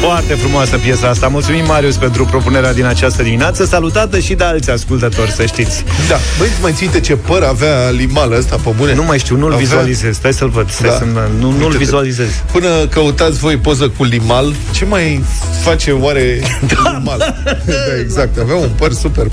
Foarte 0.00 0.34
frumoasă 0.34 0.76
piesa 0.76 1.08
asta. 1.08 1.28
Mulțumim, 1.28 1.64
Marius, 1.64 1.96
pentru 1.96 2.24
propunerea 2.24 2.72
din 2.72 2.84
această 2.84 3.22
dimineață, 3.22 3.64
salutată 3.64 4.18
și 4.18 4.34
de 4.34 4.44
alți 4.44 4.70
ascultători, 4.70 5.30
să 5.30 5.46
știți. 5.46 5.84
Da, 6.08 6.16
băi, 6.38 6.48
mai 6.62 6.72
ținte 6.72 7.00
ce 7.00 7.16
păr 7.16 7.42
avea 7.42 7.90
limal 7.90 8.32
ăsta 8.32 8.56
pe 8.64 8.70
bune? 8.76 8.94
Nu 8.94 9.02
mai 9.04 9.18
știu, 9.18 9.36
nu-l 9.36 9.52
Avea- 9.52 9.64
vizualizez. 9.64 10.14
Stai 10.14 10.32
să-l 10.32 10.48
văd. 10.48 10.70
Stai 10.70 10.88
Da. 10.88 10.96
să 10.96 11.04
nu, 11.38 11.50
nu-l 11.50 11.54
Uite-te. 11.62 11.76
vizualizez. 11.78 12.28
Până 12.52 12.86
căutați 12.90 13.38
voi 13.38 13.56
poză 13.56 13.88
cu 13.96 14.04
limal, 14.04 14.54
ce 14.70 14.84
mai 14.84 15.24
face 15.62 15.90
oare 15.90 16.40
limal? 16.94 17.34
da, 17.44 17.74
exact, 18.00 18.38
avea 18.38 18.54
un 18.56 18.68
păr 18.76 18.92
super. 18.92 19.26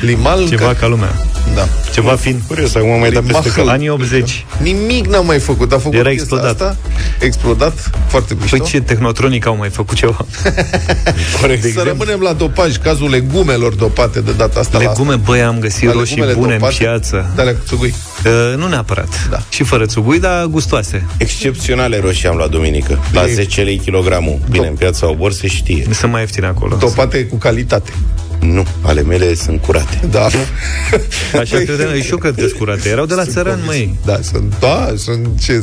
Limal, 0.00 0.48
Ceva 0.48 0.64
ca... 0.66 0.74
ca 0.74 0.86
lumea. 0.86 1.14
Da. 1.54 1.68
Ceva 1.92 2.12
fin. 2.12 2.42
Curios, 2.46 2.74
acum 2.74 2.90
am 2.90 2.98
mai 3.00 3.10
dat 3.10 3.22
peste 3.22 3.40
Limahăl. 3.42 3.64
cap. 3.64 3.74
Anii 3.74 3.88
80. 3.88 4.46
Nimic 4.62 5.06
n-a 5.06 5.20
mai 5.20 5.38
făcut. 5.38 5.72
A 5.72 5.78
făcut 5.78 5.94
Era 5.98 6.08
piesa 6.08 6.22
explodat. 6.22 6.50
Asta, 6.60 6.76
explodat, 7.18 7.90
foarte 8.06 8.34
mișto. 8.40 8.56
Păi 8.56 8.66
ce 8.66 8.80
tehnotronic 8.80 9.46
au 9.46 9.56
mai 9.56 9.68
făcut 9.68 9.85
ceva? 9.94 10.26
Corect. 11.40 11.72
Să 11.72 11.82
rămânem 11.86 12.20
la 12.20 12.32
dopaj, 12.32 12.76
cazul 12.76 13.10
legumelor 13.10 13.74
dopate 13.74 14.20
de 14.20 14.32
data 14.32 14.60
asta. 14.60 14.78
Legume, 14.78 15.14
băi, 15.14 15.42
am 15.42 15.58
găsit 15.58 15.84
la 15.84 15.92
roșii 15.92 16.16
legumele 16.16 16.38
bune 16.38 16.52
în 16.52 16.58
dopate, 16.58 16.76
piață. 16.78 17.32
De 17.34 17.40
alea 17.40 17.52
cu 17.52 17.60
țugui. 17.66 17.94
Uh, 18.24 18.56
nu 18.56 18.68
neapărat. 18.68 19.28
Da. 19.30 19.42
Și 19.48 19.62
fără 19.62 19.86
țugui, 19.86 20.20
dar 20.20 20.44
gustoase. 20.44 21.06
Excepționale 21.16 22.00
roșii 22.00 22.28
am 22.28 22.36
luat 22.36 22.50
duminică. 22.50 22.98
La 23.12 23.26
Ei. 23.26 23.32
10 23.32 23.62
lei 23.62 23.78
kilogramul. 23.78 24.38
Bine, 24.50 24.66
în 24.66 24.74
piața 24.74 25.10
Obor 25.10 25.32
se 25.32 25.46
știe. 25.46 25.86
Sunt 25.90 26.12
mai 26.12 26.20
ieftine 26.20 26.46
acolo. 26.46 26.76
Dopate 26.76 27.24
cu 27.24 27.36
calitate. 27.36 27.92
Nu, 28.40 28.66
ale 28.82 29.02
mele 29.02 29.34
sunt 29.34 29.60
curate. 29.62 30.00
Da. 30.10 30.24
Așa 31.40 31.56
credeam, 31.56 32.00
și 32.00 32.10
eu 32.10 32.16
cred 32.16 32.34
că 32.34 32.40
sunt 32.40 32.52
curate. 32.52 32.88
Erau 32.88 33.06
de 33.06 33.14
la 33.14 33.24
țăran, 33.24 33.60
măi. 33.66 33.94
Da, 34.04 34.18
sunt, 34.22 34.54
da, 34.60 34.92
sunt 34.96 35.26
ce... 35.42 35.62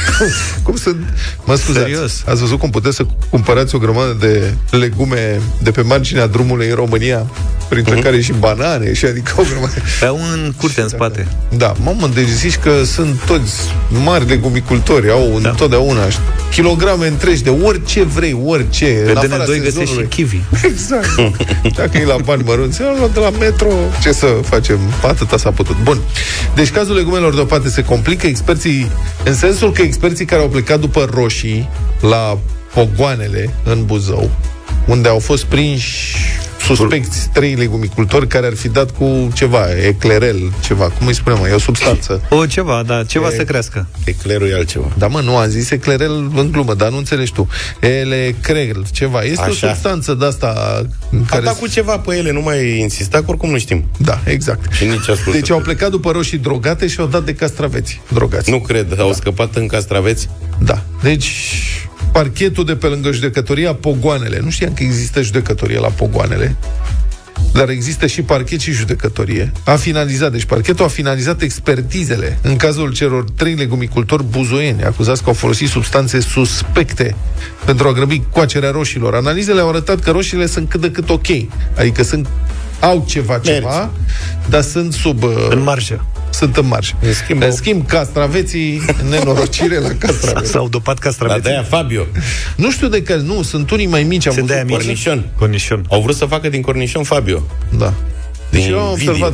cum 0.62 0.76
sunt... 0.76 0.96
Mă 1.44 1.54
scuzați, 1.56 1.84
Serios. 1.84 2.22
ați 2.26 2.40
văzut 2.40 2.58
cum 2.58 2.70
puteți 2.70 2.96
să 2.96 3.06
cumpărați 3.30 3.74
o 3.74 3.78
grămadă 3.78 4.16
de 4.20 4.54
legume 4.76 5.40
de 5.62 5.70
pe 5.70 5.80
marginea 5.82 6.26
drumului 6.26 6.68
în 6.68 6.74
România, 6.74 7.26
printre 7.68 7.92
Mhm. 7.92 8.00
uh-huh. 8.00 8.04
care 8.04 8.20
și 8.20 8.32
banane, 8.38 8.94
și 8.94 9.04
adică 9.04 9.32
o 9.36 9.42
grămadă... 9.50 9.72
Au 10.06 10.20
în 10.32 10.52
curte, 10.56 10.80
în 10.80 10.88
spate. 10.88 11.26
Da, 11.56 11.74
mamă, 11.82 12.10
deci 12.14 12.28
zici 12.28 12.56
că 12.56 12.84
sunt 12.84 13.20
toți 13.26 13.52
mari 14.04 14.28
legumicultori, 14.28 15.10
au 15.10 15.38
da. 15.42 15.48
întotdeauna 15.48 16.06
kilograme 16.50 17.06
întregi 17.06 17.42
de 17.42 17.50
orice 17.50 18.02
vrei, 18.02 18.40
orice, 18.44 18.84
Pe 18.84 19.10
în 19.10 19.16
afara 19.16 19.44
DN2 19.44 19.46
găsești 19.46 19.64
și 19.64 19.72
sezonului. 19.78 20.08
kiwi. 20.08 20.42
Exact. 20.70 21.08
Dacă 21.76 21.98
e 21.98 22.04
la 22.08 22.16
bani 22.24 22.42
mărunți, 22.46 22.82
eu 22.82 22.94
luat 22.98 23.12
de 23.12 23.20
la 23.20 23.30
metro. 23.30 23.68
Ce 24.02 24.12
să 24.12 24.26
facem? 24.26 24.78
Atâta 25.02 25.36
s-a 25.36 25.50
putut. 25.50 25.76
Bun. 25.82 26.00
Deci 26.54 26.70
cazul 26.70 26.94
legumelor 26.94 27.34
dopate 27.34 27.68
se 27.68 27.84
complică. 27.84 28.26
Experții, 28.26 28.90
în 29.24 29.34
sensul 29.34 29.72
că 29.72 29.82
experții 29.82 30.24
care 30.24 30.42
au 30.42 30.48
plecat 30.48 30.80
după 30.80 31.08
roșii 31.14 31.68
la 32.00 32.38
pogoanele 32.74 33.54
în 33.64 33.84
Buzău, 33.84 34.30
unde 34.86 35.08
au 35.08 35.18
fost 35.18 35.44
prinși 35.44 36.16
suspecți 36.60 37.28
trei 37.32 37.54
legumicultori 37.54 38.26
care 38.26 38.46
ar 38.46 38.54
fi 38.54 38.68
dat 38.68 38.90
cu 38.90 39.28
ceva, 39.34 39.64
eclerel, 39.86 40.52
ceva, 40.60 40.84
cum 40.88 41.06
îi 41.06 41.14
spunem, 41.14 41.44
e 41.44 41.52
o 41.52 41.58
substanță. 41.58 42.22
O, 42.30 42.46
ceva, 42.46 42.82
da, 42.86 43.04
ceva 43.04 43.30
să 43.30 43.44
crească. 43.44 43.86
Eclerul 44.04 44.48
e 44.48 44.54
altceva. 44.54 44.92
Da, 44.98 45.06
mă, 45.06 45.20
nu 45.20 45.36
am 45.36 45.48
zis 45.48 45.70
eclerel 45.70 46.30
în 46.34 46.50
glumă, 46.52 46.74
dar 46.74 46.90
nu 46.90 46.96
înțelegi 46.96 47.32
tu. 47.32 47.48
Elecrel, 47.80 48.84
ceva. 48.92 49.22
Este 49.22 49.40
Așa. 49.40 49.50
o 49.50 49.52
substanță 49.52 50.14
de 50.14 50.24
asta 50.24 50.82
în 51.10 51.22
A 51.24 51.26
care... 51.30 51.44
dat 51.44 51.58
cu 51.58 51.66
ceva 51.66 51.98
pe 51.98 52.16
ele, 52.16 52.32
nu 52.32 52.40
mai 52.40 52.78
insista, 52.78 53.18
că 53.18 53.24
oricum 53.26 53.50
nu 53.50 53.58
știm. 53.58 53.84
Da, 53.98 54.20
exact. 54.24 54.72
Și 54.72 54.84
nici 54.84 55.08
ascultă. 55.08 55.38
Deci 55.38 55.50
au 55.50 55.60
plecat 55.60 55.90
după 55.90 56.10
roșii 56.10 56.38
drogate 56.38 56.86
și 56.86 57.00
au 57.00 57.06
dat 57.06 57.24
de 57.24 57.34
castraveți 57.34 58.00
drogați. 58.08 58.50
Nu 58.50 58.60
cred, 58.60 59.00
au 59.00 59.12
scăpat 59.12 59.56
în 59.56 59.66
castraveți. 59.66 60.28
Da. 60.58 60.82
Deci 61.02 61.28
parchetul 62.12 62.64
de 62.64 62.76
pe 62.76 62.86
lângă 62.86 63.10
judecătoria 63.10 63.74
Pogoanele. 63.74 64.40
Nu 64.42 64.50
știam 64.50 64.74
că 64.74 64.82
există 64.82 65.22
judecătorie 65.22 65.78
la 65.78 65.88
Pogoanele. 65.88 66.56
Dar 67.52 67.68
există 67.68 68.06
și 68.06 68.22
parchet 68.22 68.60
și 68.60 68.72
judecătorie. 68.72 69.52
A 69.64 69.76
finalizat, 69.76 70.32
deci 70.32 70.44
parchetul 70.44 70.84
a 70.84 70.88
finalizat 70.88 71.42
expertizele 71.42 72.38
în 72.42 72.56
cazul 72.56 72.92
celor 72.92 73.24
trei 73.30 73.54
legumicultori 73.54 74.24
buzoieni, 74.24 74.84
acuzați 74.84 75.22
că 75.22 75.28
au 75.28 75.34
folosit 75.34 75.68
substanțe 75.68 76.20
suspecte 76.20 77.16
pentru 77.64 77.88
a 77.88 77.92
grăbi 77.92 78.22
coacerea 78.30 78.70
roșilor. 78.70 79.14
Analizele 79.14 79.60
au 79.60 79.68
arătat 79.68 80.00
că 80.00 80.10
roșiile 80.10 80.46
sunt 80.46 80.68
cât 80.68 80.80
de 80.80 80.90
cât 80.90 81.10
ok. 81.10 81.26
Adică 81.76 82.02
sunt 82.02 82.28
au 82.80 83.04
ceva, 83.08 83.38
ceva, 83.38 83.90
dar 84.48 84.62
sunt 84.62 84.92
sub... 84.92 85.22
uh, 85.22 85.46
În 85.50 85.62
marjă. 85.62 86.04
Sunt 86.38 86.56
în 86.56 86.66
marș. 86.66 86.92
În 87.00 87.12
schimb, 87.12 87.42
în 87.42 87.52
schimb 87.52 87.86
castraveții, 87.86 88.82
nenorocire 89.10 89.78
la 89.78 89.88
castraveți. 90.06 90.50
S-au 90.50 90.68
dopat 90.68 90.94
La 90.98 91.00
castraveții. 91.04 91.42
de-aia 91.42 91.62
Fabio. 91.62 92.06
Nu 92.56 92.70
știu 92.70 92.88
de 92.88 93.02
care, 93.02 93.20
nu, 93.20 93.42
sunt 93.42 93.70
unii 93.70 93.86
mai 93.86 94.02
mici, 94.02 94.26
am 94.26 94.32
Sunt 94.34 94.46
de-aia 94.46 94.64
văzut. 94.66 94.86
mici. 94.86 95.02
Cornișon. 95.04 95.30
Cornișon. 95.38 95.84
Au 95.90 96.00
vrut 96.00 96.16
să 96.16 96.24
facă 96.24 96.48
din 96.48 96.60
cornișon 96.62 97.02
Fabio. 97.02 97.42
Da. 97.78 97.92
Deci 98.50 98.62
Din 98.62 98.72
eu 98.72 98.78
am 98.80 98.94
video. 98.94 99.32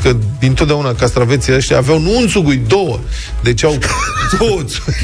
Observat 0.00 0.20
că 0.20 0.26
din 0.38 0.54
totdeauna 0.54 0.94
castraveții 0.94 1.54
ăștia 1.54 1.76
aveau 1.76 2.00
nu 2.00 2.16
un 2.16 2.28
țugui, 2.28 2.62
două. 2.66 2.98
Deci 3.42 3.64
au 3.64 3.78
două 4.38 4.62
țugui. 4.62 4.94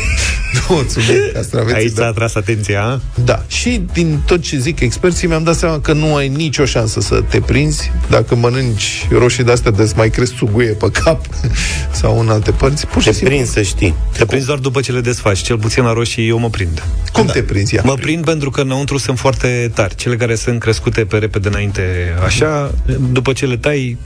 două 0.68 0.82
țugui 0.82 1.30
castraveții. 1.32 1.76
Aici 1.76 1.92
s-a 1.92 2.00
da. 2.00 2.06
atras 2.06 2.34
atenția, 2.34 2.82
a? 2.82 3.00
da. 3.24 3.42
Și 3.46 3.82
din 3.92 4.20
tot 4.26 4.40
ce 4.40 4.58
zic 4.58 4.80
experții, 4.80 5.28
mi-am 5.28 5.42
dat 5.42 5.54
seama 5.54 5.80
că 5.80 5.92
nu 5.92 6.14
ai 6.14 6.28
nicio 6.28 6.64
șansă 6.64 7.00
să 7.00 7.22
te 7.28 7.40
prinzi 7.40 7.92
dacă 8.08 8.34
mănânci 8.34 9.06
roșii 9.10 9.44
de-astea 9.44 9.70
de 9.70 9.92
mai 9.96 10.10
crezi 10.10 10.34
țuguie 10.36 10.70
pe 10.70 10.90
cap 10.90 11.26
sau 12.00 12.20
în 12.20 12.28
alte 12.28 12.50
părți. 12.50 12.86
Pur 12.86 13.02
și 13.02 13.08
Te 13.08 13.14
simplu. 13.14 13.34
prind 13.34 13.48
să 13.48 13.62
știi. 13.62 13.94
Te 14.12 14.24
prinzi 14.24 14.46
doar 14.46 14.58
după 14.58 14.80
ce 14.80 14.92
le 14.92 15.00
desfaci. 15.00 15.38
Cel 15.42 15.58
puțin 15.58 15.82
la 15.84 15.92
roșii 15.92 16.28
eu 16.28 16.38
mă 16.38 16.50
prind. 16.50 16.82
Cum 17.12 17.26
te 17.26 17.42
prinzi 17.42 17.74
ea? 17.74 17.82
Mă 17.84 17.94
prind 17.94 18.24
pentru 18.24 18.50
că 18.50 18.60
înăuntru 18.60 18.98
sunt 18.98 19.18
foarte 19.18 19.70
tari. 19.74 19.94
Cele 19.94 20.16
care 20.16 20.34
sunt 20.34 20.60
crescute 20.60 21.04
pe 21.04 21.18
repede 21.18 21.48
înainte, 21.48 21.82
așa, 22.24 22.74
după 23.12 23.32
ce 23.32 23.46
le 23.46 23.56
tai, 23.56 23.98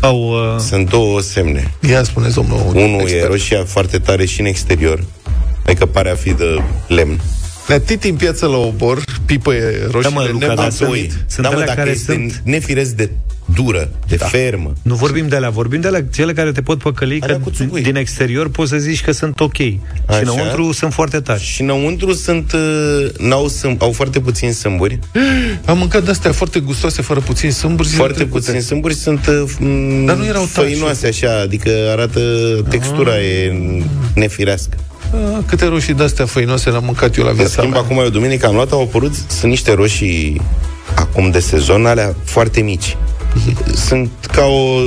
au... 0.00 0.28
Uh, 0.54 0.60
Sunt 0.60 0.88
două 0.90 1.20
semne. 1.20 1.70
Ia 1.88 2.02
spune 2.02 2.28
domnul 2.34 2.60
Unul 2.74 2.98
e 2.98 3.02
expert. 3.02 3.26
roșia 3.26 3.64
foarte 3.64 3.98
tare 3.98 4.24
și 4.24 4.40
în 4.40 4.46
exterior. 4.46 5.04
Adică 5.66 5.86
pare 5.86 6.10
a 6.10 6.14
fi 6.14 6.32
de 6.32 6.62
lemn. 6.88 7.20
La 7.66 7.78
titi 7.80 8.08
în 8.08 8.16
piață 8.16 8.46
la 8.46 8.56
obor, 8.56 9.04
pipăie 9.26 9.62
roșii 9.90 10.10
Da, 10.12 10.20
mă, 10.20 10.28
Luca, 10.32 10.54
dar 10.54 10.70
sunt- 10.70 10.78
nemulțumit. 10.80 11.24
sunt 11.26 11.46
da, 11.46 11.48
mă, 11.48 11.54
alea 11.54 11.66
dacă 11.66 11.78
care 11.78 11.90
este 11.90 12.12
sunt- 12.12 12.40
nefiresc 12.44 12.90
de 12.90 13.10
dură, 13.54 13.88
de 14.08 14.16
da. 14.16 14.26
fermă. 14.26 14.72
nu 14.82 14.94
vorbim 14.94 15.28
de 15.28 15.36
alea, 15.36 15.50
vorbim 15.50 15.80
de 15.80 15.86
alea, 15.86 16.04
cele 16.14 16.32
care 16.32 16.52
te 16.52 16.62
pot 16.62 16.78
păcăli, 16.78 17.18
Alea 17.20 17.36
că 17.36 17.42
cu 17.42 17.50
țugui. 17.50 17.82
din 17.82 17.96
exterior 17.96 18.48
poți 18.48 18.70
să 18.70 18.76
zici 18.76 19.02
că 19.02 19.12
sunt 19.12 19.40
ok. 19.40 19.56
Și 19.56 19.78
Așa. 20.06 20.18
înăuntru 20.18 20.72
sunt 20.72 20.92
foarte 20.92 21.20
tari. 21.20 21.42
Și 21.42 21.62
înăuntru 21.62 22.12
sunt, 22.12 22.52
uh, 22.52 23.08
n-au 23.18 23.48
sâm, 23.48 23.76
au 23.78 23.92
foarte 23.92 24.20
puțini 24.20 24.52
sâmburi. 24.52 24.98
Am 25.64 25.78
mâncat 25.78 26.04
de-astea 26.04 26.32
foarte 26.32 26.58
gustoase, 26.60 27.02
fără 27.02 27.20
puțin 27.20 27.50
sâmburi. 27.52 27.88
zilele 27.88 28.04
Foarte 28.04 28.22
trecute. 28.24 28.44
puțini 28.44 28.62
sâmburi 28.62 28.94
sunt 28.94 29.26
uh, 29.26 29.42
m, 29.58 30.04
Dar 30.04 30.16
nu 30.16 30.24
erau 30.24 30.48
tari 30.54 30.68
făinoase 30.68 31.06
așa, 31.06 31.40
adică 31.40 31.70
arată 31.90 32.20
textura 32.68 33.20
e 33.20 33.52
nefirească. 34.14 34.76
Ah, 35.14 35.38
câte 35.46 35.64
roșii 35.66 35.94
de-astea 35.94 36.26
făinoase 36.26 36.70
l-am 36.70 36.84
mâncat 36.84 37.16
eu 37.16 37.24
la 37.24 37.30
În 37.30 37.36
viața 37.36 37.52
schimb, 37.52 37.72
mea. 37.72 37.80
acum 37.80 37.98
eu 37.98 38.08
duminică 38.08 38.46
am 38.46 38.54
luat, 38.54 38.72
au 38.72 38.82
apărut, 38.82 39.12
sunt 39.28 39.50
niște 39.50 39.72
roșii 39.74 40.40
acum 40.94 41.30
de 41.30 41.38
sezon, 41.38 41.86
alea 41.86 42.14
foarte 42.24 42.60
mici. 42.60 42.96
Sunt 43.74 44.10
ca 44.32 44.44
o 44.44 44.80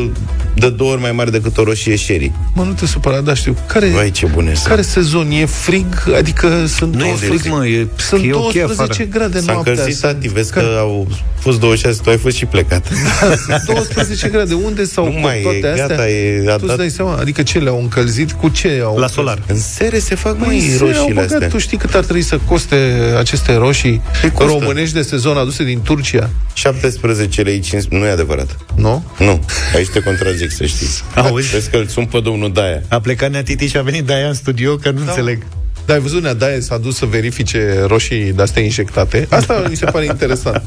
de 0.55 0.69
două 0.69 0.91
ori 0.91 1.01
mai 1.01 1.11
mare 1.11 1.29
decât 1.29 1.57
o 1.57 1.63
roșie 1.63 1.97
sherry. 1.97 2.31
Mă, 2.55 2.63
nu 2.63 2.71
te 2.71 2.85
supăra, 2.85 3.21
da, 3.21 3.33
știu. 3.33 3.55
Care, 3.67 3.87
Vai, 3.87 4.11
ce 4.11 4.25
bune 4.25 4.53
sunt. 4.53 4.67
care 4.67 4.81
sezon? 4.81 5.31
E 5.31 5.45
frig? 5.45 5.85
Adică 6.17 6.65
sunt 6.67 6.95
Nu 6.95 7.05
e 7.05 7.07
12, 7.07 7.39
frig, 7.39 7.53
mă, 7.53 7.67
e, 7.67 7.87
sunt 7.97 8.23
e 8.25 8.33
ok 8.33 8.41
12 8.53 8.81
afară. 8.81 9.03
grade 9.09 9.39
S-a 9.39 9.51
noaptea. 9.51 9.71
încălzit, 9.71 9.97
sunt- 9.97 10.11
tati, 10.13 10.27
vezi 10.27 10.51
Care- 10.51 10.65
că 10.65 10.77
au 10.79 11.07
fost 11.39 11.59
26, 11.59 11.99
tu 12.03 12.09
ai 12.09 12.17
fost 12.17 12.35
și 12.35 12.45
plecat. 12.45 12.87
sunt 13.45 13.63
12 13.75 14.27
grade. 14.27 14.53
Unde 14.53 14.83
s-au 14.83 15.03
Nu 15.05 15.09
făcut 15.09 15.23
mai 15.25 15.39
e, 15.39 15.41
toate 15.41 15.67
astea? 15.67 15.87
gata, 15.87 16.09
e- 16.09 16.43
a 16.47 16.51
Tu 16.51 16.57
îți 16.57 16.65
dat- 16.67 16.77
dai 16.77 16.89
seama? 16.89 17.15
Adică 17.15 17.43
ce 17.43 17.59
le-au 17.59 17.79
încălzit? 17.79 18.31
Cu 18.31 18.49
ce 18.49 18.81
au 18.83 18.97
La 18.97 19.07
solar. 19.07 19.41
În 19.47 19.57
sere 19.59 19.99
se 19.99 20.15
fac 20.15 20.37
Păi, 20.37 20.47
mai 20.47 20.59
se 20.59 20.81
au 20.81 20.87
roșiile 20.87 21.13
băgat. 21.13 21.31
astea. 21.31 21.47
Tu 21.47 21.57
știi 21.57 21.77
cât 21.77 21.93
ar 21.93 22.03
trebui 22.03 22.21
să 22.21 22.39
coste 22.47 22.75
aceste 23.17 23.55
roșii 23.55 24.01
Păi 24.21 24.31
costă. 24.31 24.51
românești 24.59 24.93
de 24.95 25.01
sezon 25.01 25.37
aduse 25.37 25.63
din 25.63 25.81
Turcia? 25.81 26.29
17 26.53 27.41
lei 27.41 27.59
5, 27.59 27.83
nu 27.89 28.05
e 28.05 28.09
adevărat. 28.09 28.57
Nu? 28.75 29.03
Nu, 29.19 29.39
aici 29.75 29.87
te 29.89 29.99
contrazic, 29.99 30.50
să 30.51 30.65
știi. 30.65 30.87
Auzi? 31.15 31.49
Vezi 31.49 31.69
că 31.69 31.77
îl 31.77 31.87
sun 31.87 32.05
pe 32.05 32.19
domnul 32.19 32.51
Daia. 32.53 32.81
A 32.89 32.99
plecat 32.99 33.31
Nea 33.31 33.43
Titi 33.43 33.67
și 33.67 33.77
a 33.77 33.81
venit 33.81 34.03
de-aia 34.03 34.27
în 34.27 34.33
studio, 34.33 34.75
că 34.75 34.91
nu 34.91 35.01
înțeleg. 35.01 35.45
Dar 35.85 35.95
ai 35.95 36.01
văzut, 36.01 36.21
Neadaie 36.21 36.59
s-a 36.59 36.77
dus 36.77 36.95
să 36.95 37.05
verifice 37.05 37.83
roșii 37.87 38.33
de-astea 38.33 38.61
injectate. 38.61 39.27
Asta 39.29 39.65
mi 39.69 39.75
se 39.75 39.85
pare 39.85 40.05
interesant. 40.05 40.63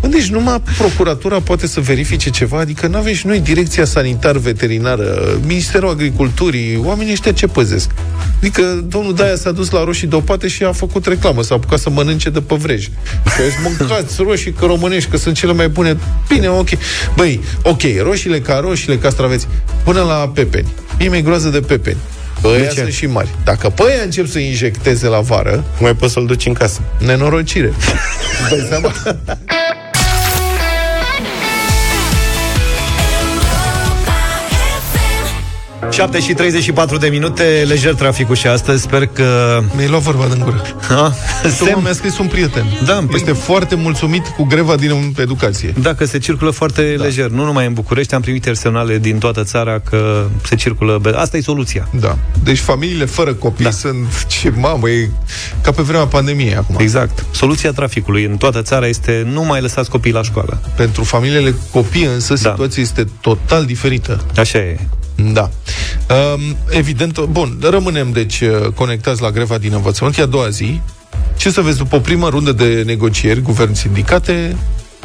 Bă, 0.00 0.06
Deci 0.06 0.26
numai 0.26 0.62
procuratura 0.78 1.40
poate 1.40 1.66
să 1.66 1.80
verifice 1.80 2.30
ceva, 2.30 2.58
adică 2.58 2.86
nu 2.86 2.96
avem 2.96 3.14
și 3.14 3.26
noi 3.26 3.40
direcția 3.40 3.84
sanitar-veterinară, 3.84 5.38
Ministerul 5.46 5.88
Agriculturii, 5.88 6.80
oamenii 6.84 7.12
ăștia 7.12 7.32
ce 7.32 7.46
păzesc? 7.46 7.90
Adică 8.38 8.84
domnul 8.88 9.14
Daia 9.14 9.36
s-a 9.36 9.52
dus 9.52 9.70
la 9.70 9.84
roșii 9.84 10.06
dopate 10.06 10.48
și 10.48 10.62
a 10.62 10.72
făcut 10.72 11.06
reclamă, 11.06 11.42
s-a 11.42 11.54
apucat 11.54 11.78
să 11.78 11.90
mănânce 11.90 12.30
de 12.30 12.40
pe 12.40 12.54
vrej. 12.54 12.88
Că 13.36 13.42
îți 13.46 13.56
mâncați 13.78 14.22
roșii 14.22 14.52
că 14.52 14.64
românești, 14.64 15.10
că 15.10 15.16
sunt 15.16 15.36
cele 15.36 15.52
mai 15.52 15.68
bune. 15.68 15.96
Bine, 16.28 16.48
ok. 16.48 16.68
Băi, 17.16 17.40
ok, 17.62 17.80
roșiile 18.02 18.40
ca 18.40 18.58
roșiile, 18.58 18.98
castraveți, 18.98 19.46
până 19.84 20.00
la 20.00 20.30
pepeni. 20.34 20.68
Mie 20.98 21.08
mi-e 21.08 21.20
groază 21.20 21.48
de 21.48 21.60
pepeni. 21.60 21.96
Ăia 22.44 22.70
sunt 22.70 22.92
și 22.92 23.06
mari. 23.06 23.28
Dacă 23.44 23.68
pe 23.68 23.82
ăia 23.82 24.02
încep 24.02 24.26
să 24.26 24.38
injecteze 24.38 25.06
la 25.06 25.20
vară, 25.20 25.64
mai 25.80 25.94
poți 25.94 26.12
să-l 26.12 26.26
duci 26.26 26.46
în 26.46 26.52
casă. 26.52 26.80
Nenorocire. 26.98 27.72
Dai 28.50 28.66
seama? 28.68 28.92
7 35.96 36.20
și 36.20 36.32
34 36.32 36.96
de 36.96 37.08
minute, 37.08 37.64
lejer 37.66 37.94
traficul 37.94 38.34
și 38.34 38.46
astăzi, 38.46 38.82
sper 38.82 39.06
că... 39.06 39.60
Mi-ai 39.74 39.88
luat 39.88 40.02
vorba 40.02 40.26
din 40.26 40.42
gură. 40.44 40.62
Ha? 40.88 41.14
Sem... 41.48 41.80
mi-a 41.82 41.92
scris 41.92 42.18
un 42.18 42.26
prieten. 42.26 42.64
Da, 42.84 43.04
este 43.12 43.30
păi... 43.30 43.40
foarte 43.40 43.74
mulțumit 43.74 44.26
cu 44.26 44.44
greva 44.44 44.76
din 44.76 45.14
educație. 45.18 45.74
Da, 45.80 45.94
că 45.94 46.04
se 46.04 46.18
circulă 46.18 46.50
foarte 46.50 46.94
da. 46.96 47.02
lejer. 47.02 47.28
Nu 47.28 47.44
numai 47.44 47.66
în 47.66 47.72
București, 47.72 48.14
am 48.14 48.20
primit 48.20 48.48
semnale 48.52 48.98
din 48.98 49.18
toată 49.18 49.44
țara 49.44 49.78
că 49.78 50.26
se 50.42 50.54
circulă... 50.54 51.00
Asta 51.14 51.36
e 51.36 51.40
soluția. 51.40 51.88
Da. 52.00 52.18
Deci 52.42 52.58
familiile 52.58 53.04
fără 53.04 53.34
copii 53.34 53.64
da. 53.64 53.70
sunt... 53.70 54.26
Ce 54.26 54.52
mamă, 54.56 54.88
e 54.88 55.10
ca 55.60 55.70
pe 55.70 55.82
vremea 55.82 56.06
pandemiei 56.06 56.56
acum. 56.56 56.76
Exact. 56.78 57.24
Soluția 57.30 57.72
traficului 57.72 58.24
în 58.24 58.36
toată 58.36 58.62
țara 58.62 58.86
este 58.86 59.28
nu 59.32 59.44
mai 59.44 59.60
lăsați 59.60 59.90
copiii 59.90 60.14
la 60.14 60.22
școală. 60.22 60.60
Pentru 60.76 61.04
familiile 61.04 61.54
copii 61.72 62.04
însă 62.04 62.34
da. 62.34 62.50
situația 62.50 62.82
este 62.82 63.04
total 63.20 63.64
diferită. 63.64 64.24
Așa 64.36 64.58
e. 64.58 64.78
Da. 65.16 65.50
Um, 66.10 66.56
evident, 66.70 67.20
bun, 67.20 67.58
rămânem 67.60 68.12
deci 68.12 68.40
uh, 68.40 68.66
conectați 68.74 69.22
la 69.22 69.30
greva 69.30 69.58
din 69.58 69.72
învățământ. 69.72 70.18
E 70.18 70.22
a 70.22 70.26
doua 70.26 70.48
zi. 70.48 70.80
Ce 71.36 71.50
să 71.50 71.60
vezi, 71.60 71.78
după 71.78 71.96
o 71.96 72.00
primă 72.00 72.28
rundă 72.28 72.52
de 72.52 72.82
negocieri, 72.86 73.40
guvern-sindicate, 73.40 74.56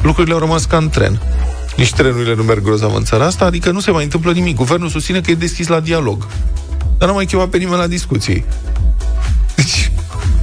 lucrurile 0.01 0.33
au 0.33 0.39
rămas 0.39 0.65
ca 0.65 0.77
în 0.77 0.89
tren. 0.89 1.21
Nici 1.77 1.93
trenurile 1.93 2.35
nu 2.35 2.43
merg 2.43 2.63
grozav 2.63 2.95
în 2.95 3.03
țara 3.03 3.25
asta, 3.25 3.45
adică 3.45 3.71
nu 3.71 3.79
se 3.79 3.91
mai 3.91 4.03
întâmplă 4.03 4.31
nimic. 4.31 4.55
Guvernul 4.55 4.89
susține 4.89 5.21
că 5.21 5.31
e 5.31 5.35
deschis 5.35 5.67
la 5.67 5.79
dialog. 5.79 6.27
Dar 6.97 7.07
nu 7.07 7.15
mai 7.15 7.25
chemat 7.25 7.49
pe 7.49 7.57
nimeni 7.57 7.77
la 7.77 7.87
discuții. 7.87 8.45
Deci, 9.55 9.91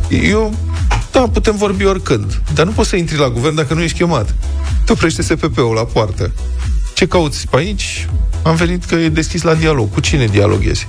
eu, 0.08 0.54
da, 1.12 1.20
putem 1.20 1.56
vorbi 1.56 1.84
oricând, 1.84 2.42
dar 2.54 2.66
nu 2.66 2.72
poți 2.72 2.88
să 2.88 2.96
intri 2.96 3.18
la 3.18 3.28
guvern 3.28 3.54
dacă 3.54 3.74
nu 3.74 3.82
ești 3.82 3.98
chemat. 3.98 4.34
Te 4.84 4.92
oprește 4.92 5.22
SPP-ul 5.22 5.74
la 5.74 5.84
poartă. 5.84 6.32
Ce 6.94 7.06
cauți 7.06 7.46
pe 7.48 7.56
aici? 7.56 8.08
Am 8.42 8.54
venit 8.54 8.84
că 8.84 8.94
e 8.94 9.08
deschis 9.08 9.42
la 9.42 9.54
dialog. 9.54 9.92
Cu 9.92 10.00
cine 10.00 10.26
dialoghezi? 10.26 10.88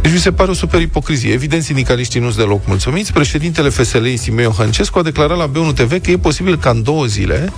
Deci 0.00 0.12
mi 0.12 0.18
se 0.18 0.32
pare 0.32 0.50
o 0.50 0.54
super 0.54 0.80
ipocrizie. 0.80 1.32
Evident, 1.32 1.62
sindicaliștii 1.62 2.20
nu 2.20 2.30
sunt 2.30 2.44
deloc 2.44 2.66
mulțumiți. 2.66 3.12
Președintele 3.12 3.68
FSL, 3.68 4.06
Simeon 4.14 4.52
Hăncescu, 4.52 4.98
a 4.98 5.02
declarat 5.02 5.36
la 5.36 5.50
B1 5.50 5.74
TV 5.74 6.02
că 6.02 6.10
e 6.10 6.18
posibil 6.18 6.58
ca 6.58 6.70
în 6.70 6.82
două 6.82 7.04
zile 7.04 7.52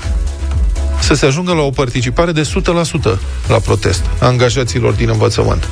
să 1.01 1.15
se 1.15 1.27
ajungă 1.27 1.53
la 1.53 1.61
o 1.61 1.71
participare 1.71 2.33
de 2.33 2.43
100% 2.43 3.19
la 3.49 3.59
protest 3.59 4.05
a 4.19 4.27
angajaților 4.27 4.93
din 4.93 5.09
învățământ. 5.09 5.69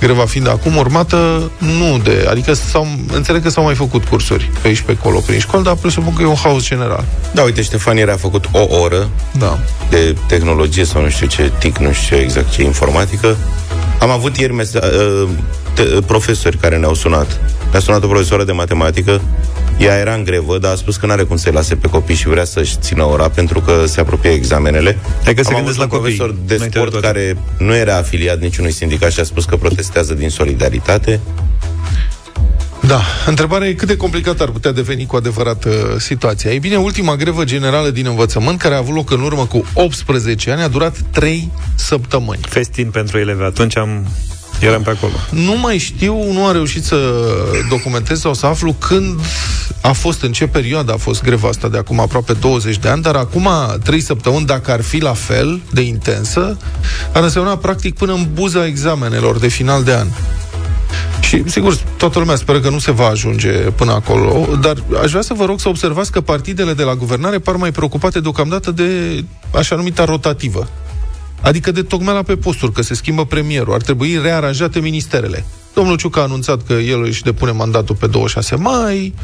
Greva 0.00 0.24
fiind 0.24 0.48
acum 0.48 0.76
urmată, 0.76 1.50
nu 1.58 1.98
de... 1.98 2.26
Adică 2.30 2.52
s-au, 2.52 2.86
înțeleg 3.12 3.42
că 3.42 3.48
s-au 3.48 3.64
mai 3.64 3.74
făcut 3.74 4.04
cursuri 4.04 4.50
pe 4.62 4.68
aici 4.68 4.80
pe 4.80 4.96
acolo 4.98 5.18
prin 5.18 5.38
școli, 5.38 5.64
dar 5.64 5.74
presupun 5.74 6.14
că 6.14 6.22
e 6.22 6.26
un 6.26 6.34
haos 6.34 6.62
general. 6.64 7.04
Da, 7.32 7.42
uite, 7.42 7.62
Ștefan 7.62 7.96
era 7.96 8.12
a 8.12 8.16
făcut 8.16 8.44
o 8.52 8.78
oră 8.80 9.08
da. 9.38 9.58
de 9.90 10.16
tehnologie 10.26 10.84
sau 10.84 11.02
nu 11.02 11.08
știu 11.08 11.26
ce, 11.26 11.52
TIC, 11.58 11.78
nu 11.78 11.92
știu 11.92 12.16
exact 12.16 12.50
ce 12.50 12.62
informatică. 12.62 13.36
Am 14.00 14.10
avut 14.10 14.36
ieri 14.36 14.52
mesa- 14.52 14.80
uh, 15.22 15.28
te- 15.74 15.82
profesori 16.06 16.56
care 16.56 16.76
ne-au 16.76 16.94
sunat. 16.94 17.40
Ne-a 17.70 17.80
sunat 17.80 18.02
o 18.04 18.06
profesoară 18.06 18.44
de 18.44 18.52
matematică 18.52 19.20
ea 19.78 19.98
era 19.98 20.14
în 20.14 20.24
grevă, 20.24 20.58
dar 20.58 20.72
a 20.72 20.74
spus 20.74 20.96
că 20.96 21.06
nu 21.06 21.12
are 21.12 21.22
cum 21.22 21.36
să-i 21.36 21.52
lase 21.52 21.76
pe 21.76 21.88
copii 21.88 22.14
și 22.14 22.28
vrea 22.28 22.44
să-și 22.44 22.76
țină 22.80 23.04
ora 23.04 23.28
pentru 23.28 23.60
că 23.60 23.84
se 23.86 24.00
apropie 24.00 24.30
examenele. 24.30 24.98
Hai 25.24 25.34
că 25.34 25.42
se 25.42 25.54
Am 25.54 25.64
la 25.76 25.82
un 25.82 25.88
profesor 25.88 26.34
de 26.46 26.56
sport 26.56 27.00
care 27.00 27.36
nu 27.58 27.74
era 27.74 27.96
afiliat 27.96 28.38
niciunui 28.40 28.72
sindicat 28.72 29.12
și 29.12 29.20
a 29.20 29.24
spus 29.24 29.44
că 29.44 29.56
protestează 29.56 30.14
din 30.14 30.28
solidaritate. 30.30 31.20
Da, 32.86 33.00
întrebarea 33.26 33.68
e 33.68 33.72
cât 33.72 33.88
de 33.88 33.96
complicat 33.96 34.40
ar 34.40 34.48
putea 34.48 34.72
deveni 34.72 35.06
cu 35.06 35.16
adevărat 35.16 35.64
uh, 35.64 35.72
situația. 35.98 36.50
Ei 36.50 36.58
bine, 36.58 36.76
ultima 36.76 37.16
grevă 37.16 37.44
generală 37.44 37.90
din 37.90 38.06
învățământ, 38.06 38.58
care 38.58 38.74
a 38.74 38.78
avut 38.78 38.94
loc 38.94 39.10
în 39.10 39.20
urmă 39.20 39.46
cu 39.46 39.64
18 39.74 40.50
ani, 40.50 40.62
a 40.62 40.68
durat 40.68 40.96
3 41.10 41.50
săptămâni. 41.74 42.40
Festin 42.48 42.90
pentru 42.90 43.18
elevi. 43.18 43.42
Atunci 43.42 43.76
am 43.76 44.06
Eram 44.60 44.82
pe 44.82 44.90
acolo. 44.90 45.12
Nu 45.30 45.58
mai 45.58 45.78
știu, 45.78 46.32
nu 46.32 46.44
am 46.44 46.52
reușit 46.52 46.84
să 46.84 46.96
documentez 47.68 48.20
sau 48.20 48.34
să 48.34 48.46
aflu 48.46 48.72
când 48.78 49.20
a 49.80 49.92
fost, 49.92 50.22
în 50.22 50.32
ce 50.32 50.46
perioadă 50.46 50.92
a 50.92 50.96
fost 50.96 51.22
greva 51.22 51.48
asta 51.48 51.68
de 51.68 51.78
acum 51.78 52.00
aproape 52.00 52.32
20 52.32 52.78
de 52.78 52.88
ani, 52.88 53.02
dar 53.02 53.14
acum 53.14 53.48
3 53.84 54.00
săptămâni, 54.00 54.46
dacă 54.46 54.70
ar 54.70 54.82
fi 54.82 54.98
la 54.98 55.12
fel 55.12 55.60
de 55.72 55.80
intensă, 55.80 56.56
ar 57.12 57.22
însemna 57.22 57.56
practic 57.56 57.94
până 57.94 58.12
în 58.12 58.28
buza 58.32 58.66
examenelor 58.66 59.38
de 59.38 59.48
final 59.48 59.82
de 59.82 59.92
an. 59.92 60.06
Și, 61.30 61.42
sigur, 61.46 61.78
toată 61.96 62.18
lumea 62.18 62.36
speră 62.36 62.60
că 62.60 62.70
nu 62.70 62.78
se 62.78 62.90
va 62.90 63.06
ajunge 63.06 63.50
până 63.50 63.92
acolo, 63.92 64.46
dar 64.60 64.76
aș 65.02 65.10
vrea 65.10 65.22
să 65.22 65.34
vă 65.34 65.44
rog 65.44 65.60
să 65.60 65.68
observați 65.68 66.12
că 66.12 66.20
partidele 66.20 66.72
de 66.72 66.82
la 66.82 66.94
guvernare 66.94 67.38
par 67.38 67.56
mai 67.56 67.72
preocupate 67.72 68.20
deocamdată 68.20 68.70
de 68.70 68.84
așa 69.54 69.76
numita 69.76 70.04
rotativă. 70.04 70.68
Adică 71.40 71.70
de 71.70 71.82
tocmai 71.82 72.22
pe 72.24 72.36
posturi, 72.36 72.72
că 72.72 72.82
se 72.82 72.94
schimbă 72.94 73.24
premierul. 73.24 73.72
Ar 73.72 73.80
trebui 73.80 74.18
rearanjate 74.22 74.80
ministerele. 74.80 75.44
Domnul 75.74 75.96
Ciuc 75.96 76.16
a 76.16 76.20
anunțat 76.20 76.66
că 76.66 76.72
el 76.72 77.02
își 77.02 77.22
depune 77.22 77.50
mandatul 77.50 77.96
pe 77.96 78.06
26 78.06 78.56
mai, 78.56 79.14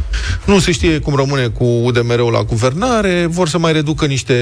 nu 0.44 0.58
se 0.58 0.72
știe 0.72 0.98
cum 0.98 1.14
rămâne 1.14 1.46
cu 1.46 1.64
UDMR-ul 1.64 2.32
la 2.32 2.42
guvernare, 2.42 3.26
vor 3.28 3.48
să 3.48 3.58
mai 3.58 3.72
reducă 3.72 4.06
niște 4.06 4.34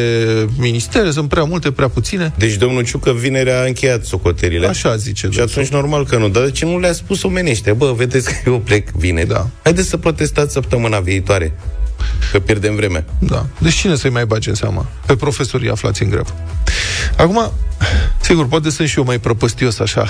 ministere, 0.58 1.10
sunt 1.10 1.28
prea 1.28 1.44
multe, 1.44 1.70
prea 1.70 1.88
puține. 1.88 2.32
Deci 2.38 2.54
domnul 2.54 2.84
Ciucă 2.84 3.12
vineri 3.12 3.50
a 3.50 3.64
încheiat 3.64 4.04
socoterile. 4.04 4.66
Așa 4.66 4.96
zice. 4.96 5.28
Și 5.30 5.40
atunci 5.40 5.68
normal 5.68 6.06
că 6.06 6.16
nu, 6.16 6.28
dar 6.28 6.44
de 6.44 6.50
ce 6.50 6.64
nu 6.64 6.78
le-a 6.78 6.92
spus 6.92 7.22
omenește? 7.22 7.72
Bă, 7.72 7.92
vedeți 7.96 8.28
că 8.28 8.50
eu 8.50 8.58
plec 8.58 8.90
vineri. 8.90 9.28
Da. 9.28 9.48
Haideți 9.62 9.88
să 9.88 9.96
protestați 9.96 10.52
săptămâna 10.52 10.98
viitoare. 10.98 11.54
Că 12.32 12.38
pierdem 12.38 12.74
vreme. 12.74 13.04
Da. 13.18 13.46
Deci 13.58 13.74
cine 13.74 13.96
să-i 13.96 14.10
mai 14.10 14.26
bage 14.26 14.48
în 14.48 14.54
seama? 14.54 14.86
Pe 15.06 15.16
profesorii 15.16 15.70
aflați 15.70 16.02
în 16.02 16.10
grevă. 16.10 16.34
Acum, 17.16 17.52
sigur, 18.20 18.46
poate 18.46 18.70
sunt 18.70 18.88
și 18.88 18.98
eu 18.98 19.04
mai 19.04 19.18
prăpăstios 19.18 19.78
așa. 19.78 20.08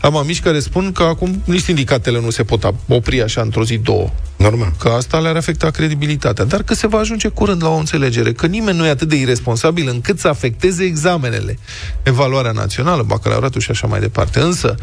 Am 0.00 0.16
amici 0.16 0.42
care 0.42 0.60
spun 0.60 0.92
că 0.92 1.02
acum 1.02 1.42
nici 1.44 1.62
sindicatele 1.62 2.20
nu 2.20 2.30
se 2.30 2.44
pot 2.44 2.74
opri 2.88 3.22
așa 3.22 3.40
într-o 3.40 3.64
zi, 3.64 3.76
două. 3.76 4.10
Normal. 4.36 4.72
Că 4.78 4.88
asta 4.88 5.18
le-ar 5.18 5.36
afecta 5.36 5.70
credibilitatea. 5.70 6.44
Dar 6.44 6.62
că 6.62 6.74
se 6.74 6.86
va 6.86 6.98
ajunge 6.98 7.28
curând 7.28 7.62
la 7.62 7.68
o 7.68 7.76
înțelegere, 7.76 8.32
că 8.32 8.46
nimeni 8.46 8.76
nu 8.76 8.86
e 8.86 8.88
atât 8.88 9.08
de 9.08 9.16
irresponsabil 9.16 9.88
încât 9.88 10.18
să 10.18 10.28
afecteze 10.28 10.84
examenele. 10.84 11.58
Evaluarea 12.02 12.50
națională, 12.50 13.02
bacalaureatul 13.02 13.60
și 13.60 13.70
așa 13.70 13.86
mai 13.86 14.00
departe. 14.00 14.40
Însă, 14.40 14.74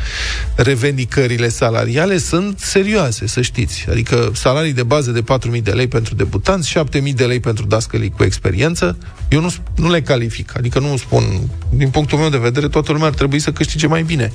revendicările 0.56 1.50
salariale 1.50 2.18
sunt 2.18 2.60
serioase, 2.60 3.28
să 3.28 3.42
știți. 3.42 3.86
Adică 3.90 4.32
salarii 4.34 4.74
de 4.74 4.83
bază 4.83 5.12
de 5.12 5.24
4.000 5.56 5.62
de 5.64 5.72
lei 5.72 5.88
pentru 5.88 6.16
debutanți, 6.16 6.78
7.000 6.80 7.14
de 7.14 7.26
lei 7.26 7.40
pentru 7.40 7.66
dascălii 7.66 8.10
cu 8.10 8.24
experiență, 8.24 8.98
eu 9.30 9.42
nu, 9.42 9.54
nu 9.76 9.90
le 9.90 10.02
calific. 10.02 10.57
Adică 10.57 10.80
nu 10.80 10.98
spun, 10.98 11.24
din 11.69 11.90
punctul 11.90 12.18
meu 12.18 12.30
de 12.30 12.38
vedere, 12.38 12.68
toată 12.68 12.92
lumea 12.92 13.07
ar 13.07 13.14
trebui 13.14 13.40
să 13.40 13.52
câștige 13.52 13.88
mai 13.88 14.04
bine. 14.04 14.31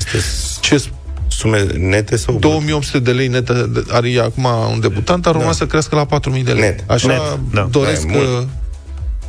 Ce 0.60 0.84
sume 1.38 1.62
nete 1.78 2.16
sau 2.16 2.34
2800 2.34 2.98
de 2.98 3.12
lei 3.12 3.28
nete 3.28 3.70
are 3.88 4.18
acum 4.18 4.44
un 4.72 4.80
debutant, 4.80 5.26
ar 5.26 5.34
urma 5.34 5.46
da. 5.46 5.52
să 5.52 5.66
crească 5.66 5.94
la 5.94 6.04
4000 6.04 6.44
de 6.44 6.52
lei. 6.52 6.60
Net. 6.60 6.84
Așa 6.86 7.06
Net. 7.06 7.38
Da. 7.52 7.68
doresc 7.70 8.06
da, 8.06 8.16
e, 8.16 8.46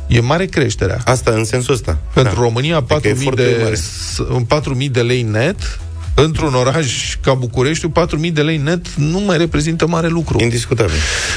e 0.06 0.20
mare 0.20 0.46
creșterea. 0.46 0.98
Asta 1.04 1.30
în 1.30 1.44
sensul 1.44 1.74
ăsta. 1.74 1.98
Pentru 2.14 2.34
da. 2.34 2.40
România 2.40 2.82
4000 2.82 3.30
de 3.30 3.78
4000 4.46 4.88
de 4.88 5.00
lei 5.00 5.22
net 5.22 5.80
într-un 6.14 6.54
oraș 6.54 7.16
ca 7.20 7.34
București, 7.34 7.86
4.000 8.22 8.32
de 8.32 8.42
lei 8.42 8.56
net 8.56 8.94
nu 8.94 9.20
mai 9.20 9.36
reprezintă 9.36 9.86
mare 9.86 10.08
lucru. 10.08 10.42
Indiscutabil. 10.42 10.94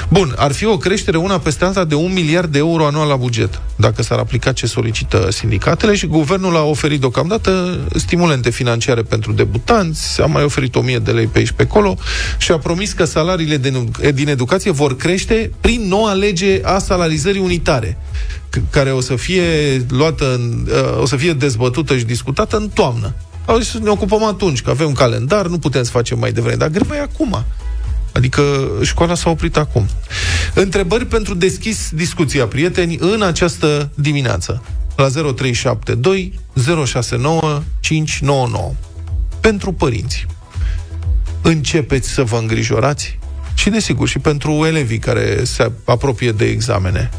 Bun, 0.10 0.34
ar 0.38 0.52
fi 0.52 0.66
o 0.66 0.78
creștere 0.78 1.18
una 1.18 1.40
peste 1.40 1.66
alta 1.66 1.84
de 1.84 1.96
un 1.96 2.14
miliard 2.14 2.52
de 2.52 2.58
euro 2.58 2.86
anual 2.86 3.08
la 3.08 3.16
buget, 3.16 3.62
dacă 3.76 4.04
s-ar 4.04 4.20
aplica 4.20 4.52
ce 4.52 4.66
solicită 4.66 5.28
sindicatele 5.32 5.96
și 5.96 6.06
guvernul 6.06 6.56
a 6.56 6.64
oferit 6.64 7.00
deocamdată 7.00 7.80
stimulente 7.96 8.50
financiare 8.50 9.02
pentru 9.02 9.32
debutanți, 9.32 10.22
a 10.22 10.26
mai 10.26 10.44
oferit 10.44 10.76
1000 10.76 11.00
de 11.00 11.12
lei 11.12 11.26
pe 11.26 11.38
aici 11.38 11.52
pe 11.52 11.64
acolo 11.64 11.98
și 12.38 12.52
a 12.52 12.58
promis 12.58 12.94
că 12.94 13.06
salariile 13.06 13.58
din 14.14 14.28
educație 14.28 14.72
vor 14.72 14.96
crește 14.96 15.52
prin 15.62 15.88
noua 15.88 16.14
lege 16.14 16.62
a 16.64 16.80
salarizării 16.80 17.42
unitare 17.42 17.98
care 18.70 18.92
o 18.92 19.02
să 19.02 19.16
fie 19.16 19.44
luată, 19.90 20.34
în, 20.34 20.68
uh, 20.70 21.02
o 21.02 21.06
să 21.06 21.16
fie 21.16 21.34
dezbătută 21.34 21.98
și 21.98 22.04
discutată 22.04 22.58
în 22.58 22.70
toamnă. 22.70 23.14
Au 23.46 23.58
zis 23.58 23.70
să 23.70 23.80
ne 23.82 23.90
ocupăm 23.90 24.24
atunci, 24.24 24.62
că 24.62 24.70
avem 24.70 24.88
un 24.88 24.94
calendar, 24.94 25.48
nu 25.48 25.60
putem 25.60 25.84
să 25.84 25.92
facem 25.92 26.20
mai 26.20 26.32
devreme, 26.32 26.56
dar 26.56 26.70
greva 26.70 26.96
e 26.96 27.00
acum. 27.00 27.46
Adică 28.12 28.72
școala 28.82 29.16
s-a 29.16 29.30
oprit 29.30 29.58
acum. 29.58 29.88
Întrebări 30.54 31.06
pentru 31.06 31.34
deschis 31.34 31.90
discuția, 31.94 32.46
prieteni, 32.46 32.98
în 33.00 33.22
această 33.22 33.90
dimineață. 33.96 34.64
La 34.96 35.08
0372 35.10 36.40
069 36.86 37.64
599. 37.80 38.74
Pentru 39.40 39.72
părinți. 39.72 40.26
Începeți 41.42 42.10
să 42.10 42.24
vă 42.24 42.38
îngrijorați? 42.38 43.20
Și, 43.54 43.70
desigur, 43.70 44.08
și 44.08 44.20
pentru 44.20 44.66
elevii 44.66 45.00
care 45.00 45.44
se 45.44 45.72
apropie 45.86 46.32
de 46.32 46.46
examene 46.46 47.10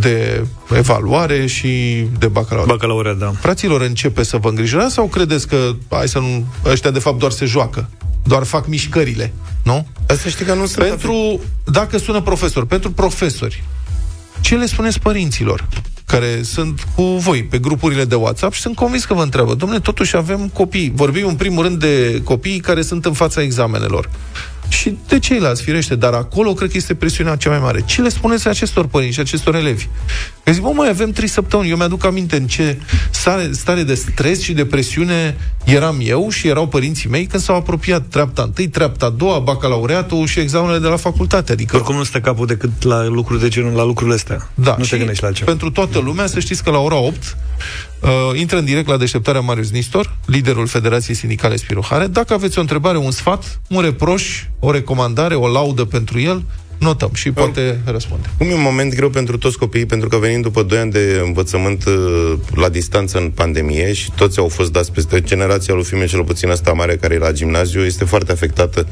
de 0.00 0.46
evaluare 0.76 1.46
și 1.46 2.04
de 2.18 2.26
bacalaureat. 2.26 2.76
Bacalaureat, 2.76 3.16
da. 3.16 3.32
Fraților, 3.40 3.80
începe 3.80 4.22
să 4.22 4.36
vă 4.36 4.48
îngrijorați 4.48 4.94
sau 4.94 5.06
credeți 5.06 5.48
că 5.48 5.70
hai 5.90 6.08
să 6.08 6.18
nu, 6.18 6.46
ăștia 6.64 6.90
de 6.90 6.98
fapt 6.98 7.18
doar 7.18 7.30
se 7.30 7.44
joacă? 7.44 7.88
doar 8.28 8.44
fac 8.44 8.66
mișcările, 8.66 9.32
nu? 9.62 9.86
Asta 10.08 10.28
știi 10.28 10.44
că 10.44 10.54
nu 10.54 10.66
sunt 10.66 10.86
Pentru, 10.88 11.40
dacă 11.64 11.98
sună 11.98 12.20
profesor, 12.20 12.66
pentru 12.66 12.90
profesori, 12.90 13.64
ce 14.40 14.56
le 14.56 14.66
spuneți 14.66 15.00
părinților? 15.00 15.68
care 16.06 16.42
sunt 16.42 16.86
cu 16.94 17.02
voi 17.02 17.44
pe 17.44 17.58
grupurile 17.58 18.04
de 18.04 18.14
WhatsApp 18.14 18.52
și 18.52 18.60
sunt 18.60 18.74
convins 18.74 19.04
că 19.04 19.14
vă 19.14 19.22
întreabă, 19.22 19.54
domnule, 19.54 19.80
totuși 19.80 20.16
avem 20.16 20.48
copii. 20.52 20.92
Vorbim 20.94 21.26
în 21.26 21.34
primul 21.34 21.62
rând 21.62 21.78
de 21.78 22.20
copii 22.24 22.58
care 22.58 22.82
sunt 22.82 23.04
în 23.04 23.12
fața 23.12 23.42
examenelor 23.42 24.10
și 24.68 24.98
de 25.08 25.18
ceilalți, 25.18 25.62
firește, 25.62 25.94
dar 25.94 26.12
acolo 26.12 26.52
cred 26.52 26.70
că 26.70 26.76
este 26.76 26.94
presiunea 26.94 27.36
cea 27.36 27.50
mai 27.50 27.58
mare. 27.58 27.82
Ce 27.84 28.02
le 28.02 28.08
spuneți 28.08 28.48
acestor 28.48 28.86
părinți 28.86 29.14
și 29.14 29.20
acestor 29.20 29.54
elevi? 29.54 29.86
Că 30.42 30.52
zic, 30.52 30.62
bă, 30.62 30.70
mai 30.74 30.88
avem 30.88 31.10
trei 31.10 31.28
săptămâni. 31.28 31.70
Eu 31.70 31.76
mi-aduc 31.76 32.04
aminte 32.04 32.36
în 32.36 32.46
ce 32.46 32.78
stare, 33.10 33.50
stare 33.52 33.82
de 33.82 33.94
stres 33.94 34.40
și 34.40 34.52
de 34.52 34.64
presiune 34.64 35.36
eram 35.64 35.98
eu 36.02 36.28
și 36.30 36.48
erau 36.48 36.68
părinții 36.68 37.08
mei 37.08 37.26
când 37.26 37.42
s-au 37.42 37.56
apropiat 37.56 38.02
treapta 38.10 38.42
întâi, 38.42 38.68
treapta 38.68 39.06
a 39.06 39.10
doua, 39.10 39.38
bacalaureatul 39.38 40.26
și 40.26 40.40
examenele 40.40 40.78
de 40.78 40.88
la 40.88 40.96
facultate. 40.96 41.52
Adică... 41.52 41.76
Oricum 41.76 41.96
nu 41.96 42.04
stă 42.04 42.20
capul 42.20 42.46
decât 42.46 42.82
la 42.82 43.06
lucruri 43.06 43.40
de 43.40 43.48
genul, 43.48 43.72
la 43.72 43.84
lucrurile 43.84 44.16
astea. 44.16 44.48
Da, 44.54 44.74
nu 44.78 44.84
și 44.84 44.90
te 44.90 44.96
gândești 44.96 45.22
la 45.22 45.28
altceva. 45.28 45.50
pentru 45.50 45.70
toată 45.70 45.98
lumea, 45.98 46.26
să 46.26 46.40
știți 46.40 46.62
că 46.62 46.70
la 46.70 46.78
ora 46.78 46.96
8 46.96 47.36
uh, 48.00 48.38
intră 48.38 48.58
în 48.58 48.64
direct 48.64 48.88
la 48.88 48.96
deșteptarea 48.96 49.40
Marius 49.40 49.70
Nistor, 49.70 50.16
liderul 50.26 50.66
Federației 50.66 51.16
Sindicale 51.16 51.56
Spirohare. 51.56 52.06
Dacă 52.06 52.34
aveți 52.34 52.58
o 52.58 52.60
întrebare, 52.60 52.98
un 52.98 53.10
sfat, 53.10 53.60
un 53.68 53.80
reproș, 53.80 54.44
o 54.58 54.70
recomandare, 54.70 55.34
o 55.34 55.48
laudă 55.48 55.84
pentru 55.84 56.20
el, 56.20 56.42
notăm 56.78 57.10
și 57.14 57.30
poate 57.30 57.80
răspunde. 57.84 58.30
Cum 58.38 58.48
e 58.48 58.54
un 58.54 58.60
moment 58.60 58.94
greu 58.94 59.10
pentru 59.10 59.38
toți 59.38 59.58
copiii, 59.58 59.86
pentru 59.86 60.08
că 60.08 60.16
venim 60.16 60.40
după 60.40 60.62
2 60.62 60.78
ani 60.78 60.90
de 60.90 61.22
învățământ 61.24 61.84
uh, 61.84 62.32
la 62.54 62.68
distanță 62.68 63.18
în 63.18 63.30
pandemie 63.30 63.92
și 63.92 64.10
toți 64.16 64.38
au 64.38 64.48
fost 64.48 64.72
dați 64.72 64.92
peste 64.92 65.20
generația 65.20 65.74
lui 65.74 65.84
Fime, 65.84 66.06
cel 66.06 66.24
puțin 66.24 66.50
asta 66.50 66.72
mare 66.72 66.96
care 66.96 67.14
e 67.14 67.18
la 67.18 67.32
gimnaziu, 67.32 67.84
este 67.84 68.04
foarte 68.04 68.32
afectată 68.32 68.86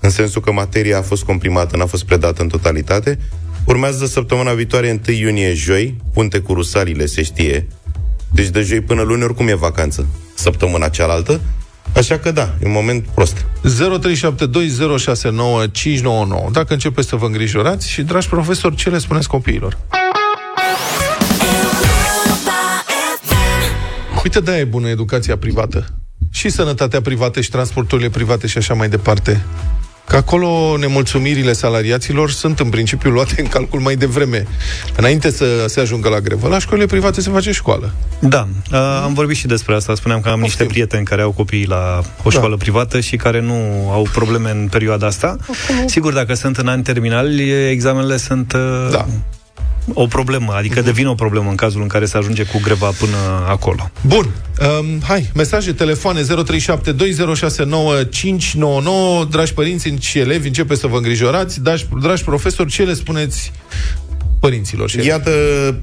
în 0.00 0.10
sensul 0.10 0.40
că 0.40 0.52
materia 0.52 0.98
a 0.98 1.02
fost 1.02 1.22
comprimată, 1.22 1.76
n-a 1.76 1.86
fost 1.86 2.04
predată 2.04 2.42
în 2.42 2.48
totalitate. 2.48 3.18
Urmează 3.64 4.06
săptămâna 4.06 4.52
viitoare, 4.52 5.00
1 5.08 5.16
iunie, 5.16 5.54
joi, 5.54 5.96
punte 6.12 6.38
cu 6.38 6.54
rusalile, 6.54 7.06
se 7.06 7.22
știe. 7.22 7.66
Deci 8.32 8.48
de 8.48 8.60
joi 8.60 8.80
până 8.80 9.02
luni 9.02 9.22
oricum 9.22 9.48
e 9.48 9.54
vacanță, 9.54 10.06
săptămâna 10.34 10.88
cealaltă. 10.88 11.40
Așa 11.96 12.18
că 12.18 12.30
da, 12.30 12.54
e 12.62 12.66
un 12.66 12.72
moment 12.72 13.04
prost. 13.14 13.44
0372069599. 13.64 13.70
Dacă 16.52 16.72
începeți 16.72 17.08
să 17.08 17.16
vă 17.16 17.26
îngrijorați 17.26 17.88
și, 17.88 18.02
dragi 18.02 18.28
profesori, 18.28 18.76
ce 18.76 18.90
le 18.90 18.98
spuneți 18.98 19.28
copiilor? 19.28 19.78
Uite, 24.24 24.40
da, 24.40 24.58
e 24.58 24.64
bună 24.64 24.88
educația 24.88 25.36
privată. 25.36 25.86
Și 26.30 26.48
sănătatea 26.48 27.00
privată 27.00 27.40
și 27.40 27.50
transporturile 27.50 28.08
private 28.08 28.46
și 28.46 28.58
așa 28.58 28.74
mai 28.74 28.88
departe. 28.88 29.44
Că 30.06 30.16
acolo 30.16 30.76
nemulțumirile 30.78 31.52
salariaților 31.52 32.30
sunt 32.30 32.60
în 32.60 32.68
principiu 32.68 33.10
luate 33.10 33.34
în 33.40 33.46
calcul 33.46 33.80
mai 33.80 33.94
devreme. 33.96 34.46
Înainte 34.96 35.30
să 35.30 35.44
se 35.66 35.80
ajungă 35.80 36.08
la 36.08 36.20
grevă, 36.20 36.48
la 36.48 36.58
școlile 36.58 36.86
private 36.86 37.20
se 37.20 37.30
face 37.30 37.52
școală. 37.52 37.90
Da, 38.18 38.48
uh, 38.72 38.78
am 39.04 39.14
vorbit 39.14 39.36
și 39.36 39.46
despre 39.46 39.74
asta. 39.74 39.94
Spuneam 39.94 40.20
că 40.20 40.28
am 40.28 40.40
Poftim. 40.40 40.48
niște 40.58 40.64
prieteni 40.74 41.04
care 41.04 41.22
au 41.22 41.30
copii 41.30 41.66
la 41.66 42.00
o 42.22 42.30
școală 42.30 42.54
Da. 42.56 42.62
privată 42.62 43.00
și 43.00 43.16
care 43.16 43.40
nu 43.40 43.88
au 43.90 44.06
probleme 44.12 44.50
în 44.50 44.68
perioada 44.70 45.06
asta. 45.06 45.36
Sigur, 45.86 46.12
dacă 46.12 46.34
sunt 46.34 46.56
în 46.56 46.68
ani 46.68 46.82
terminali, 46.82 47.68
examenele 47.70 48.16
sunt 48.16 48.52
uh, 48.52 48.88
Da. 48.90 49.06
O 49.94 50.06
problemă, 50.06 50.52
adică 50.56 50.80
devin 50.80 51.06
o 51.06 51.14
problemă 51.14 51.50
în 51.50 51.56
cazul 51.56 51.82
în 51.82 51.88
care 51.88 52.04
se 52.04 52.16
ajunge 52.16 52.44
cu 52.44 52.60
greva 52.62 52.86
până 52.98 53.16
acolo. 53.48 53.90
Bun, 54.06 54.28
um, 54.80 55.00
hai, 55.02 55.30
mesaje, 55.34 55.72
telefoane 55.72 56.20
0372069599 56.22 56.26
Dragi 59.30 59.54
părinți 59.54 59.94
și 60.00 60.18
elevi, 60.18 60.46
începe 60.46 60.74
să 60.74 60.86
vă 60.86 60.96
îngrijorați. 60.96 61.60
Dragi, 61.60 61.86
dragi 62.00 62.24
profesori, 62.24 62.70
ce 62.70 62.82
le 62.82 62.94
spuneți 62.94 63.52
părinților 64.42 64.90
și 64.90 65.06
Iată, 65.06 65.30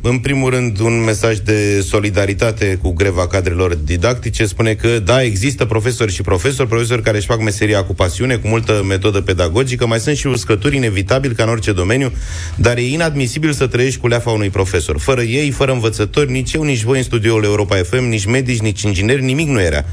în 0.02 0.18
primul 0.18 0.50
rând, 0.50 0.80
un 0.80 1.04
mesaj 1.04 1.38
de 1.38 1.82
solidaritate 1.82 2.80
cu 2.82 2.92
greva 2.92 3.28
cadrelor 3.28 3.76
didactice. 3.76 4.46
Spune 4.46 4.74
că, 4.74 5.00
da, 5.00 5.24
există 5.24 5.66
profesori 5.66 6.12
și 6.12 6.22
profesori, 6.22 6.68
profesori 6.68 7.02
care 7.02 7.18
își 7.18 7.26
fac 7.26 7.42
meseria 7.42 7.84
cu 7.84 7.94
pasiune, 7.94 8.36
cu 8.36 8.48
multă 8.48 8.84
metodă 8.88 9.22
pedagogică, 9.22 9.88
mai 9.88 10.00
sunt 10.00 10.18
și 10.18 10.28
uscături 10.28 10.76
inevitabil 10.76 11.34
ca 11.34 11.44
în 11.44 11.50
orice 11.50 11.72
domeniu, 11.72 12.12
dar 12.56 12.78
e 12.78 12.88
inadmisibil 12.88 13.52
să 13.52 13.68
trăiești 13.68 14.00
cu 14.00 14.08
leafa 14.08 14.32
unui 14.32 14.50
profesor. 14.50 15.00
Fără 15.00 15.22
ei, 15.22 15.52
fără 15.52 15.72
învățători, 15.72 16.32
nici 16.32 16.54
eu, 16.54 16.64
nici 16.64 16.84
voi 16.84 16.98
în 16.98 17.04
studioul 17.04 17.44
Europa 17.44 17.76
FM, 17.76 18.04
nici 18.04 18.26
medici, 18.26 18.62
nici 18.62 18.82
ingineri, 18.82 19.24
nimic 19.24 19.48
nu 19.48 19.62
era. 19.62 19.86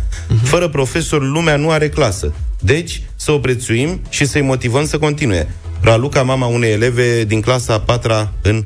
Fără 0.43 0.69
profesor, 0.69 1.23
lumea 1.23 1.57
nu 1.57 1.71
are 1.71 1.89
clasă. 1.89 2.35
Deci, 2.61 3.03
să 3.17 3.33
o 3.33 3.39
prețuim 3.39 4.01
și 4.09 4.25
să-i 4.25 4.43
motivăm 4.43 4.87
să 4.87 4.99
continue. 4.99 5.49
Raluca, 5.81 6.23
mama 6.23 6.47
unei 6.47 6.73
eleve 6.73 7.25
din 7.25 7.41
clasa 7.41 7.75
a 7.75 7.81
patra 7.81 8.33
în 8.43 8.65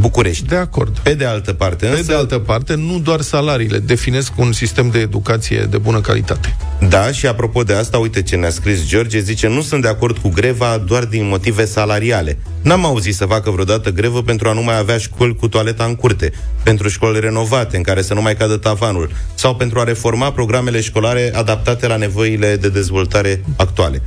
București. 0.00 0.46
De 0.46 0.56
acord 0.56 0.98
Pe 0.98 1.14
de 1.14 1.24
altă 1.24 1.52
parte, 1.52 1.86
Pe 1.86 1.90
însă, 1.92 2.02
de 2.02 2.14
altă 2.14 2.38
parte, 2.38 2.74
nu 2.74 2.98
doar 2.98 3.20
salariile 3.20 3.78
definesc 3.78 4.32
un 4.36 4.52
sistem 4.52 4.88
de 4.90 4.98
educație 4.98 5.66
de 5.70 5.78
bună 5.78 6.00
calitate. 6.00 6.56
da, 6.88 7.12
și 7.12 7.26
apropo 7.26 7.62
de 7.62 7.74
asta, 7.74 7.98
uite 7.98 8.22
ce 8.22 8.36
ne-a 8.36 8.50
scris 8.50 8.86
George, 8.86 9.20
zice, 9.20 9.48
nu 9.48 9.62
sunt 9.62 9.82
de 9.82 9.88
acord 9.88 10.18
cu 10.18 10.28
greva 10.28 10.82
doar 10.86 11.04
din 11.04 11.28
motive 11.28 11.64
salariale. 11.64 12.38
N-am 12.62 12.84
auzit 12.84 13.14
să 13.14 13.24
facă 13.24 13.50
vreodată 13.50 13.90
grevă 13.90 14.22
pentru 14.22 14.48
a 14.48 14.52
nu 14.52 14.62
mai 14.62 14.78
avea 14.78 14.98
școli 14.98 15.36
cu 15.36 15.48
toaleta 15.48 15.84
în 15.84 15.94
curte, 15.94 16.32
pentru 16.62 16.88
școli 16.88 17.20
renovate 17.20 17.76
în 17.76 17.82
care 17.82 18.02
să 18.02 18.14
nu 18.14 18.22
mai 18.22 18.36
cadă 18.36 18.56
tavanul, 18.56 19.10
sau 19.34 19.54
pentru 19.54 19.80
a 19.80 19.84
reforma 19.84 20.32
programele 20.32 20.80
școlare 20.80 21.32
adaptate 21.34 21.86
la 21.86 21.96
nevoile 21.96 22.56
de 22.56 22.68
dezvoltare 22.68 23.44
actuale. 23.56 24.02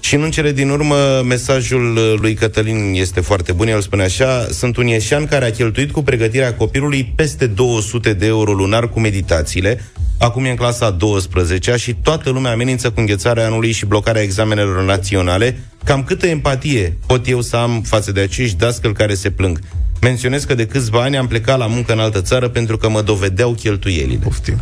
Și 0.00 0.14
în 0.14 0.30
cele 0.30 0.52
din 0.52 0.70
urmă, 0.70 1.22
mesajul 1.24 1.96
uh, 1.96 2.14
lui 2.20 2.34
Cătălin 2.34 2.92
este 2.94 3.20
foarte 3.20 3.52
bun. 3.52 3.68
El 3.68 3.80
spune 3.80 4.02
așa, 4.02 4.46
sunt 4.50 4.76
un 4.76 4.86
ieșan 4.86 5.26
care 5.26 5.44
a 5.44 5.50
cheltuit 5.50 5.90
cu 5.90 6.02
pregătirea 6.02 6.54
copilului 6.54 7.12
peste 7.14 7.46
200 7.46 8.12
de 8.12 8.26
euro 8.26 8.52
lunar 8.52 8.88
cu 8.88 9.00
meditațiile, 9.00 9.80
acum 10.18 10.44
e 10.44 10.50
în 10.50 10.56
clasa 10.56 10.86
a 10.86 10.90
12 10.90 11.76
și 11.76 11.94
toată 12.02 12.30
lumea 12.30 12.52
amenință 12.52 12.90
cu 12.90 13.00
înghețarea 13.00 13.46
anului 13.46 13.72
și 13.72 13.86
blocarea 13.86 14.22
examenelor 14.22 14.84
naționale. 14.84 15.58
Cam 15.84 16.04
câtă 16.04 16.26
empatie 16.26 16.96
pot 17.06 17.28
eu 17.28 17.40
să 17.40 17.56
am 17.56 17.82
față 17.82 18.12
de 18.12 18.20
acești 18.20 18.56
dascăli 18.56 18.94
care 18.94 19.14
se 19.14 19.30
plâng? 19.30 19.60
Menționez 20.00 20.44
că 20.44 20.54
de 20.54 20.66
câțiva 20.66 21.00
ani 21.02 21.16
am 21.16 21.26
plecat 21.26 21.58
la 21.58 21.66
muncă 21.66 21.92
în 21.92 21.98
altă 21.98 22.20
țară 22.20 22.48
pentru 22.48 22.76
că 22.76 22.88
mă 22.88 23.02
dovedeau 23.02 23.52
cheltuielile. 23.52 24.18
Poftim. 24.22 24.56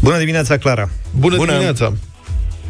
Bună 0.00 0.18
dimineața, 0.18 0.56
Clara! 0.56 0.88
Bună, 1.18 1.36
Bună. 1.36 1.50
dimineața! 1.52 1.92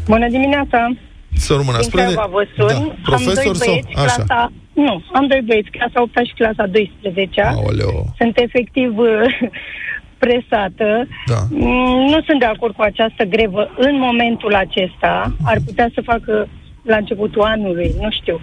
Bună 0.05 0.27
dimineața! 0.29 0.97
Să 1.37 1.53
rămână. 1.53 1.77
Din 1.79 1.89
Craiova 1.89 2.27
vă 2.31 2.43
sun. 2.57 2.67
da. 2.87 2.95
Profesor 3.03 3.37
am 3.37 3.43
doi 3.43 3.55
sau... 3.55 3.67
băieți, 3.73 3.93
Așa. 3.95 4.03
clasa... 4.15 4.51
Nu, 4.73 5.03
am 5.13 5.27
doi 5.27 5.41
băieți, 5.45 5.69
clasa 5.69 6.01
8 6.01 6.17
și 6.27 6.33
clasa 6.33 6.65
12 6.67 7.41
Aoleo. 7.41 8.05
Sunt 8.17 8.37
efectiv 8.37 8.97
uh, 8.97 9.07
presată. 10.23 11.07
Da. 11.25 11.39
Mm, 11.49 12.05
Nu 12.11 12.19
sunt 12.27 12.39
de 12.39 12.45
acord 12.45 12.73
cu 12.75 12.81
această 12.81 13.23
grevă 13.23 13.69
în 13.77 13.95
momentul 13.99 14.53
acesta. 14.55 15.33
Ar 15.43 15.57
putea 15.65 15.89
să 15.93 16.01
facă 16.01 16.47
la 16.83 16.95
începutul 16.95 17.41
anului, 17.41 17.91
nu 18.01 18.09
știu. 18.11 18.39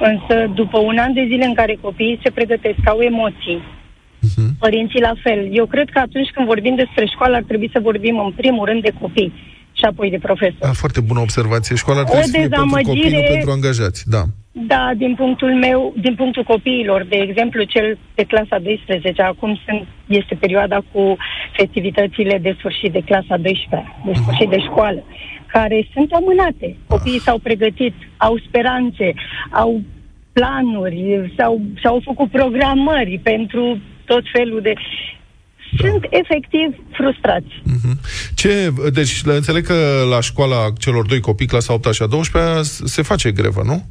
Însă, 0.00 0.50
după 0.54 0.78
un 0.78 0.98
an 0.98 1.12
de 1.12 1.24
zile 1.30 1.44
în 1.44 1.54
care 1.54 1.78
copiii 1.80 2.20
se 2.22 2.30
pregătesc, 2.30 2.78
au 2.84 2.98
emoții, 3.00 3.62
Mhm. 4.20 4.58
părinții 4.58 5.00
la 5.00 5.12
fel. 5.22 5.48
Eu 5.52 5.66
cred 5.66 5.88
că 5.90 5.98
atunci 5.98 6.30
când 6.34 6.46
vorbim 6.46 6.74
despre 6.74 7.06
școală, 7.06 7.36
ar 7.36 7.42
trebui 7.46 7.70
să 7.72 7.80
vorbim 7.82 8.18
în 8.18 8.32
primul 8.36 8.66
rând 8.66 8.82
de 8.82 8.92
copii 9.00 9.32
și 9.78 9.84
apoi 9.90 10.10
de 10.10 10.18
profesori. 10.28 10.66
Da, 10.68 10.72
foarte 10.72 11.00
bună 11.00 11.20
observație. 11.20 11.76
Școala 11.76 12.00
ar 12.00 12.06
O 12.06 12.10
trebui 12.10 12.28
să 12.28 12.36
fie 12.38 12.48
pentru 12.48 12.64
copii, 12.64 12.84
nu 12.84 12.92
dezamăgire- 12.92 13.32
pentru 13.32 13.50
angajați. 13.50 14.00
Da. 14.16 14.22
Da, 14.66 14.90
din 14.96 15.14
punctul 15.14 15.54
meu, 15.54 15.94
din 16.00 16.14
punctul 16.14 16.42
copiilor, 16.42 17.06
de 17.08 17.16
exemplu, 17.16 17.62
cel 17.62 17.98
de 18.14 18.24
clasa 18.24 18.58
12, 18.58 19.22
acum 19.22 19.60
sunt, 19.66 19.86
este 20.06 20.34
perioada 20.34 20.78
cu 20.92 21.16
festivitățile 21.52 22.38
de 22.38 22.54
sfârșit 22.58 22.92
de 22.92 23.02
clasa 23.08 23.36
12, 23.36 23.92
de 24.06 24.12
sfârșit 24.22 24.48
de 24.48 24.58
școală, 24.58 25.02
care 25.46 25.88
sunt 25.92 26.12
amânate. 26.12 26.76
Copiii 26.86 27.20
s-au 27.20 27.38
pregătit, 27.38 27.94
au 28.16 28.38
speranțe, 28.46 29.14
au 29.50 29.80
planuri, 30.32 31.32
s-au, 31.36 31.60
s-au 31.82 32.00
făcut 32.04 32.30
programări 32.30 33.20
pentru 33.22 33.78
tot 34.04 34.22
felul 34.32 34.60
de... 34.62 34.72
Sunt 35.76 36.06
efectiv 36.10 36.74
frustrați. 36.92 37.52
Mhm. 37.62 37.98
Ce, 38.34 38.72
deci 38.92 39.24
le 39.24 39.32
înțeleg 39.32 39.66
că 39.66 39.74
la 40.10 40.20
școala 40.20 40.56
celor 40.78 41.06
doi 41.06 41.20
copii, 41.20 41.46
clasa 41.46 41.72
8 41.72 41.92
și 41.92 42.02
a 42.02 42.06
12 42.06 42.62
se 42.84 43.02
face 43.02 43.30
grevă, 43.30 43.62
nu? 43.64 43.82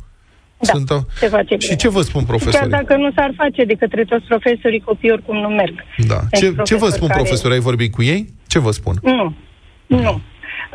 Da, 0.60 0.96
a- 0.96 1.05
se 1.13 1.27
face 1.27 1.53
Și 1.57 1.57
grevă. 1.67 1.75
ce 1.75 1.89
vă 1.89 2.01
spun 2.01 2.22
Chiar 2.25 2.36
profesorii? 2.38 2.69
dacă 2.69 2.96
nu 2.96 3.12
s-ar 3.15 3.34
face 3.38 3.63
de 3.63 3.74
către 3.74 4.03
toți 4.03 4.25
profesorii, 4.25 4.79
copiii 4.79 5.12
oricum 5.12 5.38
nu 5.38 5.48
merg. 5.48 5.75
Da. 6.07 6.15
Sunt 6.15 6.29
Ce, 6.31 6.39
ce 6.39 6.50
vă 6.50 6.55
profesori 6.63 6.91
spun 6.91 7.07
care- 7.07 7.19
profesorii? 7.22 7.55
Ai 7.55 7.62
vorbit 7.69 7.91
cu 7.93 8.03
ei? 8.03 8.27
Ce 8.48 8.60
vă 8.60 8.72
spun? 8.72 8.96
Nu, 9.01 9.34
nu. 9.88 10.22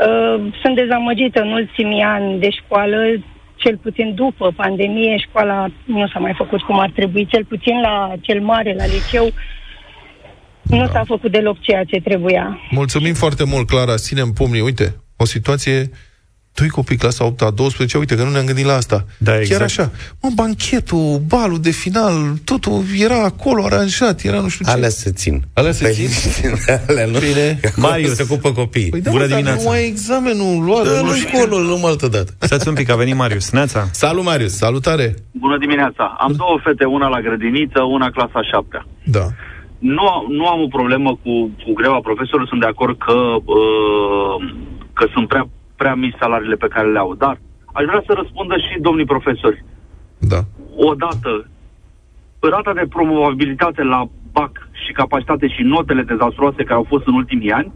Uh, 0.07 0.53
sunt 0.63 0.75
dezamăgită 0.77 1.41
în 1.41 1.53
ultimii 1.53 2.03
ani 2.03 2.41
de 2.41 2.51
școală, 2.51 2.97
cel 3.57 3.77
puțin 3.77 4.15
după 4.15 4.53
pandemie, 4.57 5.17
școala 5.29 5.67
nu 5.85 6.09
s-a 6.09 6.19
mai 6.19 6.35
făcut 6.37 6.61
cum 6.63 6.79
ar 6.79 6.91
trebui, 6.95 7.27
cel 7.31 7.45
puțin 7.45 7.81
la 7.81 8.13
cel 8.21 8.41
mare, 8.41 8.75
la 8.79 8.87
liceu, 8.87 9.31
nu 10.77 10.87
Da. 10.87 10.91
s-a 10.93 11.03
făcut 11.07 11.31
deloc 11.33 11.61
ceea 11.61 11.85
ce 11.85 12.01
trebuia. 12.01 12.59
Mulțumim 12.71 13.15
foarte 13.15 13.45
mult, 13.45 13.67
Clara. 13.67 13.95
Ținem 13.97 14.31
pumnii. 14.33 14.61
Uite, 14.61 14.95
o 15.17 15.25
situație 15.25 15.91
doi 16.55 16.69
copii 16.69 16.97
clasa 16.97 17.25
8 17.25 17.43
a 17.43 17.51
12, 17.51 17.99
uite 17.99 18.17
că 18.17 18.23
nu 18.23 18.31
ne-am 18.31 18.45
gândit 18.45 18.65
la 18.65 18.75
asta. 18.75 19.05
Da, 19.19 19.39
exact. 19.39 19.51
Chiar 19.51 19.63
așa. 19.63 19.91
Mă, 20.23 20.29
banchetul, 20.35 21.23
balul 21.27 21.61
de 21.61 21.71
final, 21.71 22.15
totul 22.45 22.83
era 22.99 23.23
acolo 23.25 23.65
aranjat, 23.65 24.21
era 24.23 24.41
nu 24.41 24.49
știu 24.49 24.65
ce. 24.65 24.71
Alea 24.71 24.89
se 24.89 25.11
țin. 25.11 25.43
Alea 25.53 25.73
se 25.73 25.85
Păi, 25.85 25.93
țin? 25.93 26.09
Alea 26.89 27.07
nu. 27.07 27.19
Bine. 27.19 27.61
Acolo 27.65 27.87
Marius. 27.89 28.15
se 28.15 28.23
ocupă 28.23 28.53
copiii. 28.53 28.89
Păi 28.91 29.01
da, 29.01 29.11
Bună 29.11 29.23
mă, 29.23 29.29
dar 29.29 29.39
dimineața. 29.39 29.63
nu 29.65 29.71
ai 29.71 29.87
examenul 29.87 30.65
luat. 30.65 30.85
Dă-l 30.85 31.05
nu 31.05 31.15
știu. 31.15 31.29
acolo, 31.39 31.57
îl 31.57 31.67
luăm 31.67 31.85
altă 31.85 32.09
dată. 32.09 32.33
Stați 32.39 32.69
un 32.69 32.75
pic, 32.75 32.91
a 32.91 32.97
venit 32.97 33.15
Marius. 33.15 33.51
Neața. 33.51 33.89
Salut, 33.93 34.25
Marius. 34.25 34.57
Salutare. 34.57 35.15
Bună 35.31 35.59
dimineața! 35.59 36.17
Am 36.19 36.33
două 36.37 36.61
fete, 36.65 36.85
una 36.85 37.09
la 37.09 37.21
grădiniță, 37.21 37.81
una 37.83 38.11
clasa 38.11 38.33
a 38.35 38.43
șaptea. 38.53 38.87
Da. 39.05 39.27
Nu, 39.83 40.25
nu 40.29 40.47
am 40.47 40.61
o 40.63 40.67
problemă 40.67 41.11
cu, 41.23 41.33
cu 41.65 41.73
greva 41.75 42.01
profesorului, 42.01 42.49
sunt 42.49 42.61
de 42.61 42.67
acord 42.67 42.99
că, 42.99 43.19
uh, 43.45 44.35
că 44.93 45.07
sunt 45.13 45.29
prea, 45.29 45.49
prea 45.77 45.95
mici 45.95 46.21
salariile 46.21 46.55
pe 46.55 46.69
care 46.69 46.91
le 46.91 46.99
au, 46.99 47.15
dar 47.15 47.41
aș 47.73 47.85
vrea 47.85 48.03
să 48.07 48.13
răspundă 48.13 48.55
și 48.57 48.81
domnii 48.81 49.05
profesori. 49.05 49.65
Da. 50.19 50.41
Odată, 50.77 51.49
rata 52.41 52.73
de 52.73 52.87
promovabilitate 52.89 53.83
la 53.83 54.09
BAC 54.33 54.69
și 54.85 54.93
capacitate 54.93 55.49
și 55.49 55.63
notele 55.63 56.03
dezastruoase 56.03 56.63
care 56.63 56.75
au 56.75 56.87
fost 56.89 57.07
în 57.07 57.15
ultimii 57.15 57.51
ani, 57.51 57.73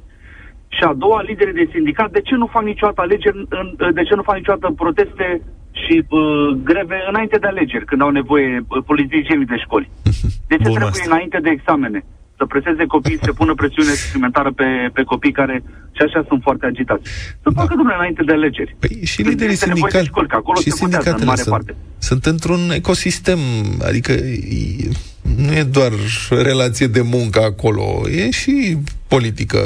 și 0.68 0.82
a 0.82 0.92
doua, 0.92 1.22
liderii 1.22 1.52
de 1.64 1.68
sindicat, 1.72 2.10
de 2.10 2.20
ce 2.20 2.34
nu 2.34 2.46
fac 2.46 2.62
niciodată 2.62 3.00
alegeri, 3.00 3.46
în, 3.48 3.92
de 3.94 4.02
ce 4.02 4.14
nu 4.14 4.22
fac 4.22 4.36
niciodată 4.36 4.72
proteste 4.76 5.40
și 5.70 6.04
uh, 6.08 6.48
greve 6.64 6.98
înainte 7.08 7.38
de 7.38 7.46
alegeri, 7.46 7.84
când 7.84 8.00
au 8.00 8.10
nevoie 8.10 8.64
uh, 8.68 8.82
politicienii 8.86 9.46
de 9.46 9.56
școli? 9.56 9.90
De 10.50 10.56
ce 10.56 10.62
Bun 10.62 10.72
trebuie 10.72 11.00
asta. 11.00 11.14
înainte 11.14 11.38
de 11.38 11.50
examene? 11.50 12.04
Să 12.38 12.44
preseze 12.46 12.84
copiii, 12.86 13.18
să 13.22 13.32
pună 13.32 13.54
presiune 13.54 13.92
suplimentară 14.02 14.50
pe, 14.52 14.64
pe 14.92 15.02
copii 15.02 15.32
care 15.32 15.62
și 15.96 16.02
așa 16.06 16.24
sunt 16.28 16.40
foarte 16.42 16.66
agitați. 16.66 17.04
Să 17.42 17.48
facă, 17.54 17.72
domnule, 17.76 17.96
înainte 17.98 18.22
de 18.22 18.32
alegeri. 18.32 18.76
Păi 18.78 19.00
și 19.04 19.16
Când 19.16 19.28
liderii 19.28 19.52
este 19.52 19.66
nevoie 19.66 19.90
de 19.92 19.96
sindicali 19.98 20.06
școli, 20.06 20.28
că 20.28 20.36
acolo 20.36 20.58
și 20.60 20.70
se 20.70 20.76
votează 20.80 21.10
în 21.10 21.16
sindicatele 21.16 21.30
mare 21.30 21.40
sunt, 21.40 21.54
parte. 21.54 21.72
sunt 21.98 22.24
într-un 22.34 22.62
ecosistem, 22.80 23.38
adică 23.88 24.12
e- 24.12 24.90
nu 25.46 25.52
e 25.52 25.62
doar 25.62 25.92
relație 26.50 26.86
de 26.86 27.00
muncă 27.00 27.40
acolo, 27.40 27.84
e 28.10 28.30
și 28.30 28.76
politică 29.08 29.60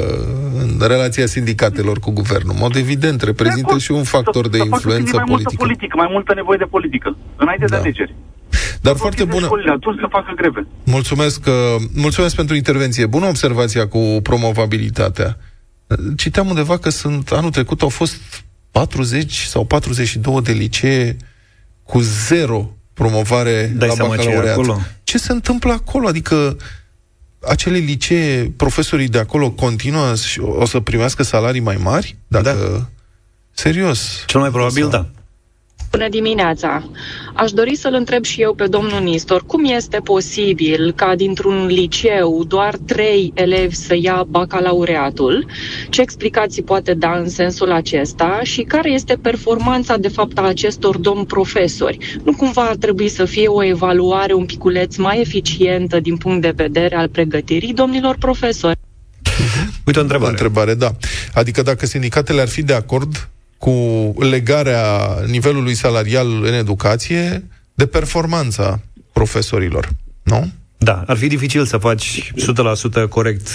în 0.61 0.87
relația 0.87 1.25
sindicatelor 1.25 1.99
cu 1.99 2.11
guvernul. 2.11 2.51
În 2.53 2.59
mod 2.59 2.75
evident, 2.75 3.21
reprezintă 3.21 3.67
acord. 3.67 3.81
și 3.81 3.91
un 3.91 4.03
factor 4.03 4.47
de 4.49 4.57
să, 4.57 4.63
să 4.63 4.69
facă 4.69 4.75
influență 4.75 5.15
mai 5.15 5.25
multă 5.27 5.43
politică. 5.43 5.63
politică, 5.65 5.93
mai 5.97 6.09
multă 6.11 6.33
nevoie 6.33 6.57
de 6.57 6.69
politică, 6.75 7.17
înainte 7.35 7.65
Da. 7.65 7.75
de 7.75 7.81
alegeri. 7.81 8.15
Dar 8.81 8.95
foarte 8.95 9.23
bună. 9.23 9.45
Școlile, 9.45 9.71
atunci 9.71 9.99
să 9.99 10.07
facă 10.09 10.33
greve. 10.35 10.67
Mulțumesc, 10.83 11.45
uh, 11.45 11.53
mulțumesc 11.95 12.35
pentru 12.35 12.55
intervenție. 12.55 13.05
Bună 13.05 13.25
observația 13.25 13.87
cu 13.87 14.19
promovabilitatea. 14.23 15.37
Uh, 15.87 15.97
Citeam 16.17 16.47
undeva 16.47 16.77
că 16.77 16.89
sunt, 16.89 17.31
anul 17.31 17.51
trecut 17.51 17.81
au 17.81 17.89
fost 17.89 18.21
40 18.71 19.33
sau 19.33 19.65
42 19.65 20.41
de 20.41 20.51
licee 20.51 21.17
cu 21.83 21.99
zero 21.99 22.75
promovare 22.93 23.73
Dai 23.75 23.87
la 23.87 23.93
seama 23.93 24.15
ce 24.15 24.21
e 24.21 24.25
bacalaureat. 24.25 24.57
acolo? 24.57 24.79
Ce 25.03 25.17
se 25.17 25.31
întâmplă 25.31 25.71
acolo? 25.71 26.07
Adică 26.07 26.57
acele 27.47 27.77
licee, 27.77 28.53
profesorii 28.57 29.07
de 29.07 29.19
acolo 29.19 29.51
continuă 29.51 30.15
și 30.15 30.39
o 30.39 30.65
să 30.65 30.79
primească 30.79 31.23
salarii 31.23 31.61
mai 31.61 31.77
mari? 31.83 32.15
Dacă... 32.27 32.77
Da. 32.77 32.89
Serios. 33.51 34.23
Cel 34.25 34.39
mai 34.39 34.49
probabil, 34.49 34.87
da. 34.89 35.09
Bună 35.91 36.09
dimineața! 36.09 36.89
Aș 37.33 37.51
dori 37.51 37.75
să-l 37.75 37.93
întreb 37.93 38.23
și 38.23 38.41
eu 38.41 38.53
pe 38.53 38.67
domnul 38.67 39.01
Nistor, 39.01 39.43
cum 39.45 39.65
este 39.65 39.97
posibil 40.03 40.93
ca 40.95 41.15
dintr-un 41.15 41.65
liceu 41.65 42.43
doar 42.47 42.75
trei 42.85 43.31
elevi 43.35 43.75
să 43.75 43.95
ia 44.01 44.25
bacalaureatul? 44.29 45.45
Ce 45.89 46.01
explicații 46.01 46.63
poate 46.63 46.93
da 46.93 47.11
în 47.11 47.29
sensul 47.29 47.71
acesta 47.71 48.39
și 48.43 48.61
care 48.61 48.91
este 48.91 49.15
performanța 49.21 49.97
de 49.97 50.07
fapt 50.07 50.37
a 50.37 50.41
acestor 50.41 50.97
domni 50.97 51.25
profesori? 51.25 52.19
Nu 52.23 52.33
cumva 52.35 52.61
ar 52.61 52.75
trebui 52.75 53.09
să 53.09 53.25
fie 53.25 53.47
o 53.47 53.63
evaluare 53.63 54.33
un 54.33 54.45
piculeț 54.45 54.95
mai 54.95 55.19
eficientă 55.19 55.99
din 55.99 56.17
punct 56.17 56.41
de 56.41 56.53
vedere 56.55 56.95
al 56.95 57.07
pregătirii 57.09 57.73
domnilor 57.73 58.15
profesori? 58.19 58.79
Uite 59.85 59.99
o 59.99 60.01
O 60.01 60.03
întrebare. 60.05 60.31
întrebare, 60.31 60.73
da. 60.73 60.91
Adică 61.33 61.61
dacă 61.61 61.85
sindicatele 61.85 62.41
ar 62.41 62.47
fi 62.47 62.63
de 62.63 62.73
acord 62.73 63.29
cu 63.61 63.71
legarea 64.19 64.83
nivelului 65.27 65.73
salarial 65.73 66.27
în 66.43 66.53
educație 66.53 67.43
de 67.73 67.85
performanța 67.85 68.79
profesorilor, 69.13 69.87
nu? 70.23 70.51
Da, 70.77 71.03
ar 71.07 71.17
fi 71.17 71.27
dificil 71.27 71.65
să 71.65 71.77
faci 71.77 72.31
100% 73.05 73.09
corect 73.09 73.47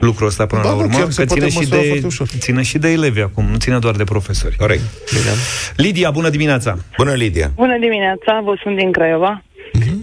lucrul 0.00 0.26
ăsta 0.26 0.46
până 0.46 0.62
Ba 0.62 0.68
la 0.68 0.74
nu, 0.74 0.80
urmă, 0.80 0.96
chiar 0.98 1.10
se 1.10 1.20
că 1.20 1.26
poate 1.26 1.40
ține 1.40 1.50
și, 1.50 1.56
măsura 1.56 1.80
de, 1.80 1.86
foarte 1.86 2.06
ușor. 2.06 2.26
ține 2.38 2.62
și 2.62 2.78
de 2.78 2.88
elevi 2.88 3.20
acum, 3.20 3.44
nu 3.44 3.56
ține 3.56 3.78
doar 3.78 3.94
de 3.94 4.04
profesori. 4.04 4.56
Corect. 4.56 4.82
Bine. 5.10 5.32
Lidia, 5.76 6.10
bună 6.10 6.28
dimineața! 6.28 6.78
Bună, 6.96 7.12
Lidia. 7.12 7.50
Bună 7.54 7.78
dimineața, 7.78 8.40
vă 8.44 8.58
sunt 8.62 8.76
din 8.76 8.92
Craiova. 8.92 9.42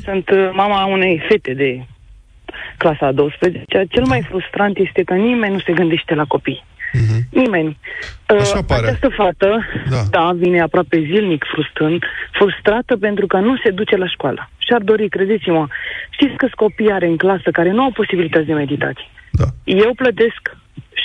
Sunt 0.03 0.29
uh, 0.29 0.49
mama 0.53 0.85
unei 0.85 1.21
fete 1.29 1.53
de 1.53 1.85
clasa 2.77 3.05
a 3.05 3.11
12. 3.11 3.85
Cel 3.89 4.05
mai 4.05 4.25
frustrant 4.29 4.77
este 4.77 5.03
că 5.03 5.13
nimeni 5.13 5.53
nu 5.53 5.59
se 5.59 5.73
gândește 5.73 6.13
la 6.13 6.25
copii. 6.25 6.63
Nimeni. 7.31 7.77
Așa 8.25 8.57
Uh, 8.57 8.63
pare. 8.67 8.87
Această 8.87 9.09
fată, 9.09 9.65
Da. 9.89 10.01
da. 10.09 10.31
vine 10.35 10.61
aproape 10.61 10.99
zilnic 10.99 11.45
frustrând, 11.53 12.03
frustrată 12.31 12.97
pentru 12.97 13.27
că 13.27 13.37
nu 13.37 13.57
se 13.63 13.69
duce 13.69 13.95
la 13.95 14.07
școală. 14.07 14.49
Și-ar 14.57 14.81
dori, 14.81 15.09
credeți-mă, 15.09 15.67
știți 16.09 16.35
câți 16.35 16.55
copii 16.55 16.91
are 16.91 17.07
în 17.07 17.17
clasă 17.17 17.49
care 17.51 17.71
nu 17.71 17.81
au 17.83 17.91
posibilități 17.91 18.45
de 18.45 18.53
meditații? 18.53 19.09
Da. 19.31 19.45
Eu 19.63 19.93
plătesc 19.95 20.41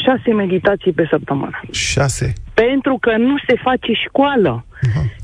șase 0.05 0.33
meditații 0.33 0.93
pe 0.93 1.07
săptămână 1.11 1.61
Șase. 1.73 2.33
pentru 2.55 2.99
că 3.01 3.17
nu 3.17 3.37
se 3.47 3.55
face 3.63 3.93
școală. 3.93 4.65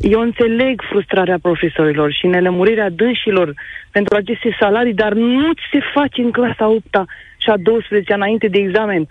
Eu 0.01 0.21
înțeleg 0.21 0.83
frustrarea 0.91 1.39
profesorilor 1.43 2.13
și 2.13 2.27
nelămurirea 2.27 2.91
dânșilor 2.91 3.55
pentru 3.91 4.17
aceste 4.17 4.57
salarii, 4.61 4.95
dar 4.95 5.13
nu 5.13 5.51
se 5.73 5.79
face 5.95 6.21
în 6.23 6.31
clasa 6.31 6.69
8 6.69 6.85
și 7.39 7.49
a 7.51 7.57
12 7.57 8.13
înainte 8.15 8.49
de 8.49 8.59
examen. 8.59 9.07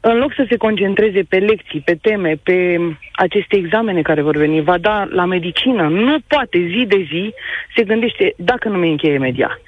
În 0.00 0.18
loc 0.18 0.32
să 0.34 0.46
se 0.48 0.56
concentreze 0.56 1.22
pe 1.22 1.36
lecții, 1.38 1.80
pe 1.80 1.94
teme, 1.94 2.38
pe 2.42 2.78
aceste 3.12 3.56
examene 3.56 4.02
care 4.02 4.22
vor 4.22 4.36
veni, 4.36 4.60
va 4.62 4.78
da 4.78 5.06
la 5.10 5.24
medicină, 5.24 5.82
nu 5.88 6.16
poate 6.26 6.58
zi 6.70 6.84
de 6.88 7.06
zi, 7.12 7.34
se 7.76 7.84
gândește 7.84 8.34
dacă 8.36 8.68
nu 8.68 8.78
mi 8.78 8.90
încheie 8.90 9.18
media. 9.18 9.58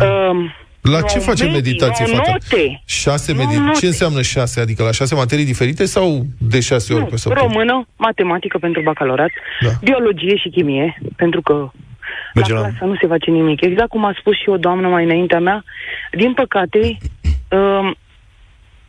Um, 0.00 0.52
La 0.82 0.98
nu 0.98 1.06
ce 1.06 1.16
au 1.16 1.22
face 1.22 1.44
medii, 1.44 1.56
meditație, 1.60 2.04
nu 2.08 2.12
au 2.12 2.16
fata? 2.24 2.30
note. 2.32 2.82
Șase 2.86 3.32
Nu 3.32 3.38
au 3.40 3.44
meditații. 3.44 3.66
note. 3.66 3.78
Ce 3.80 3.86
înseamnă 3.86 4.22
șase? 4.22 4.60
Adică 4.60 4.82
la 4.82 4.90
șase 4.92 5.14
materii 5.14 5.44
diferite 5.44 5.84
sau 5.84 6.22
de 6.38 6.60
șase 6.60 6.92
ori 6.92 7.02
Nu, 7.02 7.08
pe 7.08 7.16
săptămână? 7.16 7.52
română, 7.52 7.86
matematică 7.96 8.58
pentru 8.58 8.82
bacalaureat, 8.82 9.30
Da. 9.60 9.70
biologie 9.82 10.36
și 10.36 10.48
chimie, 10.48 10.98
pentru 11.16 11.40
că 11.42 11.70
Merge 12.34 12.52
la 12.52 12.60
la- 12.60 12.66
clasă 12.68 12.84
nu 12.84 12.96
se 13.00 13.06
face 13.06 13.30
nimic. 13.30 13.60
Exact 13.64 13.88
cum 13.88 14.04
a 14.04 14.14
spus 14.18 14.36
și 14.36 14.48
o 14.48 14.56
doamnă 14.56 14.88
mai 14.88 15.04
înaintea 15.04 15.40
mea, 15.40 15.64
din 16.12 16.32
păcate, 16.32 16.96
um, 17.50 17.94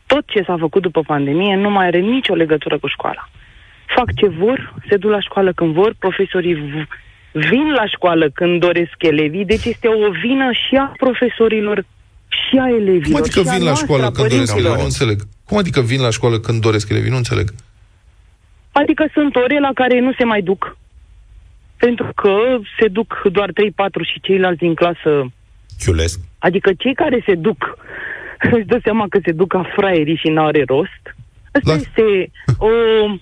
tot 0.08 0.24
ce 0.26 0.44
s-a 0.48 0.56
făcut 0.60 0.82
după 0.82 1.02
pandemie 1.02 1.56
nu 1.56 1.70
mai 1.70 1.86
are 1.86 2.00
nicio 2.00 2.34
legătură 2.34 2.78
cu 2.80 2.88
școala. 2.88 3.30
Fac 3.96 4.14
ce 4.16 4.28
vor, 4.28 4.74
se 4.90 4.98
duc 4.98 5.12
la 5.12 5.20
școală 5.22 5.52
când 5.54 5.74
vor, 5.74 5.96
profesorii 6.00 6.56
v- 6.56 6.88
vin 7.32 7.72
la 7.76 7.86
școală 7.88 8.30
când 8.34 8.60
doresc 8.60 8.96
elevii, 8.98 9.46
deci 9.46 9.66
este 9.66 9.88
o 9.88 10.12
vină 10.24 10.50
și 10.52 10.76
a 10.76 10.92
profesorilor 10.98 11.86
și 12.28 12.58
a 12.58 12.68
elevilor. 12.68 13.02
Cum 13.04 13.16
adică 13.16 13.40
și 13.42 13.48
a 13.48 13.52
vin 13.52 13.60
la 13.60 13.66
noastră, 13.66 13.86
școală 13.86 14.04
a 14.06 14.12
când 14.12 14.28
doresc 14.28 14.52
părinților. 14.52 14.60
elevii? 14.66 14.80
Nu 14.80 14.84
înțeleg. 14.84 15.20
Cum 15.46 15.58
adică 15.58 15.82
vin 15.82 16.02
la 16.02 16.10
școală 16.10 16.40
când 16.40 16.62
doresc 16.62 16.90
elevii? 16.90 17.10
Nu 17.10 17.16
înțeleg. 17.16 17.48
Adică 18.72 19.10
sunt 19.14 19.36
ore 19.36 19.60
la 19.60 19.72
care 19.74 20.00
nu 20.00 20.14
se 20.18 20.24
mai 20.24 20.42
duc. 20.42 20.78
Pentru 21.78 22.12
că 22.16 22.32
se 22.80 22.88
duc 22.88 23.22
doar 23.32 23.50
3-4 23.52 23.54
și 24.12 24.20
ceilalți 24.22 24.60
din 24.60 24.74
clasă. 24.76 25.12
Chiulesc. 25.80 26.20
Adică 26.40 26.72
cei 26.78 26.94
care 26.94 27.24
se 27.26 27.36
duc, 27.36 27.78
își 28.58 28.66
dă 28.66 28.80
seama 28.84 29.06
că 29.10 29.20
se 29.26 29.32
duc 29.32 29.48
ca 29.48 29.72
fraierii 29.76 30.16
și 30.24 30.30
n-are 30.30 30.64
rost. 30.68 31.16
Asta 31.52 31.72
La- 31.72 31.80
este 31.86 32.32
o... 32.58 32.68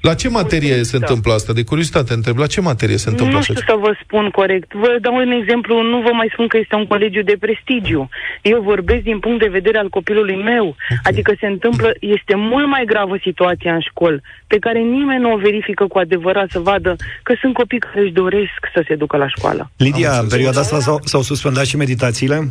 La 0.01 0.13
ce 0.13 0.29
materie 0.29 0.79
o 0.79 0.83
se 0.83 0.95
întâmplă 0.95 1.33
asta? 1.33 1.53
De 1.53 1.63
curiozitate 1.63 2.13
întreb. 2.13 2.37
La 2.37 2.47
ce 2.47 2.61
materie 2.61 2.97
se 2.97 3.09
întâmplă 3.09 3.33
Nu 3.33 3.39
așa? 3.39 3.53
știu 3.53 3.65
să 3.67 3.77
vă 3.79 3.91
spun 4.03 4.29
corect. 4.29 4.73
Vă 4.73 4.97
dau 5.01 5.15
un 5.15 5.31
exemplu, 5.31 5.81
nu 5.81 6.01
vă 6.01 6.11
mai 6.13 6.29
spun 6.33 6.47
că 6.47 6.57
este 6.57 6.75
un 6.75 6.85
colegiu 6.85 7.21
de 7.21 7.35
prestigiu. 7.39 8.09
Eu 8.41 8.61
vorbesc 8.61 9.03
din 9.03 9.19
punct 9.19 9.39
de 9.39 9.47
vedere 9.57 9.77
al 9.77 9.89
copilului 9.89 10.35
meu. 10.35 10.65
Okay. 10.65 10.97
Adică 11.03 11.33
se 11.39 11.47
întâmplă, 11.47 11.89
este 11.99 12.35
mult 12.35 12.67
mai 12.67 12.83
gravă 12.85 13.15
situația 13.21 13.73
în 13.73 13.79
școli, 13.79 14.21
pe 14.47 14.57
care 14.59 14.79
nimeni 14.79 15.21
nu 15.21 15.31
o 15.33 15.37
verifică 15.37 15.87
cu 15.87 15.97
adevărat 15.97 16.49
să 16.49 16.59
vadă 16.59 16.95
că 17.23 17.33
sunt 17.41 17.53
copii 17.53 17.79
care 17.79 18.01
își 18.01 18.11
doresc 18.11 18.59
să 18.73 18.83
se 18.87 18.95
ducă 18.95 19.17
la 19.17 19.27
școală. 19.27 19.71
Lidia, 19.77 20.11
în 20.19 20.27
perioada 20.27 20.59
asta 20.59 20.79
s-au, 20.79 20.99
s-au 21.03 21.21
suspendat 21.21 21.65
și 21.65 21.77
meditațiile? 21.77 22.49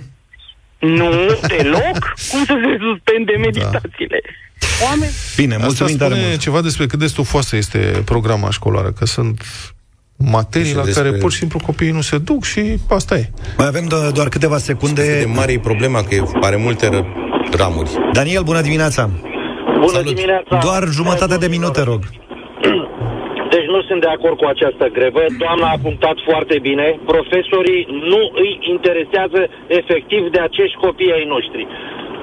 Nu, 0.84 1.10
deloc. 1.56 1.98
Cum 2.30 2.44
să 2.44 2.54
se 2.64 2.76
suspende 2.80 3.32
meditațiile? 3.38 4.20
Oameni, 4.84 5.10
Bine, 5.36 5.54
Asta 5.54 5.64
mulțumim 5.66 5.96
tare 5.96 6.14
spune 6.14 6.28
mult. 6.28 6.40
ceva 6.40 6.60
despre 6.60 6.86
cât 6.86 6.98
de 6.98 7.06
stufoasă 7.06 7.56
este 7.56 8.02
programa 8.04 8.50
școlară, 8.50 8.90
că 8.98 9.04
sunt 9.06 9.40
materii 10.16 10.68
Și 10.68 10.74
la 10.76 10.84
despre- 10.84 11.02
care 11.08 11.16
pur 11.16 11.32
și 11.32 11.38
simplu 11.38 11.58
copiii 11.66 11.90
nu 11.90 12.00
se 12.00 12.18
duc 12.18 12.44
și 12.44 12.76
asta 12.88 13.16
e. 13.16 13.30
Mai 13.58 13.66
avem 13.66 13.84
do- 13.86 14.12
doar 14.12 14.28
câteva 14.28 14.54
De 14.56 14.60
secunde. 14.62 15.24
mare 15.34 15.52
e 15.52 15.58
problema 15.58 16.02
că 16.02 16.14
e- 16.14 16.22
are 16.40 16.56
multe 16.56 16.88
ră- 16.88 17.04
ramuri. 17.56 17.90
Daniel, 18.12 18.42
bună 18.42 18.60
dimineața! 18.60 19.10
Bună 19.80 19.92
Salut. 19.92 20.14
dimineața! 20.14 20.58
Doar 20.62 20.88
jumătate 20.90 21.36
de 21.36 21.46
minut, 21.46 21.72
te 21.72 21.82
rog. 21.82 22.00
Deci 23.54 23.72
nu 23.74 23.80
sunt 23.88 24.00
de 24.00 24.14
acord 24.16 24.36
cu 24.38 24.46
această 24.54 24.86
grevă. 24.96 25.22
Doamna 25.44 25.68
a 25.72 25.82
punctat 25.86 26.16
foarte 26.28 26.56
bine. 26.68 26.86
Profesorii 27.14 27.82
nu 28.12 28.22
îi 28.42 28.52
interesează 28.74 29.40
efectiv 29.66 30.22
de 30.34 30.40
acești 30.48 30.80
copii 30.84 31.16
ai 31.16 31.26
noștri. 31.34 31.66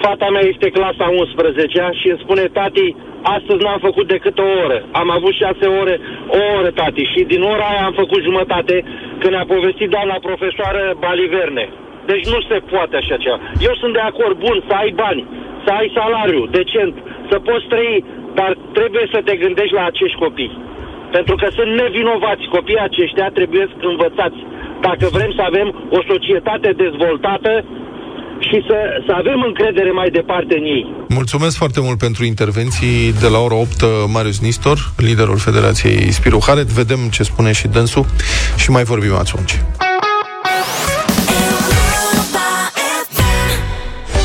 Fata 0.06 0.28
mea 0.30 0.46
este 0.54 0.68
clasa 0.78 1.06
11 1.24 1.90
și 2.00 2.08
îmi 2.10 2.22
spune, 2.24 2.46
tati, 2.58 2.96
astăzi 3.36 3.64
n-am 3.64 3.82
făcut 3.88 4.08
decât 4.08 4.38
o 4.40 4.48
oră. 4.66 4.78
Am 5.02 5.10
avut 5.18 5.34
șase 5.34 5.66
ore, 5.82 5.96
o 6.40 6.42
oră, 6.58 6.70
tati, 6.80 7.12
și 7.14 7.22
din 7.32 7.42
ora 7.42 7.66
aia 7.72 7.84
am 7.86 7.96
făcut 8.02 8.22
jumătate 8.30 8.76
când 9.22 9.36
a 9.36 9.52
povestit 9.54 9.90
doamna 9.90 10.18
profesoară 10.28 10.84
Baliverne. 11.00 11.66
Deci 12.06 12.26
nu 12.34 12.40
se 12.50 12.58
poate 12.72 12.96
așa 12.96 13.18
ceva. 13.24 13.38
Eu 13.68 13.74
sunt 13.82 13.94
de 13.94 14.04
acord, 14.12 14.36
bun, 14.46 14.58
să 14.68 14.74
ai 14.82 14.92
bani, 15.04 15.28
să 15.66 15.70
ai 15.80 15.92
salariu 15.96 16.44
decent, 16.46 16.94
să 17.30 17.36
poți 17.40 17.66
trăi, 17.74 18.06
dar 18.34 18.52
trebuie 18.78 19.06
să 19.14 19.20
te 19.28 19.36
gândești 19.36 19.74
la 19.74 19.86
acești 19.86 20.22
copii. 20.26 20.70
Pentru 21.18 21.36
că 21.42 21.48
sunt 21.58 21.72
nevinovați. 21.82 22.44
Copiii 22.58 22.88
aceștia 22.90 23.28
trebuie 23.38 23.66
învățați. 23.92 24.40
Dacă 24.88 25.06
vrem 25.16 25.32
să 25.38 25.44
avem 25.50 25.68
o 25.98 26.00
societate 26.12 26.70
dezvoltată 26.84 27.52
și 28.48 28.58
să, 28.68 28.78
să 29.06 29.12
avem 29.22 29.40
încredere 29.50 29.92
mai 29.92 30.10
departe 30.10 30.54
în 30.58 30.64
ei. 30.64 30.86
Mulțumesc 31.08 31.58
foarte 31.58 31.80
mult 31.82 31.98
pentru 31.98 32.26
intervenții 32.26 33.14
de 33.24 33.28
la 33.28 33.40
ora 33.40 33.56
8, 33.56 33.68
Marius 34.14 34.40
Nistor, 34.40 34.78
liderul 34.98 35.38
Federației 35.38 36.12
Spiru 36.12 36.40
Haret. 36.48 36.68
Vedem 36.82 37.00
ce 37.12 37.24
spune 37.24 37.52
și 37.52 37.68
dânsul 37.68 38.06
și 38.58 38.70
mai 38.72 38.84
vorbim 38.84 39.14
atunci. 39.14 39.54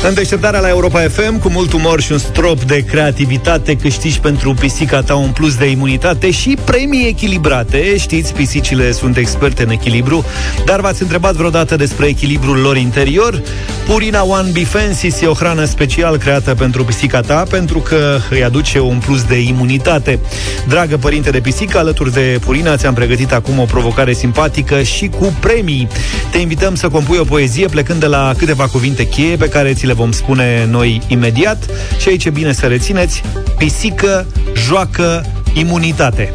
În 0.07 0.13
deșteptarea 0.13 0.59
la 0.59 0.69
Europa 0.69 0.99
FM, 0.99 1.39
cu 1.39 1.49
mult 1.49 1.73
umor 1.73 2.01
și 2.01 2.11
un 2.11 2.17
strop 2.17 2.63
de 2.63 2.83
creativitate, 2.83 3.75
câștigi 3.75 4.19
pentru 4.19 4.53
pisica 4.53 5.01
ta 5.01 5.15
un 5.15 5.29
plus 5.29 5.55
de 5.55 5.69
imunitate 5.69 6.31
și 6.31 6.57
premii 6.65 7.07
echilibrate. 7.07 7.97
Știți, 7.97 8.33
pisicile 8.33 8.91
sunt 8.91 9.17
experte 9.17 9.63
în 9.63 9.69
echilibru, 9.69 10.25
dar 10.65 10.79
v-ați 10.79 11.01
întrebat 11.01 11.35
vreodată 11.35 11.75
despre 11.75 12.07
echilibrul 12.07 12.57
lor 12.57 12.77
interior? 12.77 13.41
Purina 13.85 14.23
One 14.23 14.49
Bifensis 14.51 15.21
e 15.21 15.25
o 15.25 15.33
hrană 15.33 15.65
special 15.65 16.17
creată 16.17 16.55
pentru 16.55 16.83
pisica 16.83 17.21
ta, 17.21 17.43
pentru 17.49 17.79
că 17.79 18.19
îi 18.29 18.43
aduce 18.43 18.79
un 18.79 18.97
plus 19.05 19.23
de 19.23 19.39
imunitate. 19.39 20.19
Dragă 20.67 20.97
părinte 20.97 21.29
de 21.29 21.39
pisică, 21.39 21.77
alături 21.77 22.13
de 22.13 22.39
Purina 22.45 22.77
ți-am 22.77 22.93
pregătit 22.93 23.33
acum 23.33 23.59
o 23.59 23.63
provocare 23.63 24.13
simpatică 24.13 24.81
și 24.81 25.07
cu 25.07 25.33
premii. 25.39 25.87
Te 26.31 26.37
invităm 26.37 26.75
să 26.75 26.89
compui 26.89 27.17
o 27.17 27.23
poezie 27.23 27.67
plecând 27.67 27.99
de 27.99 28.05
la 28.05 28.33
câteva 28.37 28.67
cuvinte 28.67 29.07
cheie 29.07 29.35
pe 29.35 29.49
care 29.49 29.73
ți 29.73 29.85
le 29.85 29.95
vom 29.97 30.11
spune 30.11 30.67
noi 30.69 31.01
imediat. 31.07 31.65
Și 31.99 32.09
aici 32.09 32.25
e 32.25 32.29
bine 32.29 32.51
să 32.51 32.65
rețineți, 32.65 33.21
pisică, 33.57 34.25
joacă, 34.67 35.25
imunitate. 35.53 36.31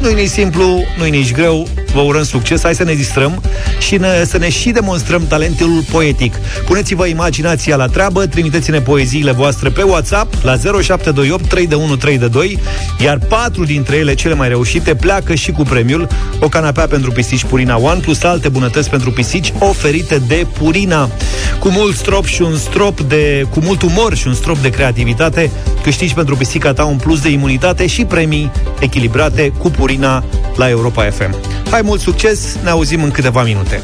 Nu-i 0.00 0.14
nici 0.14 0.28
simplu, 0.28 0.84
nu-i 0.98 1.10
nici 1.10 1.32
greu, 1.32 1.68
vă 1.94 2.00
urăm 2.00 2.22
succes, 2.22 2.62
hai 2.62 2.74
să 2.74 2.84
ne 2.84 2.94
distrăm 2.94 3.42
și 3.78 3.96
ne, 3.96 4.24
să 4.24 4.38
ne 4.38 4.50
și 4.50 4.70
demonstrăm 4.70 5.26
talentul 5.26 5.84
poetic. 5.90 6.34
Puneți-vă 6.66 7.06
imaginația 7.06 7.76
la 7.76 7.86
treabă, 7.86 8.26
trimiteți-ne 8.26 8.80
poeziile 8.80 9.32
voastre 9.32 9.68
pe 9.68 9.82
WhatsApp 9.82 10.34
la 10.42 10.56
0728 10.82 11.48
3 11.48 12.58
iar 12.98 13.18
patru 13.28 13.64
dintre 13.64 13.96
ele, 13.96 14.14
cele 14.14 14.34
mai 14.34 14.48
reușite, 14.48 14.94
pleacă 14.94 15.34
și 15.34 15.50
cu 15.50 15.62
premiul 15.62 16.08
o 16.40 16.48
canapea 16.48 16.86
pentru 16.86 17.10
pisici 17.10 17.44
Purina 17.44 17.76
One 17.76 18.00
plus 18.00 18.22
alte 18.22 18.48
bunătăți 18.48 18.90
pentru 18.90 19.10
pisici 19.10 19.52
oferite 19.58 20.22
de 20.26 20.46
Purina. 20.58 21.10
Cu 21.58 21.68
mult 21.68 21.96
strop 21.96 22.24
și 22.24 22.42
un 22.42 22.56
strop 22.56 23.00
de 23.00 23.46
cu 23.50 23.60
mult 23.62 23.82
umor 23.82 24.16
și 24.16 24.26
un 24.26 24.34
strop 24.34 24.58
de 24.58 24.70
creativitate, 24.70 25.50
câștigi 25.82 26.14
pentru 26.14 26.36
pisica 26.36 26.72
ta 26.72 26.84
un 26.84 26.96
plus 26.96 27.20
de 27.20 27.28
imunitate 27.28 27.86
și 27.86 28.04
premii 28.04 28.52
echilibrate 28.78 29.52
cu 29.58 29.70
Purina 29.70 30.24
la 30.56 30.68
Europa 30.68 31.02
FM. 31.02 31.36
Hai 31.70 31.80
mult 31.84 32.00
succes, 32.00 32.58
ne 32.62 32.70
auzim 32.70 33.02
în 33.02 33.10
câteva 33.10 33.42
minute. 33.42 33.82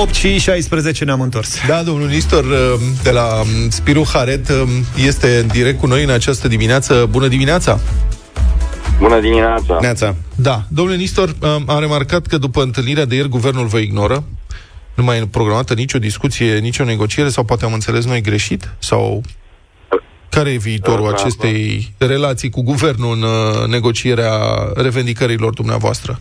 8 0.00 0.14
și 0.14 0.38
16 0.38 1.04
ne-am 1.04 1.20
întors. 1.20 1.56
Da, 1.66 1.82
domnul 1.82 2.08
Nistor 2.08 2.44
uh, 2.44 2.80
de 3.02 3.10
la 3.10 3.40
um, 3.40 3.70
Spiru 3.70 4.06
Haret 4.12 4.48
um, 4.48 4.68
este 5.06 5.38
în 5.38 5.46
direct 5.46 5.78
cu 5.78 5.86
noi 5.86 6.04
în 6.04 6.10
această 6.10 6.48
dimineață. 6.48 7.08
Bună 7.10 7.28
dimineața! 7.28 7.80
Bună 8.98 9.20
dimineața! 9.20 9.78
Neața. 9.80 10.14
Da, 10.34 10.62
domnule 10.68 10.96
Nistor, 10.96 11.28
um, 11.28 11.64
am 11.66 11.80
remarcat 11.80 12.26
că 12.26 12.38
după 12.38 12.62
întâlnirea 12.62 13.04
de 13.04 13.14
ieri, 13.14 13.28
guvernul 13.28 13.66
vă 13.66 13.78
ignoră. 13.78 14.24
Nu 14.94 15.04
mai 15.04 15.18
e 15.18 15.26
programată 15.26 15.74
nicio 15.74 15.98
discuție, 15.98 16.58
nicio 16.58 16.84
negociere, 16.84 17.28
sau 17.28 17.44
poate 17.44 17.64
am 17.64 17.72
înțeles 17.72 18.04
noi 18.04 18.20
greșit? 18.20 18.74
Sau 18.78 19.22
care 20.30 20.50
e 20.50 20.56
viitorul 20.56 21.08
da, 21.08 21.14
acestei 21.14 21.88
da. 21.98 22.06
relații 22.06 22.50
cu 22.50 22.62
guvernul 22.62 23.12
în 23.16 23.22
uh, 23.22 23.66
negocierea 23.66 24.36
revendicărilor 24.74 25.52
dumneavoastră? 25.54 26.12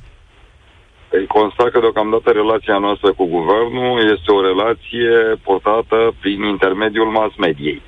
Îi 1.09 1.27
constat 1.27 1.69
că 1.69 1.79
deocamdată 1.79 2.31
relația 2.31 2.77
noastră 2.77 3.13
cu 3.13 3.25
guvernul 3.25 4.11
este 4.13 4.31
o 4.31 4.41
relație 4.41 5.39
portată 5.43 6.13
prin 6.19 6.43
intermediul 6.43 7.09
mass 7.11 7.35
mediei. 7.35 7.81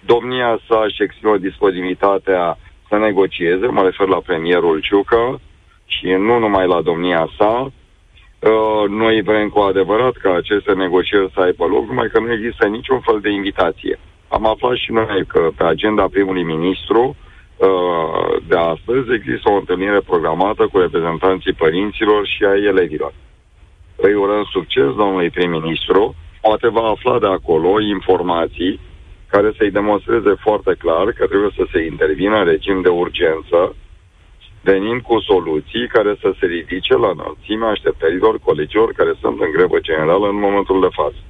Domnia 0.00 0.60
sa 0.68 0.86
și 0.94 1.02
exprimă 1.02 1.36
disponibilitatea 1.36 2.58
să 2.88 2.96
negocieze, 2.96 3.66
mă 3.66 3.82
refer 3.82 4.06
la 4.06 4.20
premierul 4.26 4.80
Ciucă 4.80 5.40
și 5.86 6.06
nu 6.06 6.38
numai 6.38 6.66
la 6.66 6.80
domnia 6.82 7.28
sa. 7.38 7.72
Uh, 8.38 8.88
noi 8.88 9.22
vrem 9.22 9.48
cu 9.48 9.58
adevărat 9.58 10.12
ca 10.12 10.34
aceste 10.34 10.72
negocieri 10.72 11.30
să 11.34 11.40
aibă 11.40 11.64
loc, 11.66 11.86
numai 11.86 12.08
că 12.12 12.18
nu 12.20 12.32
există 12.32 12.66
niciun 12.66 13.00
fel 13.00 13.18
de 13.20 13.30
invitație. 13.30 13.98
Am 14.28 14.46
aflat 14.46 14.76
și 14.76 14.92
noi 14.92 15.24
că 15.26 15.50
pe 15.56 15.64
agenda 15.64 16.08
primului 16.08 16.42
ministru 16.42 17.16
uh, 17.56 18.42
de 18.48 18.56
astăzi 18.56 19.12
există 19.12 19.50
o 19.50 19.56
întâlnire 19.56 20.00
programată 20.00 20.68
cu 20.72 20.78
reprezentanții 20.78 21.52
părinților 21.52 22.26
și 22.26 22.44
ai 22.44 22.62
elevilor. 22.64 23.12
Îi 23.96 24.14
urăm 24.14 24.44
succes 24.52 24.84
domnului 24.84 25.30
prim-ministru, 25.30 26.14
poate 26.40 26.68
va 26.68 26.86
afla 26.88 27.18
de 27.18 27.26
acolo 27.26 27.80
informații 27.80 28.80
care 29.28 29.52
să-i 29.56 29.70
demonstreze 29.70 30.34
foarte 30.40 30.74
clar 30.78 31.12
că 31.12 31.26
trebuie 31.26 31.50
să 31.56 31.64
se 31.72 31.84
intervină 31.84 32.36
în 32.38 32.44
regim 32.44 32.82
de 32.82 32.88
urgență, 32.88 33.74
venind 34.60 35.00
cu 35.00 35.20
soluții 35.20 35.86
care 35.88 36.16
să 36.20 36.34
se 36.38 36.46
ridice 36.46 36.94
la 36.96 37.10
înălțimea 37.16 37.68
așteptărilor 37.68 38.38
colegilor 38.38 38.92
care 38.92 39.12
sunt 39.20 39.40
în 39.40 39.50
grevă 39.56 39.78
generală 39.80 40.26
în 40.28 40.38
momentul 40.46 40.80
de 40.80 40.88
față. 40.90 41.20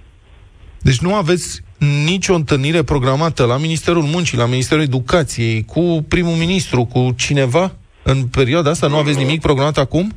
Deci 0.80 0.98
nu 0.98 1.14
aveți 1.14 1.65
nicio 1.78 2.34
întâlnire 2.34 2.82
programată 2.82 3.46
la 3.46 3.56
Ministerul 3.56 4.02
Muncii, 4.02 4.38
la 4.38 4.46
Ministerul 4.46 4.82
Educației, 4.82 5.64
cu 5.64 6.04
primul 6.08 6.34
ministru, 6.34 6.84
cu 6.84 7.12
cineva 7.16 7.70
în 8.02 8.18
perioada 8.38 8.70
asta? 8.70 8.86
Nu 8.86 8.96
aveți 8.96 9.18
nimic 9.18 9.40
programat 9.40 9.76
acum? 9.76 10.10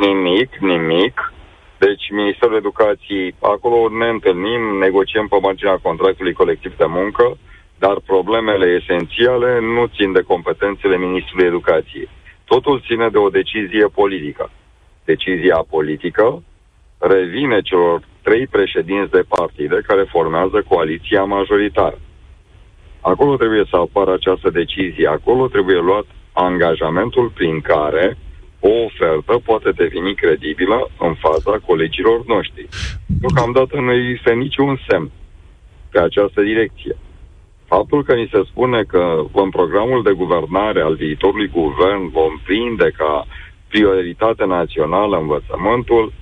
Nimic, 0.00 0.50
nimic. 0.60 1.32
Deci 1.78 2.04
Ministerul 2.10 2.56
Educației, 2.56 3.34
acolo 3.40 3.88
ne 3.98 4.08
întâlnim, 4.08 4.62
negociem 4.80 5.26
pe 5.26 5.36
marginea 5.42 5.78
contractului 5.82 6.32
colectiv 6.32 6.76
de 6.76 6.84
muncă, 6.88 7.36
dar 7.78 7.96
problemele 8.06 8.66
esențiale 8.80 9.60
nu 9.60 9.86
țin 9.96 10.12
de 10.12 10.20
competențele 10.20 10.96
Ministrului 10.96 11.46
Educației. 11.46 12.08
Totul 12.44 12.82
ține 12.86 13.08
de 13.08 13.18
o 13.18 13.28
decizie 13.28 13.86
politică. 14.00 14.50
Decizia 15.04 15.66
politică 15.70 16.42
revine 16.98 17.60
celor 17.60 18.02
trei 18.26 18.46
președinți 18.46 19.10
de 19.10 19.24
partide 19.28 19.78
care 19.86 20.04
formează 20.14 20.64
coaliția 20.68 21.24
majoritară. 21.24 21.98
Acolo 23.00 23.36
trebuie 23.36 23.64
să 23.70 23.76
apară 23.76 24.12
această 24.12 24.50
decizie, 24.50 25.06
acolo 25.08 25.48
trebuie 25.48 25.80
luat 25.80 26.06
angajamentul 26.32 27.26
prin 27.34 27.60
care 27.60 28.16
o 28.60 28.68
ofertă 28.68 29.34
poate 29.44 29.70
deveni 29.70 30.14
credibilă 30.14 30.90
în 30.98 31.14
fața 31.14 31.58
colegilor 31.66 32.24
noștri. 32.26 32.68
Deocamdată 33.06 33.80
nu 33.80 33.92
există 33.92 34.30
niciun 34.32 34.80
semn 34.88 35.10
pe 35.90 36.00
această 36.00 36.40
direcție. 36.42 36.96
Faptul 37.66 38.04
că 38.04 38.14
ni 38.14 38.28
se 38.32 38.40
spune 38.50 38.82
că 38.82 39.24
în 39.32 39.50
programul 39.50 40.02
de 40.02 40.12
guvernare 40.12 40.80
al 40.80 40.94
viitorului 40.94 41.48
guvern 41.48 42.10
vom 42.10 42.40
prinde 42.44 42.90
ca 42.96 43.26
prioritate 43.68 44.44
națională 44.44 45.16
învățământul, 45.16 46.12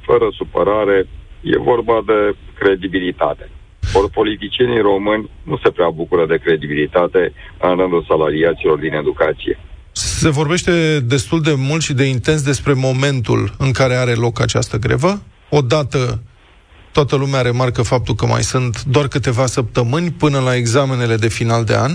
fără 0.00 0.28
supărare, 0.30 1.06
e 1.40 1.58
vorba 1.58 2.02
de 2.06 2.36
credibilitate. 2.58 3.50
Ori 3.92 4.10
politicienii 4.10 4.80
români 4.80 5.30
nu 5.42 5.56
se 5.62 5.70
prea 5.70 5.90
bucură 5.90 6.26
de 6.26 6.38
credibilitate 6.44 7.32
în 7.60 7.76
rândul 7.76 8.04
salariaților 8.08 8.78
din 8.78 8.92
educație. 8.92 9.58
Se 9.92 10.28
vorbește 10.28 11.00
destul 11.00 11.40
de 11.42 11.54
mult 11.56 11.82
și 11.82 11.92
de 11.92 12.04
intens 12.04 12.42
despre 12.42 12.72
momentul 12.72 13.54
în 13.58 13.70
care 13.72 13.94
are 13.94 14.14
loc 14.14 14.40
această 14.40 14.76
grevă. 14.76 15.22
Odată 15.50 16.22
toată 16.92 17.16
lumea 17.16 17.40
remarcă 17.40 17.82
faptul 17.82 18.14
că 18.14 18.26
mai 18.26 18.42
sunt 18.42 18.84
doar 18.84 19.08
câteva 19.08 19.46
săptămâni 19.46 20.10
până 20.10 20.38
la 20.38 20.56
examenele 20.56 21.16
de 21.16 21.28
final 21.28 21.64
de 21.64 21.74
an, 21.76 21.92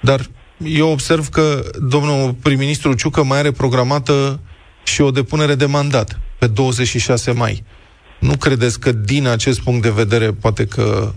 dar 0.00 0.20
eu 0.64 0.90
observ 0.90 1.28
că 1.28 1.62
domnul 1.88 2.34
prim-ministru 2.42 2.94
Ciucă 2.94 3.22
mai 3.22 3.38
are 3.38 3.50
programată 3.50 4.40
și 4.82 5.00
o 5.00 5.10
depunere 5.10 5.54
de 5.54 5.66
mandat 5.66 6.20
pe 6.38 6.46
26 6.46 7.32
mai. 7.32 7.64
Nu 8.18 8.32
credeți 8.40 8.80
că 8.80 8.92
din 8.92 9.26
acest 9.26 9.62
punct 9.62 9.82
de 9.82 9.90
vedere 9.90 10.30
poate 10.40 10.66
că 10.66 11.10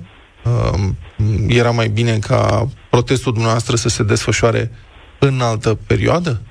uh, 0.45 0.79
era 1.47 1.71
mai 1.71 1.87
bine 1.87 2.19
ca 2.27 2.67
protestul 2.89 3.31
dumneavoastră 3.31 3.75
să 3.75 3.89
se 3.89 4.03
desfășoare 4.03 4.71
în 5.19 5.39
altă 5.41 5.77
perioadă? 5.87 6.41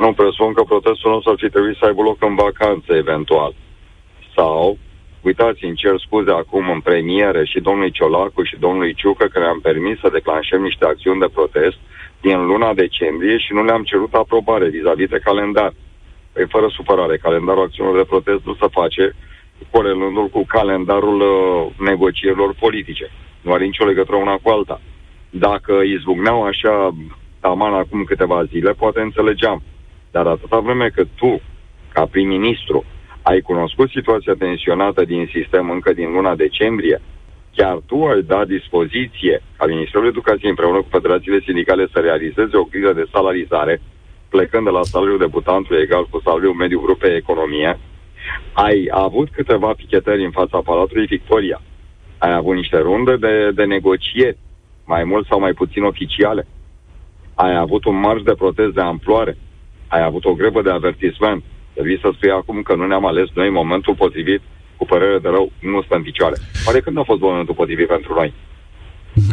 Nu, 0.00 0.12
presupun 0.12 0.52
că 0.52 0.62
protestul 0.62 1.10
nostru 1.10 1.30
ar 1.30 1.36
fi 1.40 1.50
trebuit 1.50 1.76
să 1.76 1.84
aibă 1.84 2.02
loc 2.02 2.18
în 2.22 2.34
vacanță, 2.34 2.90
eventual. 2.92 3.54
Sau, 4.36 4.78
uitați, 5.20 5.64
îmi 5.64 5.80
cer 5.82 5.94
scuze 6.06 6.30
acum 6.30 6.70
în 6.70 6.80
premieră 6.80 7.44
și 7.44 7.60
domnului 7.60 7.96
Ciolacu 7.98 8.42
și 8.42 8.56
domnului 8.64 8.94
Ciucă 8.94 9.26
că 9.32 9.38
ne-am 9.38 9.60
permis 9.60 9.98
să 9.98 10.08
declanșăm 10.12 10.62
niște 10.62 10.84
acțiuni 10.84 11.20
de 11.20 11.34
protest 11.36 11.78
din 12.20 12.38
luna 12.46 12.74
decembrie 12.74 13.36
și 13.38 13.52
nu 13.52 13.64
le-am 13.64 13.82
cerut 13.82 14.12
aprobare 14.14 14.68
vis-a-vis 14.68 15.08
de 15.08 15.24
calendar. 15.24 15.72
Păi 16.32 16.46
fără 16.48 16.68
supărare, 16.68 17.16
calendarul 17.16 17.62
acțiunilor 17.62 17.98
de 17.98 18.08
protest 18.08 18.44
nu 18.44 18.54
se 18.54 18.66
face 18.70 19.14
corelându-l 19.70 20.28
cu 20.28 20.44
calendarul 20.46 21.20
uh, 21.20 21.86
negocierilor 21.88 22.54
politice. 22.58 23.10
Nu 23.40 23.52
are 23.52 23.64
nicio 23.64 23.84
legătură 23.84 24.16
una 24.16 24.38
cu 24.42 24.50
alta. 24.50 24.80
Dacă 25.30 25.72
izbucneau 25.84 26.42
așa 26.44 26.94
taman 27.40 27.74
acum 27.74 28.04
câteva 28.04 28.44
zile, 28.44 28.72
poate 28.72 29.00
înțelegeam. 29.00 29.62
Dar 30.10 30.26
atâta 30.26 30.58
vreme 30.58 30.88
că 30.88 31.04
tu, 31.16 31.40
ca 31.92 32.06
prim-ministru, 32.06 32.84
ai 33.22 33.40
cunoscut 33.40 33.90
situația 33.90 34.34
tensionată 34.38 35.04
din 35.04 35.30
sistem 35.32 35.70
încă 35.70 35.92
din 35.92 36.12
luna 36.12 36.34
decembrie, 36.34 37.00
chiar 37.54 37.78
tu 37.86 38.04
ai 38.04 38.22
dat 38.22 38.46
dispoziție 38.46 39.42
ca 39.56 39.66
Ministerul 39.66 40.06
Educației 40.06 40.50
împreună 40.50 40.78
cu 40.78 40.88
federațiile 40.90 41.40
sindicale 41.44 41.86
să 41.92 41.98
realizeze 41.98 42.56
o 42.56 42.64
criză 42.64 42.92
de 42.92 43.04
salarizare, 43.12 43.80
plecând 44.34 44.64
de 44.64 44.70
la 44.70 44.82
salariul 44.82 45.18
debutantului 45.18 45.82
egal 45.82 46.04
cu 46.10 46.20
salariul 46.24 46.60
mediu 46.62 46.80
grupei 46.80 47.16
economie, 47.16 47.78
ai 48.52 48.88
avut 48.90 49.28
câteva 49.30 49.70
pichetări 49.72 50.24
în 50.24 50.30
fața 50.30 50.58
Palatului 50.64 51.06
Victoria, 51.06 51.60
ai 52.18 52.32
avut 52.34 52.54
niște 52.54 52.78
runde 52.78 53.16
de, 53.16 53.50
de 53.54 53.64
negocieri, 53.64 54.38
mai 54.84 55.04
mult 55.04 55.26
sau 55.26 55.38
mai 55.40 55.52
puțin 55.52 55.82
oficiale, 55.82 56.46
ai 57.34 57.56
avut 57.56 57.84
un 57.84 57.98
marș 58.00 58.22
de 58.22 58.34
protest 58.34 58.72
de 58.74 58.80
amploare, 58.80 59.36
ai 59.88 60.02
avut 60.02 60.24
o 60.24 60.34
grevă 60.34 60.62
de 60.62 60.70
avertisment. 60.70 61.42
Trebuie 61.72 61.98
să 62.02 62.10
spui 62.14 62.30
acum 62.30 62.62
că 62.62 62.74
nu 62.74 62.86
ne-am 62.86 63.06
ales 63.06 63.28
noi 63.34 63.50
momentul 63.50 63.94
potrivit, 63.94 64.40
cu 64.76 64.84
părere 64.84 65.18
de 65.18 65.28
rău, 65.28 65.52
nu 65.60 65.82
stă 65.82 65.94
în 65.94 66.02
picioare. 66.02 66.36
Oare 66.66 66.80
când 66.80 66.98
a 66.98 67.02
fost 67.02 67.20
momentul 67.20 67.54
potrivit 67.54 67.86
pentru 67.86 68.14
noi? 68.14 68.32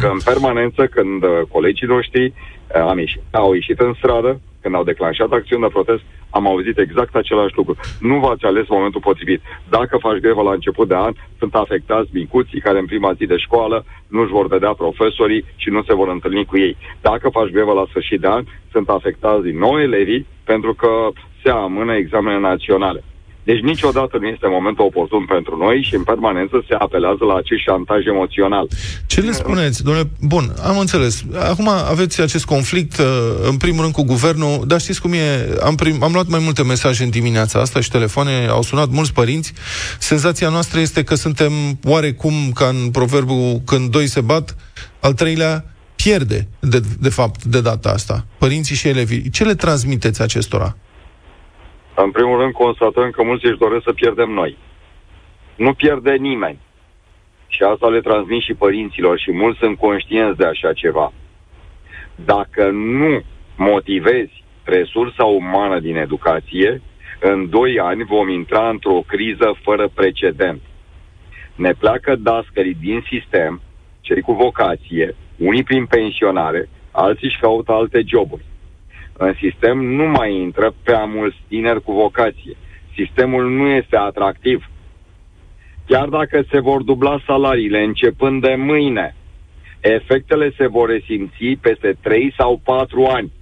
Că 0.00 0.06
în 0.06 0.18
permanență, 0.24 0.86
când 0.86 1.22
uh, 1.22 1.30
colegii 1.48 1.86
noștri 1.86 2.24
uh, 2.26 2.80
am 2.90 2.98
ieșit, 2.98 3.20
au 3.30 3.52
ieșit 3.52 3.78
în 3.80 3.94
stradă, 3.94 4.40
când 4.62 4.74
au 4.74 4.84
declanșat 4.84 5.30
acțiuni 5.32 5.62
de 5.62 5.68
protest, 5.68 6.02
am 6.30 6.46
auzit 6.46 6.78
exact 6.78 7.14
același 7.14 7.56
lucru. 7.56 7.76
Nu 8.00 8.18
v-ați 8.18 8.44
ales 8.44 8.68
momentul 8.68 9.00
potrivit. 9.00 9.40
Dacă 9.68 9.96
faci 9.96 10.18
grevă 10.18 10.42
la 10.42 10.52
început 10.52 10.88
de 10.88 10.94
an, 10.94 11.12
sunt 11.38 11.54
afectați 11.54 12.10
micuții 12.12 12.60
care 12.60 12.78
în 12.78 12.86
prima 12.86 13.12
zi 13.12 13.26
de 13.26 13.36
școală 13.36 13.84
nu 14.08 14.20
își 14.20 14.30
vor 14.30 14.46
vedea 14.46 14.72
profesorii 14.72 15.44
și 15.56 15.70
nu 15.70 15.82
se 15.82 15.94
vor 15.94 16.08
întâlni 16.08 16.44
cu 16.44 16.58
ei. 16.58 16.76
Dacă 17.00 17.28
faci 17.28 17.50
grevă 17.50 17.72
la 17.72 17.84
sfârșit 17.88 18.20
de 18.20 18.26
an, 18.26 18.44
sunt 18.72 18.88
afectați 18.88 19.42
din 19.42 19.58
nou 19.58 19.80
elevii 19.80 20.26
pentru 20.44 20.74
că 20.74 21.08
se 21.42 21.50
amână 21.50 21.94
examenele 21.94 22.40
naționale. 22.40 23.04
Deci 23.42 23.60
niciodată 23.60 24.16
nu 24.20 24.26
este 24.26 24.46
momentul 24.48 24.84
oportun 24.84 25.24
pentru 25.24 25.56
noi 25.56 25.86
și 25.88 25.94
în 25.94 26.02
permanență 26.02 26.64
se 26.68 26.74
apelează 26.74 27.24
la 27.24 27.34
acest 27.34 27.60
șantaj 27.60 28.06
emoțional. 28.06 28.68
Ce 29.06 29.20
le 29.20 29.32
spuneți, 29.32 29.82
domnule? 29.84 30.10
Bun, 30.20 30.44
am 30.62 30.78
înțeles. 30.78 31.24
Acum 31.52 31.68
aveți 31.68 32.20
acest 32.20 32.44
conflict, 32.44 32.98
uh, 32.98 33.06
în 33.48 33.56
primul 33.56 33.80
rând, 33.80 33.92
cu 33.94 34.02
guvernul, 34.04 34.64
dar 34.66 34.80
știți 34.80 35.00
cum 35.00 35.12
e? 35.12 35.56
Am, 35.62 35.74
prim, 35.74 36.02
am 36.02 36.12
luat 36.12 36.28
mai 36.28 36.40
multe 36.42 36.62
mesaje 36.62 37.02
în 37.02 37.10
dimineața 37.10 37.60
asta 37.60 37.80
și 37.80 37.90
telefoane, 37.90 38.46
au 38.46 38.62
sunat 38.62 38.90
mulți 38.90 39.12
părinți. 39.12 39.52
Senzația 39.98 40.48
noastră 40.48 40.80
este 40.80 41.04
că 41.04 41.14
suntem 41.14 41.52
oarecum 41.84 42.32
ca 42.54 42.66
în 42.66 42.90
proverbul 42.90 43.60
când 43.64 43.90
doi 43.90 44.06
se 44.06 44.20
bat, 44.20 44.56
al 45.00 45.12
treilea 45.12 45.64
pierde, 45.96 46.48
de, 46.60 46.80
de 47.00 47.08
fapt, 47.08 47.44
de 47.44 47.60
data 47.60 47.88
asta. 47.88 48.26
Părinții 48.38 48.76
și 48.76 48.88
elevii. 48.88 49.30
Ce 49.30 49.44
le 49.44 49.54
transmiteți 49.54 50.22
acestora? 50.22 50.76
În 52.02 52.10
primul 52.10 52.38
rând, 52.38 52.52
constatăm 52.52 53.10
că 53.10 53.22
mulți 53.22 53.46
își 53.46 53.58
doresc 53.58 53.82
să 53.84 53.92
pierdem 53.92 54.30
noi. 54.30 54.56
Nu 55.56 55.72
pierde 55.72 56.12
nimeni. 56.12 56.58
Și 57.46 57.62
asta 57.62 57.88
le 57.88 58.00
transmit 58.00 58.42
și 58.42 58.54
părinților 58.54 59.18
și 59.18 59.32
mulți 59.32 59.58
sunt 59.58 59.78
conștienți 59.78 60.38
de 60.38 60.44
așa 60.44 60.72
ceva. 60.72 61.12
Dacă 62.14 62.70
nu 62.70 63.22
motivezi 63.56 64.44
resursa 64.64 65.24
umană 65.24 65.80
din 65.80 65.96
educație, 65.96 66.82
în 67.20 67.48
doi 67.48 67.78
ani 67.78 68.04
vom 68.04 68.28
intra 68.28 68.68
într-o 68.68 69.02
criză 69.06 69.56
fără 69.62 69.88
precedent. 69.94 70.60
Ne 71.54 71.72
pleacă 71.72 72.16
dascării 72.16 72.76
din 72.80 73.04
sistem, 73.10 73.60
cei 74.00 74.20
cu 74.20 74.32
vocație, 74.32 75.16
unii 75.36 75.62
prin 75.62 75.86
pensionare, 75.86 76.68
alții 76.90 77.26
își 77.28 77.40
caută 77.40 77.72
alte 77.72 78.02
joburi 78.06 78.44
în 79.22 79.34
sistem 79.34 79.78
nu 79.78 80.08
mai 80.08 80.34
intră 80.34 80.74
prea 80.84 81.04
mulți 81.04 81.36
tineri 81.48 81.82
cu 81.82 81.92
vocație. 81.92 82.56
Sistemul 82.94 83.50
nu 83.50 83.66
este 83.66 83.96
atractiv. 83.96 84.70
Chiar 85.86 86.08
dacă 86.08 86.44
se 86.50 86.60
vor 86.60 86.82
dubla 86.82 87.20
salariile 87.26 87.82
începând 87.82 88.42
de 88.42 88.54
mâine, 88.54 89.14
efectele 89.80 90.52
se 90.56 90.66
vor 90.66 90.88
resimți 90.88 91.58
peste 91.60 91.96
3 92.00 92.34
sau 92.36 92.60
4 92.64 93.04
ani. 93.04 93.32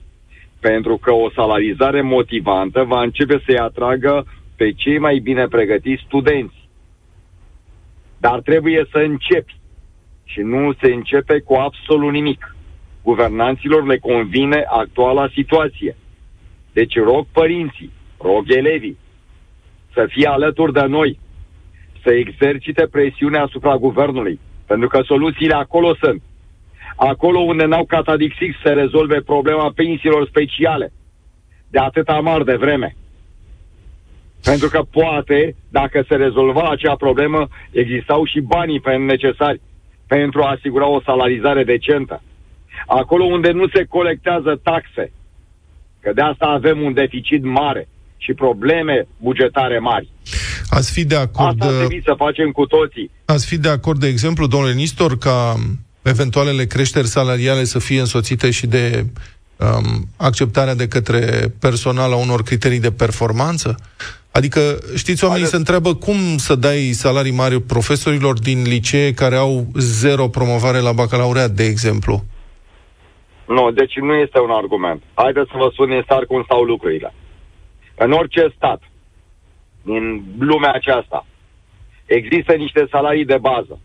Pentru 0.60 0.96
că 0.96 1.12
o 1.12 1.30
salarizare 1.30 2.00
motivantă 2.00 2.82
va 2.84 3.02
începe 3.02 3.42
să-i 3.46 3.58
atragă 3.58 4.26
pe 4.56 4.72
cei 4.72 4.98
mai 4.98 5.18
bine 5.18 5.46
pregătiți 5.46 6.02
studenți. 6.06 6.68
Dar 8.20 8.40
trebuie 8.40 8.86
să 8.90 8.98
începi. 8.98 9.56
Și 10.24 10.40
nu 10.40 10.72
se 10.80 10.92
începe 10.92 11.40
cu 11.40 11.54
absolut 11.54 12.12
nimic 12.12 12.56
guvernanților 13.02 13.86
le 13.86 13.98
convine 13.98 14.64
actuala 14.68 15.28
situație. 15.34 15.96
Deci 16.72 16.98
rog 16.98 17.26
părinții, 17.32 17.92
rog 18.18 18.44
elevii 18.50 18.98
să 19.94 20.06
fie 20.08 20.26
alături 20.26 20.72
de 20.72 20.84
noi, 20.86 21.18
să 22.02 22.10
exercite 22.12 22.86
presiunea 22.86 23.42
asupra 23.42 23.76
guvernului, 23.76 24.40
pentru 24.66 24.88
că 24.88 25.02
soluțiile 25.02 25.54
acolo 25.54 25.94
sunt. 25.94 26.22
Acolo 26.96 27.38
unde 27.38 27.64
n-au 27.64 27.84
catadixix 27.84 28.60
să 28.62 28.72
rezolve 28.72 29.20
problema 29.20 29.72
pensiilor 29.74 30.26
speciale, 30.26 30.92
de 31.70 31.78
atâta 31.78 32.20
mar 32.20 32.42
de 32.42 32.54
vreme. 32.54 32.96
Pentru 34.42 34.68
că 34.68 34.82
poate, 34.90 35.54
dacă 35.70 36.04
se 36.08 36.14
rezolva 36.14 36.68
acea 36.70 36.96
problemă, 36.96 37.48
existau 37.70 38.24
și 38.24 38.40
banii 38.40 38.82
necesari 38.98 39.60
pentru 40.06 40.42
a 40.42 40.50
asigura 40.50 40.88
o 40.88 41.00
salarizare 41.00 41.64
decentă 41.64 42.22
acolo 42.86 43.24
unde 43.24 43.50
nu 43.50 43.68
se 43.68 43.84
colectează 43.84 44.60
taxe, 44.62 45.12
că 46.00 46.12
de 46.14 46.20
asta 46.20 46.46
avem 46.46 46.80
un 46.80 46.92
deficit 46.92 47.44
mare 47.44 47.88
și 48.16 48.32
probleme 48.32 49.06
bugetare 49.20 49.78
mari. 49.78 50.08
Ați 50.68 50.92
fi 50.92 51.04
de 51.04 51.16
acord... 51.16 51.62
Asta 51.62 51.76
trebuie 51.78 52.02
să 52.04 52.14
facem 52.16 52.50
cu 52.50 52.66
toții. 52.66 53.10
Ați 53.24 53.46
fi 53.46 53.58
de 53.58 53.68
acord, 53.68 54.00
de 54.00 54.06
exemplu, 54.06 54.46
domnule 54.46 54.72
Nistor, 54.72 55.18
ca 55.18 55.54
eventualele 56.02 56.64
creșteri 56.66 57.06
salariale 57.06 57.64
să 57.64 57.78
fie 57.78 58.00
însoțite 58.00 58.50
și 58.50 58.66
de 58.66 59.06
um, 59.56 60.08
acceptarea 60.16 60.74
de 60.74 60.88
către 60.88 61.54
personal 61.60 62.12
a 62.12 62.16
unor 62.16 62.42
criterii 62.42 62.80
de 62.80 62.90
performanță? 62.90 63.76
Adică, 64.30 64.60
știți, 64.94 65.24
oamenii 65.24 65.46
Haideți. 65.46 65.50
se 65.50 65.56
întreabă 65.56 65.94
cum 65.94 66.36
să 66.36 66.54
dai 66.54 66.90
salarii 66.92 67.32
mari 67.32 67.62
profesorilor 67.62 68.38
din 68.38 68.62
licee 68.62 69.12
care 69.12 69.36
au 69.36 69.66
zero 69.78 70.28
promovare 70.28 70.78
la 70.78 70.92
bacalaureat, 70.92 71.50
de 71.50 71.64
exemplu. 71.64 72.24
Nu, 73.48 73.70
deci 73.70 73.98
nu 73.98 74.14
este 74.14 74.40
un 74.40 74.50
argument. 74.50 75.02
Haideți 75.14 75.50
să 75.50 75.56
vă 75.56 75.68
spun 75.72 75.90
exact 75.90 76.26
cum 76.26 76.42
stau 76.42 76.62
lucrurile. 76.62 77.12
În 77.96 78.12
orice 78.12 78.52
stat 78.56 78.82
din 79.82 80.24
lumea 80.38 80.72
aceasta 80.72 81.26
există 82.06 82.54
niște 82.54 82.86
salarii 82.90 83.24
de 83.24 83.38
bază. 83.38 83.80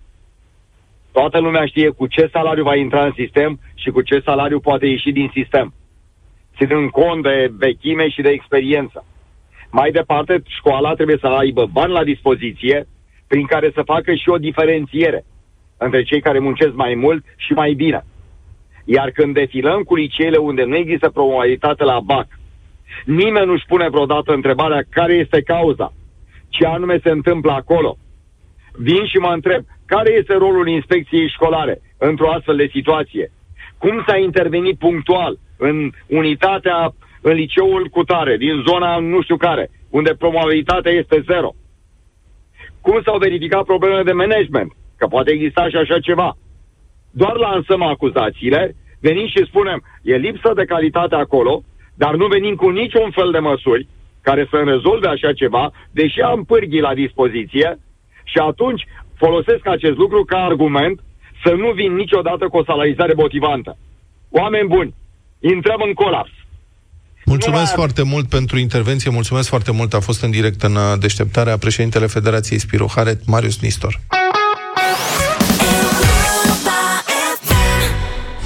Toată 1.11 1.39
lumea 1.39 1.65
știe 1.65 1.89
cu 1.89 2.07
ce 2.07 2.29
salariu 2.31 2.63
va 2.63 2.75
intra 2.75 3.05
în 3.05 3.13
sistem 3.15 3.59
și 3.75 3.89
cu 3.89 4.01
ce 4.01 4.21
salariu 4.25 4.59
poate 4.59 4.85
ieși 4.85 5.11
din 5.11 5.29
sistem. 5.33 5.73
Ținând 6.57 6.89
cont 6.89 7.23
de 7.23 7.51
vechime 7.57 8.09
și 8.09 8.21
de 8.21 8.29
experiență. 8.29 9.05
Mai 9.71 9.91
departe, 9.91 10.41
școala 10.47 10.93
trebuie 10.93 11.17
să 11.19 11.27
aibă 11.27 11.65
bani 11.65 11.91
la 11.91 12.03
dispoziție 12.03 12.87
prin 13.27 13.45
care 13.45 13.71
să 13.73 13.81
facă 13.81 14.13
și 14.13 14.29
o 14.29 14.37
diferențiere 14.37 15.25
între 15.77 16.03
cei 16.03 16.21
care 16.21 16.39
muncesc 16.39 16.73
mai 16.73 16.93
mult 16.93 17.25
și 17.37 17.53
mai 17.53 17.73
bine. 17.73 18.03
Iar 18.83 19.11
când 19.11 19.33
defilăm 19.33 19.81
cu 19.81 19.95
liceele 19.95 20.37
unde 20.37 20.63
nu 20.63 20.75
există 20.75 21.09
probabilitate 21.09 21.83
la 21.83 21.99
BAC, 21.99 22.27
nimeni 23.05 23.45
nu-și 23.45 23.65
pune 23.67 23.89
vreodată 23.89 24.33
întrebarea 24.33 24.83
care 24.89 25.13
este 25.13 25.41
cauza, 25.41 25.93
ce 26.49 26.65
anume 26.65 26.99
se 27.03 27.09
întâmplă 27.09 27.51
acolo. 27.51 27.97
Vin 28.71 29.05
și 29.05 29.17
mă 29.17 29.31
întreb, 29.33 29.63
care 29.85 30.13
este 30.13 30.33
rolul 30.33 30.67
inspecției 30.67 31.29
școlare 31.29 31.81
într-o 31.97 32.31
astfel 32.31 32.55
de 32.55 32.69
situație? 32.71 33.31
Cum 33.77 34.03
s-a 34.07 34.17
intervenit 34.17 34.77
punctual 34.77 35.37
în 35.57 35.91
unitatea, 36.07 36.93
în 37.21 37.33
liceul 37.33 37.87
cutare, 37.91 38.37
din 38.37 38.63
zona 38.67 38.97
nu 38.97 39.21
știu 39.21 39.37
care, 39.37 39.69
unde 39.89 40.15
probabilitatea 40.17 40.91
este 40.91 41.23
zero? 41.25 41.55
Cum 42.81 43.01
s-au 43.03 43.17
verificat 43.17 43.63
problemele 43.63 44.03
de 44.03 44.11
management? 44.11 44.71
că 45.03 45.09
poate 45.09 45.31
exista 45.31 45.69
și 45.69 45.75
așa 45.75 45.99
ceva. 45.99 46.37
Doar 47.21 47.35
lansăm 47.35 47.81
acuzațiile, 47.81 48.75
venim 48.99 49.27
și 49.27 49.45
spunem, 49.45 49.83
e 50.01 50.15
lipsă 50.15 50.51
de 50.55 50.65
calitate 50.65 51.15
acolo, 51.15 51.63
dar 51.95 52.15
nu 52.15 52.27
venim 52.27 52.55
cu 52.55 52.69
niciun 52.69 53.11
fel 53.11 53.31
de 53.31 53.39
măsuri 53.39 53.87
care 54.21 54.47
să 54.49 54.57
rezolve 54.65 55.07
așa 55.07 55.33
ceva, 55.33 55.71
deși 55.91 56.19
am 56.21 56.43
pârghii 56.43 56.87
la 56.87 56.93
dispoziție, 56.93 57.79
și 58.23 58.37
atunci 58.37 58.83
folosesc 59.15 59.67
acest 59.67 59.97
lucru 59.97 60.23
ca 60.25 60.37
argument 60.37 60.99
să 61.43 61.51
nu 61.53 61.71
vin 61.71 61.93
niciodată 61.93 62.47
cu 62.47 62.57
o 62.57 62.63
salarizare 62.63 63.13
motivantă. 63.15 63.77
Oameni 64.29 64.67
buni, 64.67 64.93
intrăm 65.39 65.81
în 65.87 65.93
colaps. 65.93 66.31
Mulțumesc 67.25 67.75
mai... 67.75 67.75
foarte 67.75 68.03
mult 68.03 68.29
pentru 68.29 68.57
intervenție, 68.57 69.11
mulțumesc 69.11 69.49
foarte 69.49 69.71
mult. 69.71 69.93
A 69.93 69.99
fost 69.99 70.21
în 70.23 70.31
direct 70.31 70.61
în 70.61 70.75
uh, 70.75 70.81
deșteptarea 70.99 71.57
președintele 71.57 72.05
Federației 72.05 72.59
Spiroharet, 72.59 73.25
Marius 73.25 73.61
Nistor. 73.61 73.99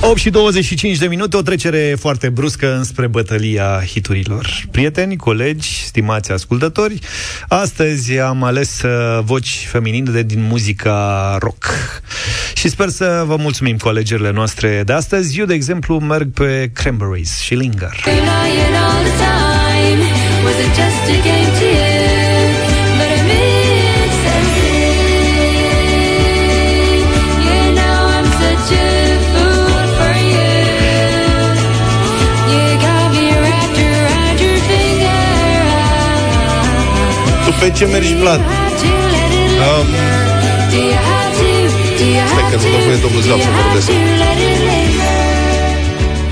8 0.09 0.19
și 0.19 0.29
25 0.29 0.97
de 0.97 1.07
minute, 1.07 1.37
o 1.37 1.41
trecere 1.41 1.95
foarte 1.99 2.29
bruscă 2.29 2.75
înspre 2.75 3.07
bătălia 3.07 3.83
hiturilor. 3.85 4.47
Prieteni, 4.71 5.15
colegi, 5.15 5.85
stimați 5.85 6.31
ascultători, 6.31 6.99
astăzi 7.47 8.19
am 8.19 8.43
ales 8.43 8.81
uh, 8.81 9.19
voci 9.23 9.65
feminine 9.69 10.21
din 10.21 10.41
muzica 10.41 11.37
rock. 11.39 11.65
Și 12.53 12.69
sper 12.69 12.89
să 12.89 13.23
vă 13.25 13.35
mulțumim 13.35 13.77
cu 13.77 13.87
alegerile 13.87 14.31
noastre 14.31 14.81
de 14.85 14.93
astăzi. 14.93 15.39
Eu, 15.39 15.45
de 15.45 15.53
exemplu, 15.53 15.99
merg 15.99 16.31
pe 16.33 16.69
Cranberries 16.73 17.39
și 17.39 17.53
Linger. 17.53 18.03
Was 20.43 20.59
it 20.59 20.75
just 20.75 21.09
a 21.09 21.17
game 21.23 21.59
to 21.59 21.65
you? 21.65 21.87
Pe 37.59 37.69
ce 37.69 37.85
mergi, 37.85 38.15
Vlad? 38.15 38.39
Um, 38.39 39.85
stai 42.31 42.43
că 42.49 42.55
nu 42.55 42.61
dă 42.61 42.77
voie 42.85 42.95
domnul 43.01 43.21
Zaf 43.21 43.39
să 43.41 43.47
vorbesc. 43.63 43.89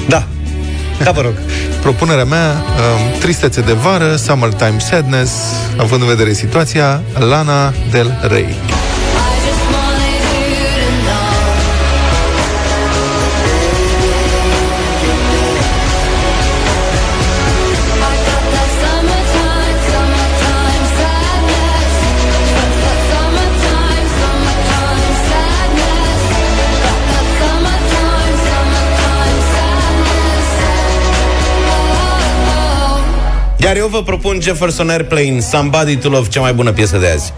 Da. 0.08 0.24
Da, 1.04 1.12
vă 1.12 1.22
rog. 1.22 1.34
Propunerea 1.82 2.26
mea, 2.26 2.52
um, 2.52 3.20
tristețe 3.20 3.62
de 3.62 3.74
vară, 3.74 4.16
Summertime 4.16 4.80
Sadness, 4.80 5.32
având 5.78 6.02
în 6.02 6.08
vedere 6.08 6.34
situația, 6.34 7.02
Lana 7.30 7.74
Del 7.92 8.20
Rey. 8.22 8.75
Iar 33.66 33.78
eu 33.78 33.88
vă 33.88 34.04
propun 34.04 34.42
Jefferson 34.42 34.90
Airplane, 34.90 35.40
Somebody 35.40 35.98
to 35.98 36.10
Love, 36.10 36.28
cea 36.28 36.42
mai 36.42 36.54
bună 36.54 36.72
piesă 36.72 36.98
de 36.98 37.08
azi. 37.08 37.34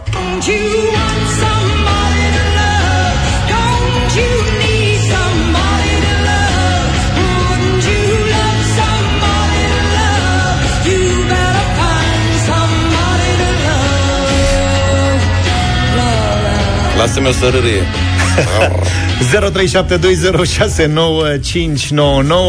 Lasă-mi 16.98 17.28
o 17.28 17.32
sărârie. 17.32 17.82
0372069599 19.18 19.24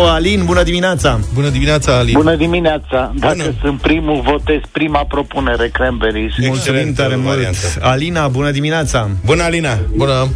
Alin, 0.08 0.44
bună 0.44 0.62
dimineața! 0.62 1.20
Bună 1.34 1.48
dimineața, 1.48 1.96
Alin! 1.96 2.14
Bună 2.16 2.36
dimineața! 2.36 3.12
Dacă 3.14 3.36
bună. 3.36 3.54
sunt 3.62 3.80
primul, 3.80 4.22
votez 4.24 4.60
prima 4.72 5.04
propunere, 5.04 5.68
Cranberries. 5.72 6.32
Mulțumim 6.46 6.92
tare 6.92 7.16
mult! 7.16 7.78
Alina, 7.80 8.28
bună 8.28 8.50
dimineața! 8.50 9.10
Bună, 9.24 9.42
Alina! 9.42 9.78
Bună! 9.96 10.28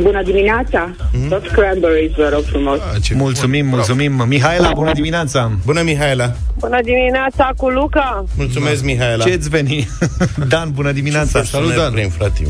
Bună 0.00 0.22
dimineața! 0.22 0.90
Mm-hmm. 0.90 1.28
Tot 1.28 1.46
Cranberries, 1.46 2.12
vă 2.16 2.28
rog 2.32 2.42
frumos! 2.44 2.78
Ah, 2.78 3.10
mulțumim, 3.14 3.66
bun, 3.68 3.74
mulțumim! 3.74 4.14
Bravo. 4.14 4.28
Mihaela, 4.28 4.72
bună 4.72 4.92
dimineața! 4.92 5.50
Bună, 5.64 5.82
Mihaela! 5.82 6.32
Bună 6.58 6.78
dimineața 6.82 7.52
cu 7.56 7.68
Luca! 7.68 8.24
Mulțumesc, 8.36 8.84
Mihaela! 8.84 9.24
Ce-ți 9.24 9.48
veni? 9.48 9.88
Dan, 10.52 10.70
bună 10.74 10.92
dimineața! 10.92 11.42
Salut, 11.42 11.74
Dan! 11.74 11.92
Prin, 11.92 12.08
frate 12.08 12.42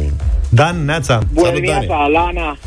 Dan, 0.48 0.84
Neața! 0.84 1.20
Bună 1.32 1.46
Salut, 1.46 1.60
dimineața, 1.60 2.06
Lana! 2.06 2.58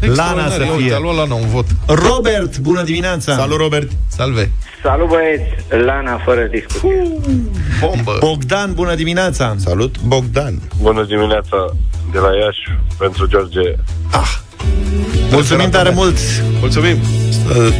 Lana 0.00 0.48
să 0.48 0.60
fie. 0.60 0.74
Uite, 0.76 0.94
a 0.94 0.98
luat 0.98 1.16
Lana 1.16 1.34
un 1.34 1.48
vot. 1.48 1.66
Robert, 1.86 2.58
bună 2.58 2.82
dimineața! 2.82 3.34
Salut, 3.34 3.58
Robert! 3.58 3.90
Salve! 4.08 4.50
Salut, 4.82 5.08
băieți! 5.08 5.84
Lana, 5.86 6.20
fără 6.24 6.48
discuție. 6.50 7.02
Bombă! 7.80 8.16
Bogdan, 8.20 8.72
bună 8.74 8.94
dimineața! 8.94 9.54
Salut, 9.58 10.00
Bogdan! 10.00 10.60
Bună 10.80 11.04
dimineața 11.04 11.74
de 12.14 12.20
la 12.20 12.34
Iași 12.36 12.78
pentru 12.98 13.26
George. 13.26 13.60
Ah! 14.10 14.38
Mulțumim 15.30 15.70
tare 15.70 15.90
mult! 15.90 16.16
Mulțumim! 16.60 16.96
Uh, 16.96 17.74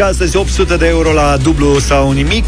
și 0.00 0.06
astăzi 0.06 0.36
800 0.36 0.76
de 0.76 0.86
euro 0.86 1.12
la 1.12 1.36
dublu 1.42 1.78
sau 1.78 2.10
nimic. 2.12 2.44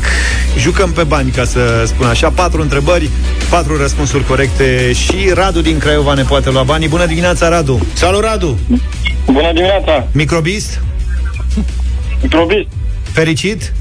Jucăm 0.58 0.90
pe 0.92 1.02
bani, 1.02 1.30
ca 1.30 1.44
să 1.44 1.82
spun 1.86 2.06
așa. 2.06 2.30
Patru 2.30 2.60
întrebări, 2.62 3.10
patru 3.50 3.76
răspunsuri 3.76 4.24
corecte 4.24 4.92
și 4.92 5.30
Radu 5.34 5.60
din 5.60 5.78
Craiova 5.78 6.14
ne 6.14 6.22
poate 6.22 6.50
lua 6.50 6.62
banii. 6.62 6.88
Bună 6.88 7.06
dimineața, 7.06 7.48
Radu! 7.48 7.86
Salut, 7.92 8.22
Radu! 8.22 8.58
Bună 9.26 9.52
dimineața! 9.52 10.06
Microbist? 10.12 10.80
Microbist. 12.22 12.68
Fericit? 13.02 13.72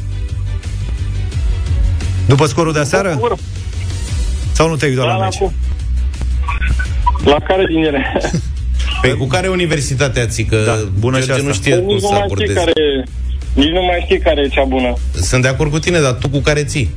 După 2.26 2.46
scorul 2.46 2.74
de 2.74 2.80
aseară? 2.80 3.20
Sau 4.52 4.70
nu 4.70 4.76
te-ai 4.76 4.90
uitat 4.92 5.06
Da, 5.06 5.12
la 5.12 5.18
la, 5.18 5.24
meci? 5.24 5.38
cu... 5.38 5.54
la 7.24 7.38
care 7.48 7.66
din 7.66 7.84
ele? 7.84 8.22
Păi 9.02 9.16
cu 9.18 9.26
care 9.26 9.48
universitate 9.48 10.20
ați? 10.20 10.42
Că 10.42 10.58
Da, 10.66 10.78
bună 11.00 11.20
și 11.20 11.26
George 11.26 11.34
asta. 11.42 11.48
nu 11.48 11.54
știe 11.54 11.76
cum 11.76 11.94
nici 11.94 12.02
nu 12.02 12.08
să 12.08 12.14
mai 12.14 12.22
știi 12.30 12.34
abordeze. 12.34 12.60
care... 12.60 12.74
Nici 13.62 13.70
nu 13.70 13.84
mai 13.84 14.02
știi 14.04 14.20
care 14.20 14.42
e 14.42 14.48
cea 14.48 14.64
bună. 14.64 14.94
Sunt 15.14 15.42
de 15.42 15.48
acord 15.48 15.72
cu 15.72 15.80
tine, 15.80 16.00
dar 16.00 16.12
tu 16.12 16.30
cu 16.30 16.40
care 16.40 16.64
ții? 16.64 16.90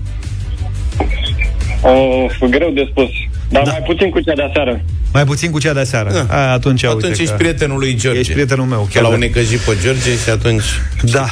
Uh, 1.82 2.48
greu 2.50 2.70
de 2.70 2.86
spus. 2.90 3.08
Dar 3.48 3.62
da. 3.62 3.70
mai 3.70 3.82
puțin 3.82 4.10
cu 4.10 4.20
cea 4.20 4.34
de 4.34 4.42
aseară. 4.42 4.80
Mai 5.12 5.24
puțin 5.24 5.50
cu 5.50 5.60
cea 5.60 5.72
de 5.72 5.80
aseară. 5.80 6.12
Da. 6.12 6.26
A, 6.28 6.52
atunci, 6.52 6.82
uite 6.82 6.94
Atunci 6.94 7.18
ești 7.18 7.30
că 7.30 7.36
prietenul 7.36 7.78
lui 7.78 7.96
George. 7.96 8.18
Ești 8.18 8.32
prietenul 8.32 8.66
meu. 8.66 8.80
Că 8.80 8.88
Chiar 8.92 9.02
l-au 9.02 9.10
da. 9.10 9.16
necăjit 9.16 9.58
pe 9.58 9.76
George 9.82 10.16
și 10.24 10.30
atunci... 10.30 10.62
Da. 11.02 11.26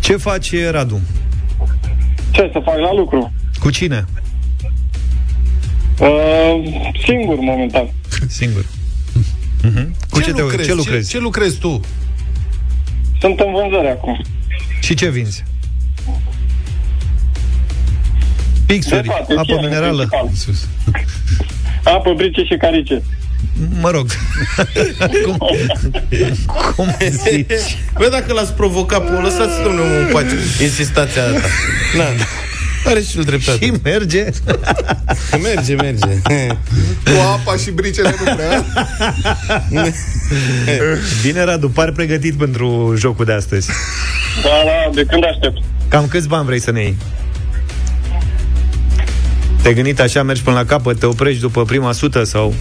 Ce 0.00 0.16
faci, 0.16 0.52
Radu? 0.70 1.00
Ce 2.30 2.50
să 2.52 2.60
fac 2.64 2.78
la 2.78 2.94
lucru? 2.94 3.32
Cu 3.58 3.70
cine? 3.70 4.04
Uh, 6.00 6.08
singur, 7.06 7.38
momentan. 7.38 7.88
Singur. 8.40 8.64
Mhm. 9.62 9.94
Cu 10.10 10.20
ce, 10.20 10.32
te, 10.32 10.40
lucrezi? 10.40 10.68
ce 10.68 10.74
lucrezi? 10.74 11.10
Ce, 11.10 11.16
ce 11.16 11.22
lucrezi 11.22 11.58
tu? 11.58 11.80
Sunt 13.20 13.40
în 13.40 13.52
vânzare 13.52 13.90
acum. 13.90 14.24
Și 14.80 14.94
ce 14.94 15.08
vinzi? 15.10 15.44
De 18.66 18.74
Pixuri, 18.74 19.02
toate, 19.02 19.32
apă 19.32 19.42
fiecare, 19.44 19.66
minerală. 19.66 20.08
principal. 20.08 20.54
Apă, 21.94 22.12
brice 22.16 22.42
și 22.42 22.56
carice. 22.56 23.02
Mă 23.80 23.90
rog. 23.90 24.06
cum, 25.24 25.36
cum 26.76 26.94
zici? 26.98 27.78
Bă, 27.98 28.08
dacă 28.10 28.32
l-ați 28.32 28.52
provocat 28.52 29.04
pe 29.04 29.10
lăsați 29.10 29.62
domnule 29.62 29.96
în 30.00 30.08
pace. 30.12 30.34
Insistația 30.62 31.22
asta. 31.22 31.48
Na, 31.96 32.04
are 32.84 33.00
și 33.00 33.16
el 33.18 33.24
dreptate. 33.24 33.64
Și 33.64 33.72
merge. 33.82 34.24
merge, 35.48 35.74
merge. 35.74 36.20
Cu 37.04 37.20
apa 37.32 37.56
și 37.56 37.70
bricele 37.70 38.14
nu 38.24 38.34
prea. 38.34 38.64
Bine, 41.22 41.44
Radu, 41.44 41.68
pare 41.68 41.92
pregătit 41.92 42.34
pentru 42.34 42.94
jocul 42.98 43.24
de 43.24 43.32
astăzi. 43.32 43.68
Da, 44.42 44.48
da, 44.64 44.94
de 44.94 45.04
când 45.04 45.24
aștept? 45.24 45.56
Cam 45.88 46.06
câți 46.06 46.28
bani 46.28 46.44
vrei 46.44 46.60
să 46.60 46.70
ne 46.70 46.80
iei? 46.80 46.96
Te-ai 49.62 49.74
gândit 49.74 50.00
așa, 50.00 50.22
mergi 50.22 50.42
până 50.42 50.56
la 50.56 50.64
capăt, 50.64 50.98
te 50.98 51.06
oprești 51.06 51.40
după 51.40 51.64
prima 51.64 51.92
sută 51.92 52.24
sau 52.24 52.54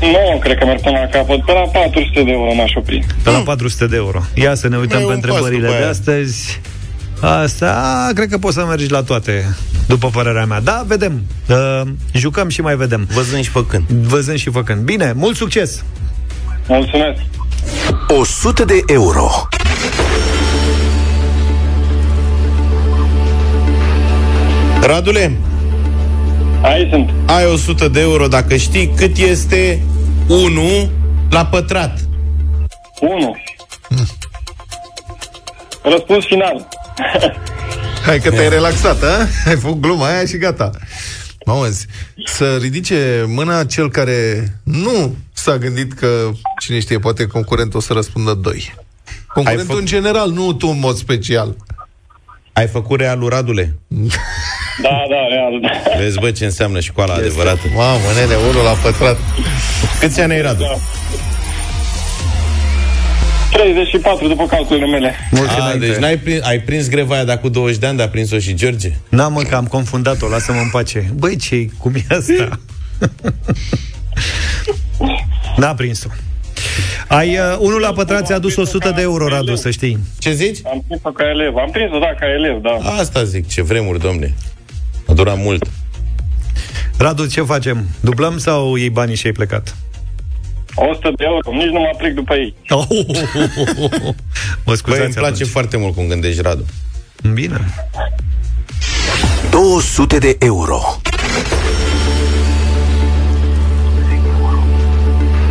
Nu, 0.00 0.38
cred 0.40 0.58
că 0.58 0.64
merg 0.64 0.80
până 0.80 0.98
la 0.98 1.06
capăt. 1.18 1.44
Pe 1.44 1.52
la 1.52 1.60
400 1.60 2.22
de 2.22 2.30
euro 2.30 2.54
m-aș 2.54 2.72
opri. 2.74 3.06
pe 3.22 3.30
la 3.30 3.38
400 3.38 3.86
de 3.86 3.96
euro? 3.96 4.22
Ia 4.34 4.54
să 4.54 4.68
ne 4.68 4.76
uităm 4.76 5.02
Mai 5.02 5.06
pe 5.06 5.12
un 5.14 5.20
pas 5.20 5.30
întrebările 5.30 5.66
după 5.66 5.78
de 5.78 5.84
aia. 5.84 5.92
Astăzi. 7.24 7.64
Asta, 7.64 8.06
a, 8.08 8.12
cred 8.12 8.28
că 8.28 8.38
poți 8.38 8.54
să 8.54 8.64
mergi 8.64 8.90
la 8.90 9.02
toate, 9.02 9.56
după 9.86 10.08
părerea 10.08 10.44
mea. 10.44 10.60
Da, 10.60 10.84
vedem. 10.86 11.22
Uh, 11.48 11.80
jucăm 12.12 12.48
și 12.48 12.60
mai 12.60 12.76
vedem. 12.76 13.08
Văzând 13.14 13.42
și 13.44 13.50
făcând. 13.50 13.84
Văzând 13.88 14.38
și 14.38 14.50
făcând. 14.50 14.80
Bine, 14.80 15.12
mult 15.16 15.36
succes! 15.36 15.84
Mulțumesc! 16.68 17.20
100 18.08 18.64
de 18.64 18.80
euro. 18.86 19.48
Radule, 24.82 25.36
Aici 26.62 26.90
sunt. 26.90 27.10
ai 27.26 27.46
100 27.46 27.88
de 27.88 28.00
euro 28.00 28.26
dacă 28.26 28.56
știi 28.56 28.88
cât 28.96 29.16
este 29.16 29.82
1 30.28 30.90
la 31.30 31.46
pătrat. 31.46 31.98
1. 33.00 33.36
Răspuns 35.82 36.24
final. 36.24 36.68
Hai 38.06 38.18
că 38.18 38.30
te-ai 38.30 38.48
relaxat, 38.48 39.02
a? 39.02 39.26
Ai 39.46 39.56
făcut 39.56 39.80
gluma 39.80 40.06
aia 40.06 40.26
și 40.26 40.36
gata. 40.36 40.70
Mamă, 41.46 41.66
să 42.24 42.56
ridice 42.60 43.24
mâna 43.26 43.64
cel 43.64 43.90
care 43.90 44.52
nu 44.62 45.16
s-a 45.32 45.56
gândit 45.58 45.92
că, 45.92 46.30
cine 46.58 46.80
știe, 46.80 46.98
poate 46.98 47.26
concurentul 47.26 47.78
o 47.78 47.82
să 47.82 47.92
răspundă 47.92 48.34
doi. 48.34 48.74
Concurentul 49.26 49.76
fă- 49.76 49.78
în 49.78 49.86
general, 49.86 50.30
nu 50.30 50.52
tu 50.52 50.66
în 50.66 50.78
mod 50.78 50.96
special. 50.96 51.56
Ai 52.52 52.66
făcut 52.66 53.00
realul, 53.00 53.28
Radule? 53.28 53.74
Da, 54.82 54.88
da, 54.88 55.16
real. 55.30 55.60
Da. 55.60 55.96
Vezi, 55.98 56.18
bă, 56.18 56.30
ce 56.30 56.44
înseamnă 56.44 56.80
școala 56.80 57.14
adevărată. 57.14 57.60
Mamă, 57.74 57.98
nene, 58.14 58.34
unul 58.48 58.62
la 58.64 58.70
pătrat. 58.70 59.18
Câți 60.00 60.20
ani 60.20 60.32
ai, 60.32 60.40
Radu? 60.42 60.62
Da. 60.62 60.74
34 63.54 64.28
după 64.28 64.46
calculele 64.46 64.86
mele. 64.86 65.14
Mulți 65.30 65.52
A, 65.52 65.64
înainte. 65.64 65.86
deci 65.86 65.96
n-ai 65.96 66.16
prins, 66.18 66.42
ai 66.42 66.60
prins 66.60 66.88
greva 66.88 67.14
aia 67.14 67.24
de 67.24 67.32
acum 67.32 67.50
20 67.50 67.78
de 67.78 67.86
ani, 67.86 67.96
dar 67.96 68.06
a 68.06 68.10
prins-o 68.10 68.38
și 68.38 68.54
George? 68.54 68.90
N-am 69.08 69.32
mă, 69.32 69.42
că 69.42 69.54
am 69.54 69.66
confundat-o, 69.66 70.28
lasă-mă 70.28 70.60
în 70.60 70.68
pace. 70.70 71.10
Băi, 71.14 71.36
ce 71.36 71.68
cum 71.78 71.94
e 71.94 72.14
asta? 72.14 72.48
N-a 75.56 75.74
prins-o. 75.74 76.08
Ai 77.08 77.28
uh, 77.38 77.56
unul 77.58 77.80
la 77.80 77.92
pătrat 77.92 78.26
ți-a 78.26 78.34
adus 78.34 78.56
100 78.56 78.92
de 78.96 79.02
euro, 79.02 79.28
Radu, 79.28 79.54
să 79.54 79.70
știi. 79.70 79.98
Ce 80.18 80.32
zici? 80.32 80.58
Am 80.64 80.84
prins-o 80.86 81.10
ca 81.10 81.24
elev. 81.28 81.56
Am 81.56 81.70
prins-o, 81.70 81.98
da, 81.98 82.14
ca 82.18 82.26
elev, 82.26 82.60
da. 82.62 82.90
Asta 82.98 83.24
zic, 83.24 83.48
ce 83.48 83.62
vremuri, 83.62 84.00
domne. 84.00 84.34
A 85.06 85.12
durat 85.12 85.36
mult. 85.38 85.66
Radu, 86.98 87.26
ce 87.26 87.42
facem? 87.42 87.86
Dublăm 88.00 88.38
sau 88.38 88.76
iei 88.76 88.90
banii 88.90 89.16
și 89.16 89.26
ai 89.26 89.32
plecat? 89.32 89.76
100 90.74 91.12
de 91.16 91.24
euro. 91.24 91.50
Nici 91.52 91.70
nu 91.72 91.78
mă 91.80 91.90
plec 91.98 92.14
după 92.14 92.34
ei. 92.34 92.54
Mă 92.68 94.14
Băi, 94.64 94.76
scuzați 94.76 95.02
îmi 95.04 95.12
place 95.14 95.32
atunci. 95.32 95.48
foarte 95.50 95.76
mult 95.76 95.94
cum 95.94 96.06
gândești, 96.06 96.42
Radu. 96.42 96.64
Bine. 97.34 97.60
200 99.50 100.18
de 100.18 100.36
euro. 100.38 100.80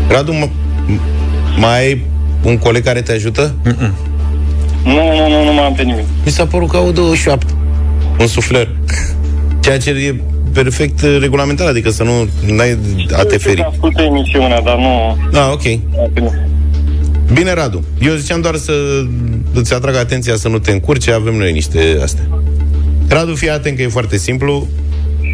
Radu, 0.08 0.32
m- 0.34 0.50
m- 0.88 1.00
mai 1.58 1.78
ai 1.80 2.06
un 2.44 2.58
coleg 2.58 2.84
care 2.84 3.02
te 3.02 3.12
ajută? 3.12 3.56
Nu, 4.84 5.16
nu, 5.16 5.28
nu, 5.30 5.44
nu 5.44 5.54
mai 5.54 5.66
am 5.66 5.74
pe 5.74 5.84
nimeni. 5.84 6.06
Mi 6.26 6.32
s-a 6.32 6.46
părut 6.46 6.70
că 6.70 6.78
au 6.78 6.92
28. 6.92 7.48
Un 8.20 8.28
sufler. 8.28 8.70
Ceea 9.60 9.78
ce 9.80 9.90
e 9.90 10.22
perfect 10.54 11.02
uh, 11.02 11.18
regulamentar, 11.20 11.68
adică 11.68 11.90
să 11.90 12.04
nu 12.04 12.30
ai 12.60 12.78
a 13.12 13.24
te 13.24 13.38
feri. 13.38 13.62
Ascult 13.62 14.00
emisiunea, 14.00 14.62
dar 14.62 14.78
nu... 14.78 15.18
Da, 15.32 15.52
ok. 15.52 15.62
Bine, 17.34 17.54
Radu. 17.54 17.86
Eu 18.02 18.14
ziceam 18.14 18.42
doar 18.42 18.56
să 18.56 18.74
îți 19.54 19.74
atrag 19.74 19.96
atenția 19.96 20.36
să 20.36 20.48
nu 20.48 20.60
te 20.60 20.72
încurce, 20.72 21.12
avem 21.12 21.36
noi 21.36 21.52
niște 21.52 22.00
astea. 22.04 22.24
Radu, 23.08 23.36
fii 23.36 23.50
atent 23.50 23.76
că 23.76 23.82
e 23.82 23.88
foarte 23.88 24.18
simplu. 24.18 24.68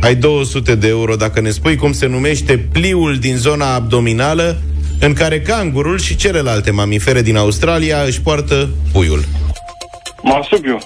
Ai 0.01 0.15
200 0.15 0.75
de 0.75 0.87
euro 0.87 1.15
dacă 1.15 1.41
ne 1.41 1.49
spui 1.49 1.75
cum 1.75 1.93
se 1.93 2.07
numește 2.07 2.57
pliul 2.71 3.17
din 3.19 3.35
zona 3.35 3.73
abdominală 3.73 4.61
în 4.99 5.13
care 5.13 5.41
cangurul 5.41 5.99
și 5.99 6.15
celelalte 6.15 6.71
mamifere 6.71 7.21
din 7.21 7.37
Australia 7.37 8.01
își 8.01 8.21
poartă 8.21 8.69
puiul. 8.91 9.23
Marsupiu. 10.23 10.77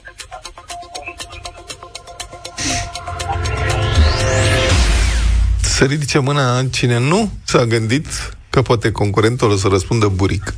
Să 5.77 5.83
ridice 5.83 6.19
mâna 6.19 6.63
cine 6.71 6.99
nu 6.99 7.31
s-a 7.43 7.65
gândit 7.65 8.05
că 8.49 8.61
poate 8.61 8.91
concurentul 8.91 9.51
o 9.51 9.55
să 9.55 9.67
răspundă 9.71 10.07
buric. 10.15 10.53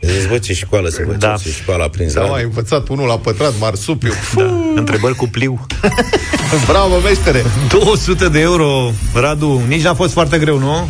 Vezi, 0.00 0.28
bă, 0.28 0.38
ce 0.38 0.52
școală 0.54 0.88
se 0.88 1.02
face, 1.04 1.16
Da. 1.16 1.34
ce 1.42 1.50
școală 1.50 1.82
a 1.84 1.88
prins 1.88 2.12
Da, 2.12 2.20
Radu. 2.20 2.32
ai 2.32 2.42
învățat 2.42 2.88
unul 2.88 3.06
la 3.06 3.18
pătrat, 3.18 3.52
marsupiu. 3.60 4.12
Da. 4.36 4.56
Întrebări 4.74 5.14
cu 5.14 5.28
pliu. 5.28 5.66
Bravo, 6.68 6.98
meștere! 6.98 7.44
200 7.68 8.28
de 8.28 8.40
euro, 8.40 8.92
Radu, 9.14 9.62
nici 9.68 9.82
n-a 9.82 9.94
fost 9.94 10.12
foarte 10.12 10.38
greu, 10.38 10.58
nu? 10.58 10.88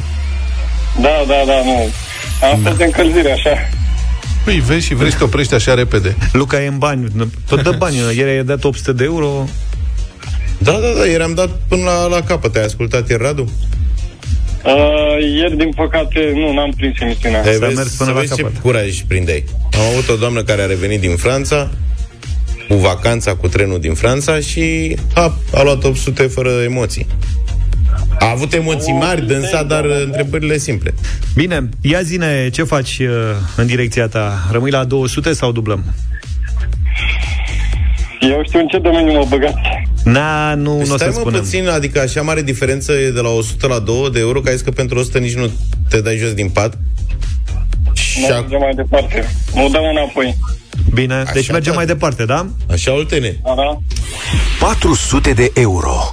Da, 1.01 1.25
da, 1.27 1.43
da, 1.47 1.65
nu. 1.65 1.91
Am 2.53 2.61
fost 2.63 2.77
de 2.77 2.85
încălzire, 2.85 3.33
așa. 3.33 3.69
Păi, 4.45 4.61
vezi 4.61 4.87
și 4.87 4.95
vrei 4.95 5.11
să 5.11 5.17
te 5.19 5.25
oprești 5.25 5.55
așa 5.55 5.75
repede. 5.75 6.17
Luca 6.33 6.63
e 6.63 6.67
în 6.67 6.79
bani, 6.79 7.31
tot 7.47 7.63
dă 7.63 7.71
bani. 7.79 7.97
Ieri 8.17 8.31
ai 8.31 8.45
dat 8.45 8.65
800 8.65 8.93
de 8.93 9.05
euro. 9.05 9.49
Da, 10.59 10.73
da, 10.73 10.99
da, 10.99 11.07
ieri 11.07 11.23
am 11.23 11.35
dat 11.35 11.51
până 11.69 11.83
la, 11.83 12.07
la 12.07 12.21
capăt. 12.23 12.57
Ai 12.57 12.65
ascultat 12.65 13.09
ieri, 13.09 13.23
Radu? 13.23 13.53
Uh, 14.65 14.73
ieri, 15.37 15.57
din 15.57 15.71
păcate, 15.77 16.33
nu, 16.35 16.53
n-am 16.53 16.73
prins 16.77 17.01
emisiunea. 17.01 17.43
Ai 17.43 17.53
S-a 17.53 17.59
vezi, 17.67 17.77
mers 17.77 17.95
până 17.95 18.11
să 18.11 18.15
la 18.15 18.21
vezi 18.21 18.35
ce 18.35 18.43
capăt. 18.43 18.59
curaj 18.61 19.01
prindeai. 19.03 19.45
Am 19.73 19.81
avut 19.93 20.09
o 20.09 20.17
doamnă 20.17 20.43
care 20.43 20.63
a 20.63 20.67
revenit 20.67 21.01
din 21.01 21.17
Franța 21.17 21.71
cu 22.69 22.75
vacanța 22.75 23.35
cu 23.35 23.49
trenul 23.49 23.81
din 23.81 23.95
Franța 23.95 24.41
și 24.41 24.97
a, 25.15 25.35
a 25.55 25.63
luat 25.63 25.85
800 25.85 26.23
fără 26.23 26.51
emoții. 26.51 27.07
A 28.19 28.31
avut 28.31 28.53
emoții 28.53 28.93
mari, 28.93 29.27
dânsa, 29.27 29.63
dar 29.63 29.85
uh, 29.85 30.03
întrebările 30.05 30.59
simple. 30.59 30.95
Bine, 31.35 31.69
ia 31.81 32.03
zine, 32.03 32.49
ce 32.53 32.63
faci 32.63 32.99
uh, 32.99 33.09
în 33.57 33.67
direcția 33.67 34.07
ta? 34.07 34.49
Rămâi 34.51 34.71
la 34.71 34.85
200 34.85 35.33
sau 35.33 35.53
dublăm? 35.53 35.85
Eu 38.21 38.43
știu 38.45 38.59
în 38.61 38.67
ce 38.67 38.79
domeniu 38.79 39.13
mă 39.13 39.27
băgați. 39.29 39.61
Na, 40.05 40.55
nu, 40.55 40.77
Deci 40.79 40.87
nu 40.87 40.95
o 40.95 40.97
să 40.97 40.97
stai 40.97 41.09
mă 41.09 41.15
spunem. 41.21 41.41
puțin, 41.41 41.69
adică 41.69 42.01
așa 42.01 42.23
mare 42.23 42.43
diferență 42.43 42.93
e 42.93 43.11
de 43.11 43.21
la 43.21 43.29
100 43.29 43.67
la 43.67 43.79
2 43.79 44.11
de 44.13 44.19
euro, 44.19 44.41
că 44.41 44.49
ai 44.49 44.55
zis 44.55 44.65
că 44.65 44.71
pentru 44.71 44.99
100 44.99 45.19
nici 45.19 45.35
nu 45.35 45.51
te 45.89 46.01
dai 46.01 46.17
jos 46.17 46.33
din 46.33 46.49
pat. 46.49 46.79
Și 47.93 48.25
ac- 48.25 48.29
Mergem 48.41 48.59
mai 48.59 48.75
departe. 48.75 49.29
Nu 49.55 49.69
dăm 49.69 49.83
înapoi. 49.91 50.37
Bine, 50.95 51.15
Așa 51.15 51.33
deci 51.33 51.51
mergem 51.51 51.75
mai 51.75 51.87
departe, 51.87 52.25
da? 52.25 52.47
Așa, 52.71 52.93
Oltene. 52.93 53.41
Da, 53.45 53.55
da. 53.57 53.79
400 54.61 55.33
de 55.33 55.51
euro. 55.55 56.13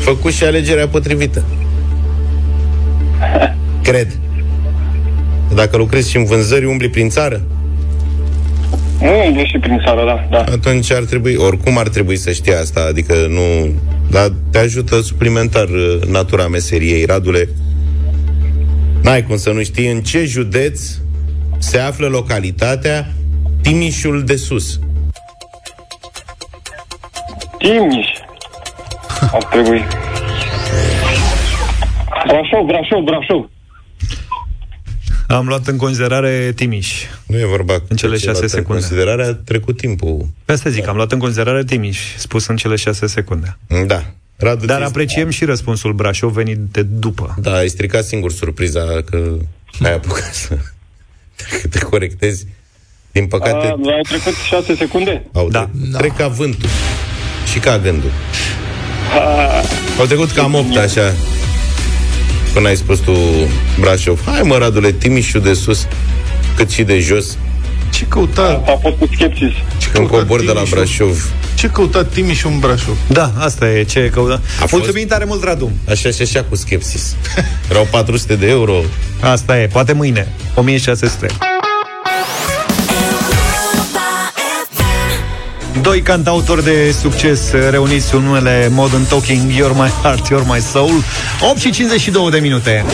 Făcut 0.00 0.32
și 0.32 0.44
alegerea 0.44 0.88
potrivită. 0.88 1.44
Cred. 3.82 4.18
Dacă 5.54 5.76
lucrezi 5.76 6.10
și 6.10 6.16
în 6.16 6.24
vânzări, 6.24 6.64
umbli 6.64 6.88
prin 6.90 7.08
țară, 7.08 7.42
Nu 9.00 9.24
umblu 9.26 9.44
și 9.44 9.58
prin 9.58 9.82
țară, 9.84 10.04
da, 10.04 10.26
da. 10.30 10.52
atunci 10.52 10.92
ar 10.92 11.02
trebui, 11.02 11.34
oricum 11.34 11.78
ar 11.78 11.88
trebui 11.88 12.16
să 12.16 12.32
știi 12.32 12.54
asta, 12.54 12.86
adică 12.88 13.14
nu... 13.28 13.72
Dar 14.10 14.32
te 14.50 14.58
ajută 14.58 15.00
suplimentar 15.00 15.68
uh, 15.68 16.02
natura 16.06 16.48
meseriei, 16.48 17.04
Radule. 17.04 17.48
N-ai 19.02 19.22
cum 19.22 19.36
să 19.36 19.50
nu 19.50 19.62
știi 19.62 19.90
în 19.90 20.00
ce 20.00 20.24
județ 20.24 20.80
se 21.58 21.78
află 21.78 22.06
localitatea 22.06 23.06
Timișul 23.62 24.24
de 24.24 24.36
Sus. 24.36 24.80
Timiș. 27.58 28.06
Ar 29.32 29.44
trebui. 29.44 29.84
Brașov, 32.26 32.66
Brașov, 32.66 33.02
Brașov. 33.04 33.55
Am 35.28 35.46
luat 35.46 35.66
în 35.66 35.76
considerare 35.76 36.52
Timiș. 36.56 36.94
Nu 37.26 37.38
e 37.38 37.44
vorba 37.44 37.74
În 37.88 37.96
cele 37.96 38.10
de 38.12 38.16
ce 38.18 38.24
șase 38.26 38.38
luat 38.38 38.42
în 38.52 38.58
secunde. 38.58 38.80
considerare, 38.80 39.24
a 39.24 39.34
trecut 39.34 39.76
timpul. 39.76 40.26
Pe 40.44 40.52
asta 40.52 40.70
zic, 40.70 40.86
am 40.88 40.96
luat 40.96 41.12
în 41.12 41.18
considerare 41.18 41.64
Timiș, 41.64 41.98
spus 42.16 42.46
în 42.46 42.56
cele 42.56 42.76
șase 42.76 43.06
secunde. 43.06 43.56
Da. 43.86 44.04
Radu, 44.36 44.66
Dar 44.66 44.78
ți- 44.80 44.86
apreciem 44.86 45.30
și 45.30 45.44
răspunsul 45.44 45.92
Brașov 45.92 46.32
venit 46.32 46.58
de 46.58 46.82
după. 46.82 47.34
Da, 47.40 47.56
ai 47.56 47.68
stricat 47.68 48.04
singur 48.04 48.32
surpriza 48.32 49.02
că 49.10 49.36
ai 49.82 49.92
apucat 49.94 50.34
să 50.34 50.56
te 51.70 51.78
corectezi. 51.78 52.46
Din 53.12 53.26
păcate, 53.26 53.66
A, 53.66 53.70
ai 53.70 54.00
trecut 54.08 54.34
6 54.48 54.74
secunde? 54.74 55.26
au 55.32 55.48
da. 55.48 55.70
trec 55.96 56.16
ca 56.16 56.28
vântul 56.28 56.68
și 57.52 57.58
ca 57.58 57.78
gândul. 57.78 58.10
A, 59.18 59.62
Au 59.98 60.06
trecut 60.06 60.30
cam 60.30 60.54
8 60.54 60.76
așa 60.76 61.14
Până 62.56 62.68
ai 62.68 62.76
spus 62.76 62.98
tu 62.98 63.12
Brașov 63.80 64.20
Hai 64.24 64.40
mă, 64.42 64.56
Radule, 64.58 64.92
Timișul 64.92 65.40
de 65.40 65.52
sus 65.54 65.86
Cât 66.56 66.70
și 66.70 66.82
de 66.82 66.98
jos 66.98 67.36
Ce 67.92 68.04
căuta, 68.08 68.62
a 68.66 68.78
fost 68.82 68.96
cu 68.98 69.08
skepsis. 69.14 69.50
ce 69.78 69.88
Când 69.92 70.08
căuta 70.08 70.22
cobor 70.22 70.38
de 70.40 70.46
la 70.46 70.52
Timișul- 70.52 70.76
Brașov 70.76 71.30
Ce 71.54 71.66
căuta 71.68 72.04
Timiș 72.04 72.44
în 72.44 72.58
Brașov? 72.58 72.96
Da, 73.08 73.32
asta 73.38 73.70
e 73.70 73.82
ce 73.82 74.10
căuta. 74.14 74.40
fost- 74.58 74.72
Mulțumim 74.72 75.06
tare 75.06 75.24
mult, 75.24 75.42
Radu. 75.44 75.70
Așa 75.88 76.10
și 76.10 76.22
așa 76.22 76.44
cu 76.48 76.54
skepsis 76.56 77.16
Erau 77.70 77.86
400 77.90 78.34
de 78.36 78.48
euro 78.48 78.80
Asta 79.20 79.60
e, 79.60 79.66
poate 79.66 79.92
mâine. 79.92 80.32
1600. 80.54 81.26
Doi 85.82 86.00
cantautori 86.00 86.64
de 86.64 86.94
succes 87.00 87.52
reuniți 87.70 88.14
în 88.14 88.22
numele 88.22 88.68
Modern 88.70 89.06
Talking 89.08 89.50
You're 89.50 89.74
My 89.74 89.90
Heart, 90.02 90.26
You're 90.26 90.46
My 90.46 90.60
Soul. 90.60 91.02
8 91.50 91.58
și 91.58 91.70
52 91.70 92.30
de 92.30 92.38
minute. 92.38 92.84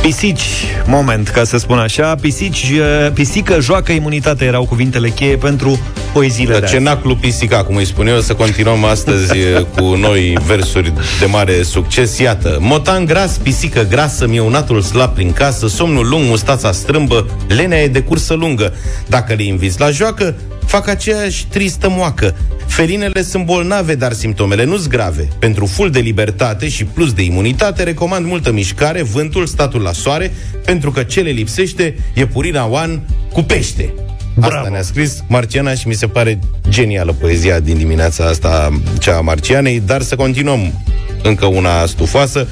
Pisici, 0.00 0.64
moment, 0.86 1.28
ca 1.28 1.44
să 1.44 1.56
spun 1.56 1.78
așa. 1.78 2.14
Pisici, 2.14 2.70
eh, 2.70 3.12
pisică 3.14 3.60
joacă 3.60 3.92
imunitate 3.92 4.44
Erau 4.44 4.64
cuvintele 4.64 5.08
cheie 5.08 5.36
pentru 5.36 5.78
poeziile 6.18 6.52
Dar 6.52 6.60
de 6.60 6.66
ce 6.66 6.74
azi. 6.74 6.84
naclu 6.84 7.16
pisica, 7.16 7.64
cum 7.64 7.76
îi 7.76 7.84
spun 7.84 8.06
eu 8.06 8.20
Să 8.20 8.34
continuăm 8.34 8.84
astăzi 8.84 9.38
e, 9.38 9.66
cu 9.76 9.94
noi 9.94 10.38
versuri 10.46 10.92
de 11.20 11.26
mare 11.26 11.62
succes 11.62 12.18
Iată, 12.18 12.58
motan 12.60 13.04
gras, 13.04 13.36
pisică 13.36 13.86
grasă 13.90 14.26
Mieunatul 14.26 14.80
slab 14.80 15.14
prin 15.14 15.32
casă 15.32 15.68
Somnul 15.68 16.08
lung, 16.08 16.24
mustața 16.28 16.72
strâmbă 16.72 17.26
Lenea 17.48 17.82
e 17.82 17.88
de 17.88 18.00
cursă 18.00 18.34
lungă 18.34 18.74
Dacă 19.06 19.34
le 19.34 19.42
inviți 19.42 19.80
la 19.80 19.90
joacă 19.90 20.34
Fac 20.66 20.88
aceeași 20.88 21.46
tristă 21.46 21.88
moacă 21.90 22.34
Felinele 22.66 23.22
sunt 23.22 23.44
bolnave, 23.44 23.94
dar 23.94 24.12
simptomele 24.12 24.64
nu 24.64 24.76
sunt 24.76 24.88
grave. 24.88 25.28
Pentru 25.38 25.66
full 25.66 25.90
de 25.90 25.98
libertate 25.98 26.68
și 26.68 26.84
plus 26.84 27.12
de 27.12 27.22
imunitate, 27.22 27.82
recomand 27.82 28.26
multă 28.26 28.52
mișcare, 28.52 29.02
vântul, 29.02 29.46
statul 29.46 29.80
la 29.80 29.92
soare, 29.92 30.32
pentru 30.64 30.90
că 30.90 31.02
ce 31.02 31.20
le 31.20 31.30
lipsește 31.30 31.96
e 32.14 32.26
Purina 32.26 32.66
One 32.66 33.00
cu 33.32 33.42
pește. 33.42 33.94
Asta 34.40 34.68
ne-a 34.70 34.82
scris 34.82 35.24
Marciana 35.26 35.74
și 35.74 35.88
mi 35.88 35.94
se 35.94 36.06
pare 36.06 36.38
genială 36.68 37.12
poezia 37.12 37.60
din 37.60 37.76
dimineața 37.76 38.24
asta, 38.24 38.80
cea 38.98 39.16
a 39.16 39.20
Marcianei, 39.20 39.82
dar 39.86 40.02
să 40.02 40.16
continuăm 40.16 40.84
încă 41.22 41.46
una 41.46 41.86
stufoasă. 41.86 42.46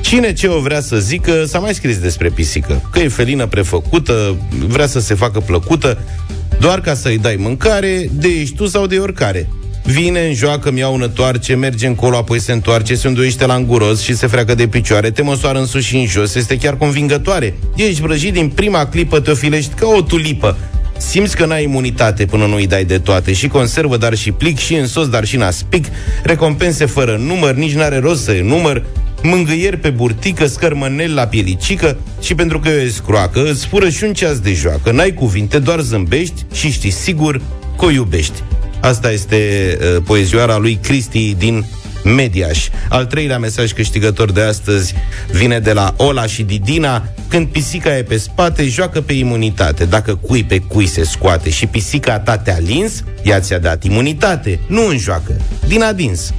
Cine 0.00 0.32
ce 0.32 0.46
o 0.46 0.60
vrea 0.60 0.80
să 0.80 0.96
zică, 0.96 1.44
s-a 1.46 1.58
mai 1.58 1.74
scris 1.74 1.98
despre 1.98 2.28
pisică. 2.28 2.82
Că 2.90 2.98
e 2.98 3.08
felină 3.08 3.46
prefăcută, 3.46 4.36
vrea 4.66 4.86
să 4.86 5.00
se 5.00 5.14
facă 5.14 5.40
plăcută, 5.40 5.98
doar 6.60 6.80
ca 6.80 6.94
să-i 6.94 7.18
dai 7.18 7.36
mâncare, 7.38 8.08
de 8.12 8.28
ești 8.28 8.56
tu 8.56 8.66
sau 8.66 8.86
de 8.86 8.98
oricare. 8.98 9.48
Vine, 9.84 10.26
în 10.26 10.34
joacă, 10.34 10.70
mi 10.70 10.82
una 10.82 11.08
toarce, 11.08 11.54
merge 11.54 11.86
încolo, 11.86 12.16
apoi 12.16 12.40
se 12.40 12.52
întoarce, 12.52 12.94
se 12.94 13.08
înduiește 13.08 13.46
la 13.46 13.54
înguros 13.54 14.00
și 14.00 14.16
se 14.16 14.26
freacă 14.26 14.54
de 14.54 14.66
picioare, 14.66 15.10
te 15.10 15.22
măsoară 15.22 15.58
în 15.58 15.66
sus 15.66 15.82
și 15.82 15.96
în 15.96 16.06
jos, 16.06 16.34
este 16.34 16.56
chiar 16.56 16.76
convingătoare. 16.76 17.54
Ești 17.76 18.00
vrăjit 18.00 18.32
din 18.32 18.48
prima 18.48 18.86
clipă, 18.86 19.20
te 19.20 19.30
ofilești 19.30 19.74
ca 19.74 19.86
o 19.86 20.02
tulipă. 20.02 20.56
Simți 20.98 21.36
că 21.36 21.46
n-ai 21.46 21.62
imunitate 21.62 22.26
până 22.26 22.46
nu 22.46 22.54
îi 22.54 22.66
dai 22.66 22.84
de 22.84 22.98
toate 22.98 23.32
Și 23.32 23.48
conservă, 23.48 23.96
dar 23.96 24.14
și 24.14 24.32
plic 24.32 24.58
Și 24.58 24.74
în 24.74 24.86
sos, 24.86 25.08
dar 25.08 25.24
și 25.24 25.34
în 25.34 25.42
aspic 25.42 25.86
Recompense 26.22 26.86
fără 26.86 27.16
număr, 27.16 27.54
nici 27.54 27.74
n-are 27.74 27.98
rost 27.98 28.22
să 28.22 28.32
număr 28.42 28.84
Mângâieri 29.22 29.76
pe 29.76 29.90
burtică, 29.90 30.46
scărmănel 30.46 31.14
la 31.14 31.26
pielicică 31.26 31.96
Și 32.20 32.34
pentru 32.34 32.60
că 32.60 32.68
e 32.68 32.88
scroacă 32.88 33.50
Îți 33.50 33.66
fură 33.66 33.88
și 33.88 34.04
un 34.04 34.12
ceas 34.12 34.38
de 34.38 34.52
joacă 34.52 34.90
N-ai 34.90 35.14
cuvinte, 35.14 35.58
doar 35.58 35.80
zâmbești 35.80 36.44
Și 36.52 36.70
știi 36.70 36.90
sigur 36.90 37.40
că 37.78 37.84
o 37.84 37.90
iubești 37.90 38.42
Asta 38.80 39.10
este 39.10 39.36
uh, 39.80 40.02
poezioara 40.06 40.56
lui 40.56 40.78
Cristi 40.82 41.34
din 41.38 41.64
Mediaș. 42.04 42.68
Al 42.88 43.06
treilea 43.06 43.38
mesaj 43.38 43.72
câștigător 43.72 44.32
de 44.32 44.40
astăzi 44.40 44.94
vine 45.30 45.58
de 45.58 45.72
la 45.72 45.94
Ola 45.96 46.26
și 46.26 46.42
Didina. 46.42 47.08
Când 47.28 47.46
pisica 47.46 47.96
e 47.96 48.02
pe 48.02 48.16
spate, 48.16 48.68
joacă 48.68 49.00
pe 49.00 49.12
imunitate. 49.12 49.84
Dacă 49.84 50.14
cui 50.14 50.44
pe 50.44 50.58
cui 50.58 50.86
se 50.86 51.04
scoate 51.04 51.50
și 51.50 51.66
pisica 51.66 52.18
ta 52.18 52.38
te-a 52.38 52.58
lins, 52.58 53.04
ea 53.22 53.40
ți-a 53.40 53.58
dat 53.58 53.84
imunitate. 53.84 54.60
Nu 54.66 54.86
în 54.86 54.98
joacă, 54.98 55.40
din 55.66 55.82
adins. 55.82 56.32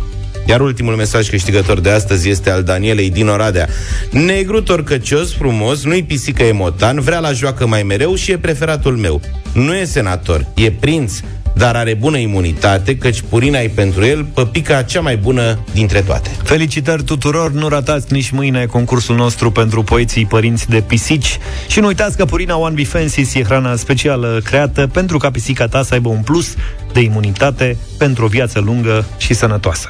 Iar 0.48 0.62
ultimul 0.62 0.96
mesaj 0.96 1.30
câștigător 1.30 1.80
de 1.80 1.90
astăzi 1.90 2.30
este 2.30 2.50
al 2.50 2.64
Danielei 2.64 3.10
din 3.10 3.28
Oradea. 3.28 3.68
Negru 4.12 4.62
torcăcios, 4.62 5.34
frumos, 5.34 5.84
nu-i 5.84 6.04
pisică 6.04 6.44
emotan, 6.44 7.00
vrea 7.00 7.20
la 7.20 7.32
joacă 7.32 7.68
mai 7.68 7.84
mereu 7.84 8.16
și 8.16 8.32
e 8.32 8.38
preferatul 8.38 8.98
meu. 8.98 9.22
Nu 9.54 9.76
e 9.76 9.86
senator, 9.86 10.48
e 10.56 10.72
prinț, 10.72 11.20
dar 11.58 11.76
are 11.76 11.94
bună 11.94 12.18
imunitate, 12.18 12.98
căci 12.98 13.22
Purina 13.22 13.60
e 13.60 13.68
pentru 13.68 14.06
el 14.06 14.24
păpica 14.24 14.82
cea 14.82 15.02
mai 15.02 15.18
bună 15.18 15.60
dintre 15.74 16.02
toate. 16.02 16.30
Felicitări 16.44 17.04
tuturor, 17.04 17.52
nu 17.52 17.68
ratați 17.68 18.14
nici 18.14 18.30
mâine 18.30 18.66
concursul 18.66 19.16
nostru 19.16 19.52
pentru 19.52 19.84
poeții 19.84 20.26
părinți 20.26 20.70
de 20.70 20.82
pisici 20.82 21.38
și 21.68 21.80
nu 21.80 21.88
uitați 21.88 22.18
că 22.18 22.26
Purina 22.26 22.58
One 22.58 22.74
Bifensis 22.74 23.34
e 23.34 23.44
hrana 23.44 23.76
specială 23.76 24.42
creată 24.44 24.88
pentru 24.88 25.18
ca 25.18 25.32
pisica 25.32 25.68
ta 25.68 25.84
să 25.84 25.94
aibă 25.94 26.10
un 26.10 26.22
plus 26.22 26.56
de 26.94 27.00
imunitate 27.00 27.78
pentru 27.98 28.26
o 28.26 28.28
viață 28.28 28.60
lungă 28.60 29.06
și 29.18 29.34
sănătoasă. 29.34 29.88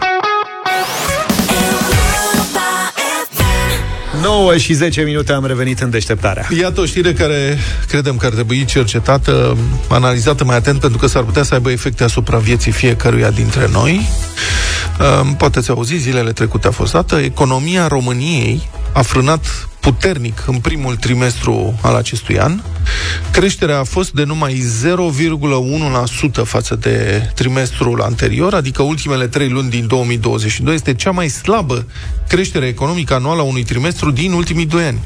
9 4.26 4.58
și 4.58 4.74
10 4.74 5.02
minute 5.02 5.32
am 5.32 5.46
revenit 5.46 5.80
în 5.80 5.90
deșteptarea. 5.90 6.48
Iată 6.60 6.82
o 6.82 6.86
știre 6.86 7.14
care 7.14 7.58
credem 7.88 8.18
că 8.18 8.26
ar 8.26 8.32
trebui 8.32 8.66
cercetată, 8.66 9.58
analizată 9.90 10.44
mai 10.44 10.56
atent, 10.56 10.80
pentru 10.80 10.98
că 10.98 11.08
s-ar 11.08 11.24
putea 11.24 11.44
să 11.44 11.54
aibă 11.54 11.72
efecte 11.72 12.04
asupra 12.04 12.38
vieții 12.38 12.72
fiecăruia 12.72 13.30
dintre 13.30 13.70
noi. 13.72 14.10
Um, 15.22 15.36
Poate 15.36 15.60
ați 15.60 15.70
auzit, 15.70 16.02
zilele 16.02 16.32
trecute 16.32 16.68
a 16.68 16.72
fost 16.72 16.92
dată, 16.92 17.16
economia 17.16 17.88
României 17.88 18.70
a 18.94 19.02
frânat 19.02 19.68
puternic 19.86 20.44
în 20.48 20.58
primul 20.58 20.96
trimestru 20.96 21.80
al 21.82 21.96
acestui 21.96 22.40
an. 22.40 22.62
Creșterea 23.32 23.80
a 23.80 23.84
fost 23.84 24.12
de 24.12 24.24
numai 24.24 24.64
0,1% 26.42 26.44
față 26.44 26.76
de 26.76 27.30
trimestrul 27.36 28.02
anterior, 28.02 28.54
adică 28.54 28.82
ultimele 28.82 29.28
trei 29.28 29.50
luni 29.50 29.70
din 29.70 29.88
2022. 29.88 30.74
Este 30.74 30.94
cea 30.94 31.12
mai 31.12 31.28
slabă 31.28 31.86
creștere 32.28 32.68
economică 32.68 33.14
anuală 33.14 33.42
a 33.42 33.44
unui 33.44 33.64
trimestru 33.64 34.12
din 34.12 34.32
ultimii 34.32 34.66
doi 34.66 34.84
ani. 34.84 35.00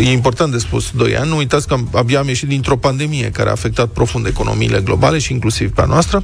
E 0.00 0.10
important 0.10 0.52
de 0.52 0.58
spus, 0.58 0.90
2 0.90 1.16
ani. 1.16 1.28
Nu 1.28 1.36
uitați 1.36 1.68
că 1.68 1.76
abia 1.92 2.18
am 2.18 2.28
ieșit 2.28 2.48
dintr-o 2.48 2.76
pandemie 2.76 3.30
care 3.30 3.48
a 3.48 3.52
afectat 3.52 3.88
profund 3.88 4.26
economiile 4.26 4.80
globale 4.80 5.18
și 5.18 5.32
inclusiv 5.32 5.70
pe 5.72 5.80
a 5.80 5.84
noastră. 5.84 6.22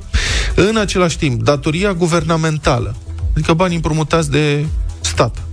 În 0.55 0.77
același 0.77 1.19
timp, 1.19 1.43
datoria 1.43 1.93
guvernamentală, 1.93 2.97
adică 3.35 3.53
banii 3.53 3.77
împrumutați 3.77 4.31
de 4.31 4.67
stat, 5.01 5.47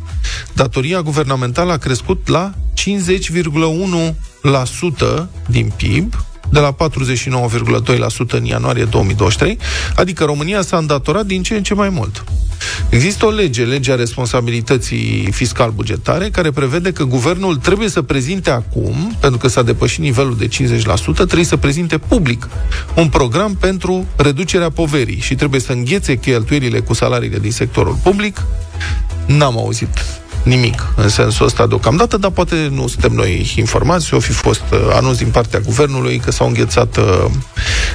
datoria 0.54 1.02
guvernamentală 1.02 1.72
a 1.72 1.78
crescut 1.78 2.28
la 2.28 2.54
50,1% 2.74 5.28
din 5.48 5.72
PIB, 5.78 6.14
de 6.54 6.60
la 6.60 6.76
49,2% 6.76 8.30
în 8.30 8.46
ianuarie 8.46 8.84
2023, 8.84 9.58
adică 9.96 10.24
România 10.24 10.62
s-a 10.62 10.78
îndatorat 10.78 11.26
din 11.26 11.44
ce 11.44 11.56
în 11.56 11.64
ce 11.64 11.74
mai 11.74 11.90
mult. 11.90 12.24
Există 12.90 13.26
o 13.26 13.30
lege, 13.30 13.64
legea 13.64 13.96
responsabilității 13.96 15.28
fiscal-bugetare, 15.32 16.30
care 16.30 16.52
prevede 16.52 16.92
că 16.92 17.04
guvernul 17.04 17.56
trebuie 17.56 17.90
să 17.90 18.02
prezinte 18.02 18.50
acum, 18.50 19.16
pentru 19.20 19.40
că 19.40 19.48
s-a 19.48 19.62
depășit 19.62 20.00
nivelul 20.00 20.38
de 20.38 20.48
50%, 20.48 20.50
trebuie 21.16 21.44
să 21.44 21.58
prezinte 21.58 21.98
public 21.98 22.48
un 22.96 23.10
program 23.10 23.56
pentru 23.56 24.06
reducerea 24.16 24.70
poverii 24.70 25.20
și 25.20 25.36
trebuie 25.36 25.60
să 25.60 25.72
înghețe 25.72 26.18
cheltuielile 26.18 26.80
cu 26.80 26.94
salariile 26.94 27.40
din 27.40 27.52
sectorul 27.52 27.98
public. 28.04 28.42
N-am 29.26 29.58
auzit 29.58 30.23
nimic 30.44 30.94
în 30.96 31.10
sensul 31.10 31.46
ăsta 31.46 31.68
deocamdată, 31.68 32.18
dar 32.18 32.32
poate 32.32 32.68
nu 32.72 32.88
suntem 32.88 33.12
noi 33.12 33.54
informați, 33.56 34.14
o 34.14 34.20
fi 34.20 34.32
fost 34.32 34.64
uh, 34.72 34.80
anunț 34.92 35.18
din 35.18 35.32
partea 35.32 35.60
guvernului 35.60 36.18
că 36.18 36.32
s-au 36.32 36.48
înghețat 36.48 36.98
uh, 36.98 37.26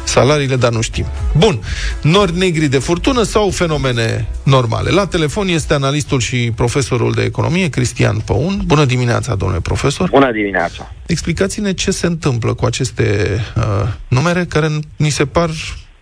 salariile, 0.05 0.57
dar 0.57 0.72
nu 0.72 0.80
știm. 0.80 1.05
Bun, 1.36 1.59
nori 2.03 2.38
negri 2.38 2.66
de 2.66 2.78
furtună 2.78 3.22
sau 3.22 3.51
fenomene 3.51 4.28
normale? 4.42 4.90
La 4.90 5.07
telefon 5.07 5.49
este 5.49 5.74
analistul 5.74 6.20
și 6.20 6.53
profesorul 6.57 7.12
de 7.12 7.22
economie, 7.22 7.68
Cristian 7.68 8.18
Păun. 8.26 8.61
Bună 8.66 8.84
dimineața, 8.84 9.34
domnule 9.34 9.61
profesor! 9.61 10.09
Bună 10.11 10.32
dimineața! 10.32 10.92
Explicați-ne 11.07 11.72
ce 11.72 11.90
se 11.90 12.07
întâmplă 12.07 12.55
cu 12.55 12.64
aceste 12.64 13.38
uh, 13.57 13.62
numere 14.09 14.44
care 14.44 14.68
ni 14.96 15.09
se 15.09 15.26
par 15.26 15.51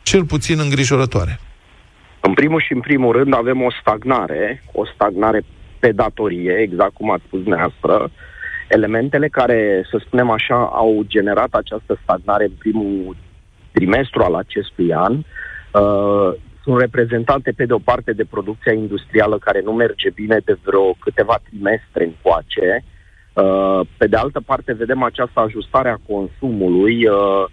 cel 0.03 0.25
puțin 0.25 0.59
îngrijorătoare. 0.59 1.41
În 2.21 2.35
primul 2.35 2.61
și 2.67 2.73
în 2.73 2.81
primul 2.81 3.13
rând 3.13 3.35
avem 3.35 3.63
o 3.63 3.71
stagnare, 3.81 4.63
o 4.73 4.83
stagnare 4.95 5.45
pe 5.79 5.93
datorie, 5.93 6.53
exact 6.53 6.95
cum 6.95 7.11
ați 7.11 7.23
spus 7.27 7.41
dumneavoastră, 7.41 8.11
elementele 8.69 9.29
care, 9.29 9.87
să 9.91 10.01
spunem 10.07 10.31
așa, 10.31 10.71
au 10.73 11.03
generat 11.07 11.53
această 11.55 11.99
stagnare 12.03 12.45
în 12.45 12.55
primul 12.59 13.17
trimestru 13.73 14.23
al 14.23 14.35
acestui 14.35 14.93
an 14.93 15.15
uh, 15.15 16.35
sunt 16.67 16.81
reprezentate 16.81 17.53
pe 17.53 17.67
de 17.67 17.73
o 17.73 17.79
parte 17.79 18.13
de 18.13 18.25
producția 18.25 18.73
industrială 18.73 19.39
care 19.39 19.61
nu 19.61 19.73
merge 19.73 20.11
bine 20.11 20.39
de 20.45 20.59
vreo 20.65 20.97
câteva 20.99 21.39
trimestre 21.49 22.05
încoace. 22.05 22.85
Uh, 23.33 23.81
pe 23.97 24.07
de 24.07 24.17
altă 24.17 24.41
parte 24.41 24.73
vedem 24.73 25.03
această 25.03 25.41
ajustare 25.41 25.89
a 25.89 26.05
consumului 26.13 27.07
uh, 27.07 27.45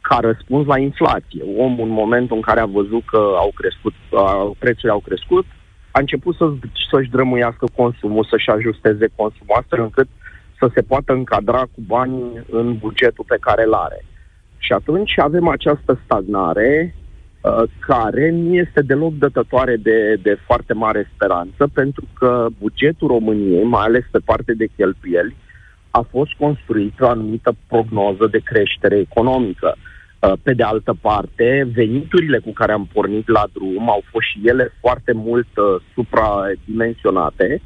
ca 0.00 0.18
răspuns 0.20 0.66
la 0.66 0.78
inflație. 0.78 1.42
Omul 1.56 1.86
în 1.88 1.94
momentul 2.02 2.36
în 2.36 2.42
care 2.42 2.60
a 2.60 2.66
văzut 2.66 3.04
că 3.06 3.22
au 3.36 3.52
crescut, 3.54 3.94
uh, 4.10 4.50
prețurile 4.58 4.92
au 4.92 5.00
crescut, 5.00 5.46
a 5.92 5.98
început 6.00 6.36
să, 6.36 6.52
să-și 6.90 7.10
drămuiască 7.10 7.66
consumul, 7.76 8.26
să-și 8.30 8.50
ajusteze 8.50 9.06
consumul, 9.16 9.56
astfel 9.58 9.80
încât 9.80 10.08
să 10.58 10.70
se 10.74 10.82
poată 10.82 11.12
încadra 11.12 11.60
cu 11.60 11.80
banii 11.86 12.42
în 12.50 12.76
bugetul 12.78 13.24
pe 13.28 13.36
care 13.40 13.62
îl 13.64 13.74
are. 13.74 14.04
Și 14.58 14.72
atunci 14.72 15.18
avem 15.18 15.48
această 15.48 16.00
stagnare 16.04 16.94
uh, 17.40 17.62
care 17.80 18.30
nu 18.30 18.54
este 18.54 18.82
deloc 18.82 19.14
dătătoare 19.14 19.76
de, 19.76 20.14
de 20.22 20.38
foarte 20.46 20.72
mare 20.72 21.10
speranță, 21.14 21.68
pentru 21.72 22.04
că 22.18 22.46
bugetul 22.58 23.08
României, 23.08 23.64
mai 23.64 23.84
ales 23.84 24.04
pe 24.10 24.18
parte 24.24 24.54
de 24.54 24.66
cheltuieli, 24.76 25.36
a 25.90 26.06
fost 26.10 26.32
construit 26.38 27.00
o 27.00 27.08
anumită 27.08 27.54
prognoză 27.66 28.26
de 28.30 28.38
creștere 28.38 28.98
economică. 28.98 29.74
Uh, 29.76 29.82
Uh, 29.82 29.91
pe 30.42 30.54
de 30.54 30.62
altă 30.62 30.96
parte, 31.00 31.68
veniturile 31.74 32.38
cu 32.38 32.52
care 32.52 32.72
am 32.72 32.88
pornit 32.92 33.28
la 33.28 33.44
drum 33.52 33.90
au 33.90 34.02
fost 34.10 34.26
și 34.26 34.40
ele 34.44 34.72
foarte 34.80 35.12
mult 35.12 35.56
uh, 35.56 35.82
supradimensionate 35.94 37.60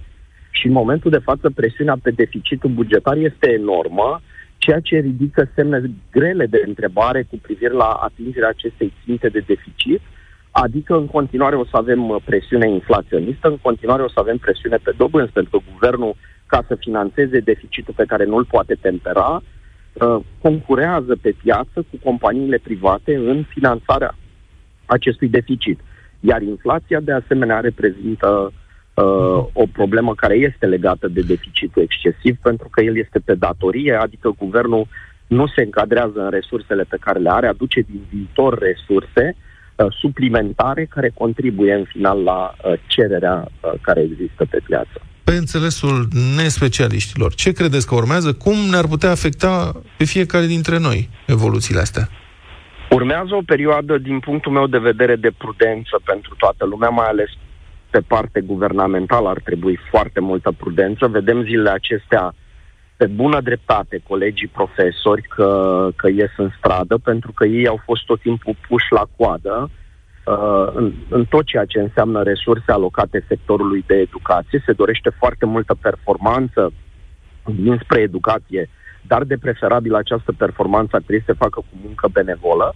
și 0.50 0.66
în 0.66 0.72
momentul 0.72 1.10
de 1.10 1.26
față 1.28 1.50
presiunea 1.50 1.96
pe 2.02 2.10
deficitul 2.10 2.70
bugetar 2.70 3.16
este 3.16 3.52
enormă, 3.52 4.20
ceea 4.58 4.80
ce 4.80 4.96
ridică 4.98 5.50
semne 5.54 5.82
grele 6.10 6.46
de 6.46 6.62
întrebare 6.66 7.22
cu 7.22 7.38
privire 7.42 7.72
la 7.72 7.90
atingerea 7.90 8.48
acestei 8.48 8.92
ținte 9.04 9.28
de 9.28 9.44
deficit, 9.46 10.00
adică 10.50 10.96
în 10.96 11.06
continuare 11.06 11.56
o 11.56 11.64
să 11.64 11.76
avem 11.76 12.08
uh, 12.08 12.16
presiune 12.24 12.68
inflaționistă, 12.70 13.48
în 13.48 13.58
continuare 13.58 14.02
o 14.02 14.08
să 14.08 14.20
avem 14.20 14.36
presiune 14.36 14.76
pe 14.82 14.92
dobânzi, 14.96 15.32
pentru 15.32 15.50
că 15.58 15.64
guvernul, 15.72 16.14
ca 16.46 16.64
să 16.68 16.74
financeze 16.74 17.38
deficitul 17.40 17.94
pe 17.96 18.04
care 18.04 18.24
nu-l 18.24 18.44
poate 18.44 18.74
tempera, 18.80 19.42
Uh, 20.00 20.24
concurează 20.42 21.16
pe 21.22 21.34
piață 21.42 21.84
cu 21.90 21.96
companiile 22.04 22.58
private 22.58 23.16
în 23.16 23.44
finanțarea 23.48 24.14
acestui 24.86 25.28
deficit. 25.28 25.80
Iar 26.20 26.42
inflația, 26.42 27.00
de 27.00 27.12
asemenea, 27.12 27.60
reprezintă 27.60 28.52
uh, 28.94 29.44
o 29.52 29.66
problemă 29.72 30.14
care 30.14 30.34
este 30.34 30.66
legată 30.66 31.08
de 31.08 31.20
deficitul 31.20 31.82
excesiv, 31.82 32.36
pentru 32.42 32.68
că 32.70 32.82
el 32.82 32.96
este 32.96 33.18
pe 33.18 33.34
datorie, 33.34 33.94
adică 33.94 34.34
guvernul 34.38 34.86
nu 35.26 35.46
se 35.46 35.62
încadrează 35.62 36.20
în 36.24 36.30
resursele 36.30 36.82
pe 36.82 36.96
care 37.00 37.18
le 37.18 37.30
are, 37.30 37.46
aduce 37.46 37.80
din 37.80 38.00
viitor 38.10 38.58
resurse 38.58 39.36
uh, 39.76 39.86
suplimentare 39.90 40.84
care 40.84 41.10
contribuie 41.14 41.74
în 41.74 41.84
final 41.84 42.22
la 42.22 42.54
uh, 42.64 42.72
cererea 42.86 43.48
uh, 43.48 43.72
care 43.80 44.00
există 44.00 44.46
pe 44.50 44.60
piață 44.66 45.00
pe 45.28 45.34
înțelesul 45.34 46.08
nespecialiștilor. 46.36 47.34
Ce 47.34 47.52
credeți 47.52 47.86
că 47.86 47.94
urmează? 47.94 48.32
Cum 48.32 48.56
ne-ar 48.70 48.86
putea 48.86 49.10
afecta 49.10 49.72
pe 49.98 50.04
fiecare 50.04 50.46
dintre 50.46 50.78
noi 50.78 51.08
evoluțiile 51.26 51.80
astea? 51.80 52.08
Urmează 52.90 53.34
o 53.34 53.42
perioadă, 53.46 53.98
din 53.98 54.18
punctul 54.18 54.52
meu 54.52 54.66
de 54.66 54.78
vedere, 54.78 55.16
de 55.16 55.32
prudență 55.38 56.00
pentru 56.04 56.34
toată 56.38 56.64
lumea, 56.64 56.88
mai 56.88 57.06
ales 57.06 57.30
pe 57.90 58.00
parte 58.00 58.40
guvernamentală 58.40 59.28
ar 59.28 59.40
trebui 59.44 59.78
foarte 59.90 60.20
multă 60.20 60.52
prudență. 60.56 61.06
Vedem 61.06 61.42
zilele 61.42 61.70
acestea 61.70 62.34
pe 62.96 63.06
bună 63.06 63.40
dreptate 63.40 64.02
colegii 64.08 64.54
profesori 64.58 65.22
că, 65.22 65.50
că 65.96 66.08
ies 66.08 66.32
în 66.36 66.50
stradă, 66.58 66.96
pentru 66.98 67.32
că 67.32 67.44
ei 67.44 67.66
au 67.66 67.80
fost 67.84 68.04
tot 68.04 68.20
timpul 68.20 68.56
puși 68.68 68.86
la 68.90 69.04
coadă 69.16 69.54
uh, 69.62 69.85
în, 70.74 70.92
în 71.08 71.24
tot 71.24 71.44
ceea 71.44 71.64
ce 71.64 71.78
înseamnă 71.80 72.22
resurse 72.22 72.72
alocate 72.72 73.24
sectorului 73.28 73.84
de 73.86 73.94
educație. 73.94 74.62
Se 74.66 74.72
dorește 74.72 75.10
foarte 75.18 75.46
multă 75.46 75.74
performanță 75.80 76.72
dinspre 77.54 78.00
educație, 78.00 78.68
dar 79.02 79.24
de 79.24 79.36
preferabil 79.36 79.94
această 79.94 80.32
performanță 80.32 80.90
ar 80.96 81.02
trebui 81.02 81.24
să 81.26 81.32
se 81.32 81.38
facă 81.38 81.60
cu 81.60 81.76
muncă 81.84 82.08
benevolă. 82.12 82.74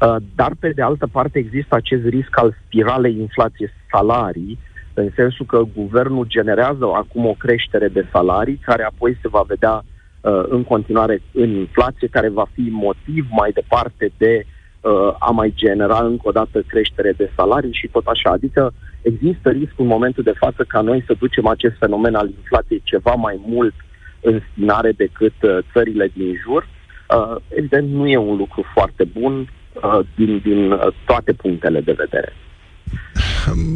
Uh, 0.00 0.16
dar, 0.34 0.52
pe 0.60 0.68
de 0.68 0.82
altă 0.82 1.06
parte, 1.06 1.38
există 1.38 1.74
acest 1.74 2.06
risc 2.06 2.38
al 2.38 2.56
spiralei 2.64 3.16
inflație-salarii, 3.18 4.58
în 4.94 5.10
sensul 5.14 5.46
că 5.46 5.62
guvernul 5.74 6.26
generează 6.26 6.84
acum 6.94 7.26
o 7.26 7.34
creștere 7.38 7.88
de 7.88 8.06
salarii, 8.12 8.60
care 8.64 8.82
apoi 8.82 9.18
se 9.22 9.28
va 9.28 9.42
vedea 9.46 9.84
uh, 10.20 10.44
în 10.48 10.64
continuare 10.64 11.22
în 11.32 11.50
inflație, 11.50 12.08
care 12.08 12.28
va 12.28 12.46
fi 12.52 12.68
motiv 12.70 13.26
mai 13.30 13.50
departe 13.50 14.12
de 14.16 14.44
uh, 14.44 14.61
uh, 14.82 15.14
a 15.18 15.30
mai 15.30 15.52
genera 15.56 15.98
încă 15.98 16.28
o 16.28 16.30
dată 16.30 16.62
creștere 16.66 17.12
de 17.16 17.30
salarii 17.36 17.72
și 17.72 17.88
tot 17.88 18.06
așa. 18.06 18.30
Adică 18.30 18.72
există 19.02 19.50
riscul 19.50 19.84
în 19.84 19.94
momentul 19.96 20.22
de 20.22 20.38
față 20.38 20.64
ca 20.68 20.80
noi 20.80 21.04
să 21.06 21.14
ducem 21.18 21.46
acest 21.46 21.76
fenomen 21.78 22.14
al 22.14 22.28
inflației 22.28 22.80
ceva 22.84 23.14
mai 23.14 23.40
mult 23.46 23.74
în 24.20 24.40
spinare 24.50 24.92
decât 24.92 25.34
uh, 25.42 25.58
țările 25.72 26.10
din 26.14 26.34
jur. 26.44 26.68
Uh, 27.16 27.36
evident, 27.48 27.88
nu 27.90 28.08
e 28.08 28.16
un 28.16 28.36
lucru 28.36 28.64
foarte 28.74 29.04
bun 29.04 29.52
uh, 29.72 30.06
din, 30.14 30.38
din 30.38 30.72
uh, 30.72 30.86
toate 31.04 31.32
punctele 31.32 31.80
de 31.80 31.92
vedere. 31.92 32.32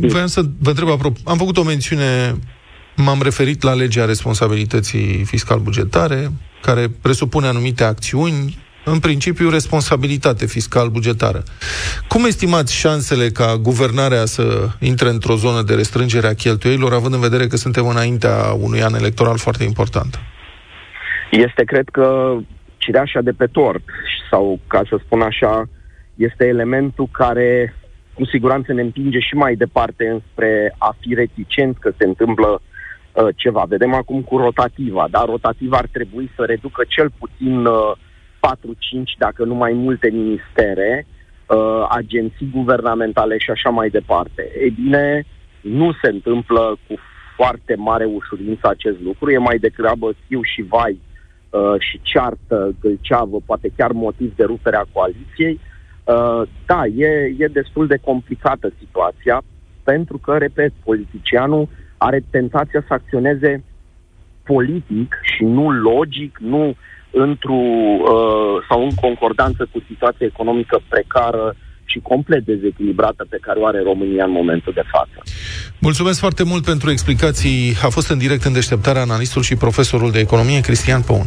Vreau 0.01 0.27
să 0.27 0.41
vă 0.61 0.69
întreb 0.69 0.89
apropo. 0.89 1.19
Am 1.25 1.37
făcut 1.37 1.57
o 1.57 1.63
mențiune, 1.63 2.35
m-am 2.97 3.21
referit 3.23 3.63
la 3.63 3.75
legea 3.75 4.05
responsabilității 4.05 5.25
fiscal-bugetare, 5.25 6.29
care 6.63 6.89
presupune 7.03 7.47
anumite 7.47 7.85
acțiuni 7.85 8.66
în 8.93 8.99
principiu, 8.99 9.51
responsabilitate 9.51 10.47
fiscal-bugetară. 10.47 11.43
Cum 12.09 12.25
estimați 12.25 12.75
șansele 12.75 13.29
ca 13.29 13.57
guvernarea 13.57 14.25
să 14.25 14.69
intre 14.81 15.09
într-o 15.09 15.35
zonă 15.35 15.63
de 15.63 15.75
restrângere 15.75 16.27
a 16.27 16.35
cheltuielilor, 16.35 16.93
având 16.93 17.15
în 17.15 17.21
vedere 17.21 17.47
că 17.47 17.57
suntem 17.57 17.87
înaintea 17.87 18.53
unui 18.61 18.83
an 18.83 18.95
electoral 18.95 19.39
foarte 19.39 19.65
important? 19.65 20.19
Este, 21.31 21.65
cred 21.65 21.89
că, 21.93 22.37
cireașa 22.77 23.21
de 23.21 23.33
pe 23.33 23.47
tort, 23.47 23.83
sau, 24.31 24.61
ca 24.67 24.83
să 24.89 24.99
spun 25.05 25.21
așa, 25.21 25.69
este 26.15 26.47
elementul 26.47 27.09
care 27.13 27.75
cu 28.15 28.25
siguranță 28.25 28.73
ne 28.73 28.83
împinge 28.83 29.19
și 29.19 29.35
mai 29.35 29.55
departe 29.55 30.07
înspre 30.07 30.75
a 30.79 30.97
fi 31.01 31.15
reticenți 31.15 31.81
că 31.81 31.93
se 31.99 32.05
întâmplă 32.05 32.61
uh, 32.61 33.29
ceva. 33.37 33.65
Vedem 33.69 33.95
acum 33.95 34.23
cu 34.23 34.37
rotativa, 34.37 35.07
dar 35.11 35.25
rotativa 35.25 35.77
ar 35.77 35.89
trebui 35.93 36.31
să 36.37 36.43
reducă 36.45 36.85
cel 36.89 37.11
puțin 37.19 37.65
uh, 37.67 37.93
4-5, 38.47 39.17
dacă 39.19 39.45
nu 39.45 39.55
mai 39.55 39.73
multe 39.73 40.11
ministere, 40.11 41.07
uh, 41.47 41.87
agenții 41.89 42.51
guvernamentale 42.53 43.39
și 43.39 43.51
așa 43.51 43.71
mai 43.71 43.89
departe. 43.89 44.51
Ei 44.61 44.71
bine, 44.71 45.25
nu 45.61 45.93
se 46.03 46.09
întâmplă 46.09 46.79
cu 46.89 46.95
foarte 47.37 47.75
mare 47.75 48.05
ușurință 48.05 48.69
acest 48.69 49.01
lucru, 49.01 49.31
e 49.31 49.39
mai 49.39 49.59
degrabă 49.59 50.15
fiu 50.27 50.43
și 50.43 50.63
vai 50.63 51.01
uh, 51.51 51.75
și 51.79 52.01
ceartă, 52.03 52.75
gâlceavă, 52.81 53.39
poate 53.47 53.73
chiar 53.77 53.93
motiv 53.93 54.37
de 54.37 54.45
ruperea 54.45 54.85
coaliției. 54.93 55.61
Uh, 56.05 56.43
da, 56.67 56.87
e, 56.87 57.35
e 57.39 57.47
destul 57.47 57.87
de 57.87 57.97
complicată 58.05 58.73
situația, 58.79 59.43
pentru 59.83 60.19
că, 60.19 60.37
repet, 60.37 60.73
politicianul 60.85 61.69
are 61.97 62.25
tentația 62.31 62.85
să 62.87 62.93
acționeze 62.93 63.65
politic 64.43 65.19
și 65.23 65.45
nu 65.45 65.71
logic, 65.71 66.39
nu 66.39 66.75
într-o 67.25 67.63
uh, 67.63 68.55
sau 68.69 68.83
în 68.83 68.95
concordanță 68.95 69.69
cu 69.73 69.83
situația 69.91 70.27
economică 70.27 70.81
precară 70.89 71.55
și 71.85 71.99
complet 72.03 72.45
dezechilibrată 72.45 73.27
pe 73.29 73.39
care 73.41 73.59
o 73.59 73.67
are 73.67 73.83
România 73.83 74.25
în 74.25 74.31
momentul 74.31 74.73
de 74.75 74.83
față. 74.91 75.19
Mulțumesc 75.79 76.19
foarte 76.19 76.45
mult 76.45 76.65
pentru 76.65 76.91
explicații. 76.91 77.75
A 77.85 77.89
fost 77.89 78.09
în 78.11 78.19
direct 78.19 78.45
în 78.45 78.53
deșteptarea 78.53 79.03
analistul 79.03 79.43
și 79.43 79.57
profesorul 79.57 80.11
de 80.11 80.19
economie 80.19 80.61
Cristian 80.61 81.03
Păun. 81.03 81.27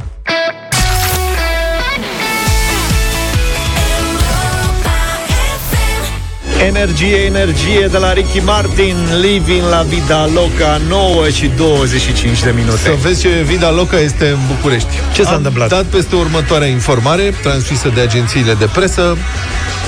Energie, 6.67 7.15
energie 7.25 7.87
de 7.91 7.97
la 7.97 8.13
Ricky 8.13 8.39
Martin 8.39 8.95
Living 9.21 9.61
la 9.69 9.81
Vida 9.81 10.27
Loca 10.27 10.81
9 10.87 11.29
și 11.29 11.47
25 11.57 12.43
de 12.43 12.53
minute 12.55 12.77
Să 12.77 12.95
vezi 13.01 13.21
ce 13.21 13.29
Vida 13.45 13.71
Loca 13.71 13.99
este 13.99 14.27
în 14.27 14.37
București 14.47 14.87
Ce 15.13 15.23
s-a 15.23 15.29
Am 15.29 15.35
întâmplat? 15.35 15.69
dat 15.69 15.85
peste 15.85 16.15
următoarea 16.15 16.67
informare 16.67 17.33
Transmisă 17.41 17.91
de 17.95 18.01
agențiile 18.01 18.53
de 18.53 18.69
presă 18.73 19.17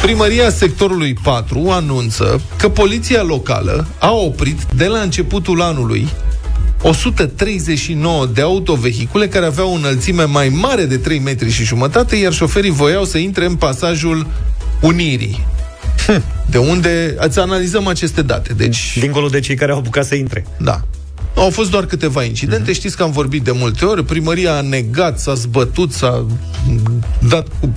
Primăria 0.02 0.50
sectorului 0.50 1.14
4 1.24 1.70
anunță 1.70 2.42
că 2.58 2.70
poliția 2.70 3.22
locală 3.22 3.88
a 4.00 4.12
oprit 4.12 4.64
de 4.76 4.86
la 4.86 5.00
începutul 5.00 5.62
anului 5.62 6.08
139 6.82 8.26
de 8.26 8.42
autovehicule 8.42 9.28
care 9.28 9.46
aveau 9.46 9.72
o 9.72 9.76
înălțime 9.76 10.24
mai 10.24 10.50
mare 10.50 10.84
de 10.84 10.98
3 10.98 11.20
metri 11.20 11.52
și 11.52 11.64
jumătate, 11.64 12.16
iar 12.16 12.34
șoferii 12.34 12.72
voiau 12.72 13.04
să 13.04 13.18
intre 13.18 13.46
în 13.46 13.56
pasajul 13.56 14.28
Unirii. 14.82 15.46
De 16.46 16.58
unde 16.58 17.16
ați 17.20 17.40
analizăm 17.40 17.88
aceste 17.88 18.22
date. 18.22 18.54
Deci, 18.54 18.98
Dincolo 19.00 19.28
de 19.28 19.40
cei 19.40 19.56
care 19.56 19.72
au 19.72 19.78
apucat 19.78 20.06
să 20.06 20.16
intre 20.16 20.46
da. 20.58 20.82
Au 21.36 21.50
fost 21.50 21.70
doar 21.70 21.86
câteva 21.86 22.24
incidente, 22.24 22.72
uh-huh. 22.72 22.76
știți 22.76 22.98
că 22.98 23.04
am 23.04 23.12
vorbit 23.12 23.44
de 23.44 23.52
multe 23.52 23.86
ori, 23.86 24.06
primăria 24.06 24.56
a 24.56 24.62
negat, 24.62 25.20
s-a 25.20 25.34
zbătut, 25.34 25.92
s-a 25.92 26.26
dat 27.30 27.48
cu 27.60 27.76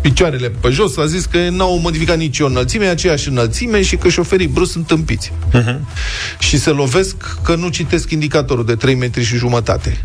picioarele 0.00 0.52
pe 0.60 0.68
jos, 0.68 0.96
a 0.96 1.06
zis 1.06 1.24
că 1.24 1.38
n-au 1.50 1.78
modificat 1.78 2.16
nicio 2.16 2.46
înălțime, 2.46 2.84
e 2.84 2.88
aceeași 2.88 3.28
înălțime 3.28 3.82
și 3.82 3.96
că 3.96 4.08
șoferii 4.08 4.46
brusc 4.46 4.72
sunt 4.72 4.86
tâmpiți. 4.86 5.32
uh-huh. 5.52 5.78
Și 6.38 6.58
se 6.58 6.70
lovesc 6.70 7.16
că 7.42 7.54
nu 7.54 7.68
citesc 7.68 8.10
indicatorul 8.10 8.64
de 8.64 8.74
3 8.74 8.94
metri 8.94 9.24
și 9.24 9.36
jumătate. 9.36 10.02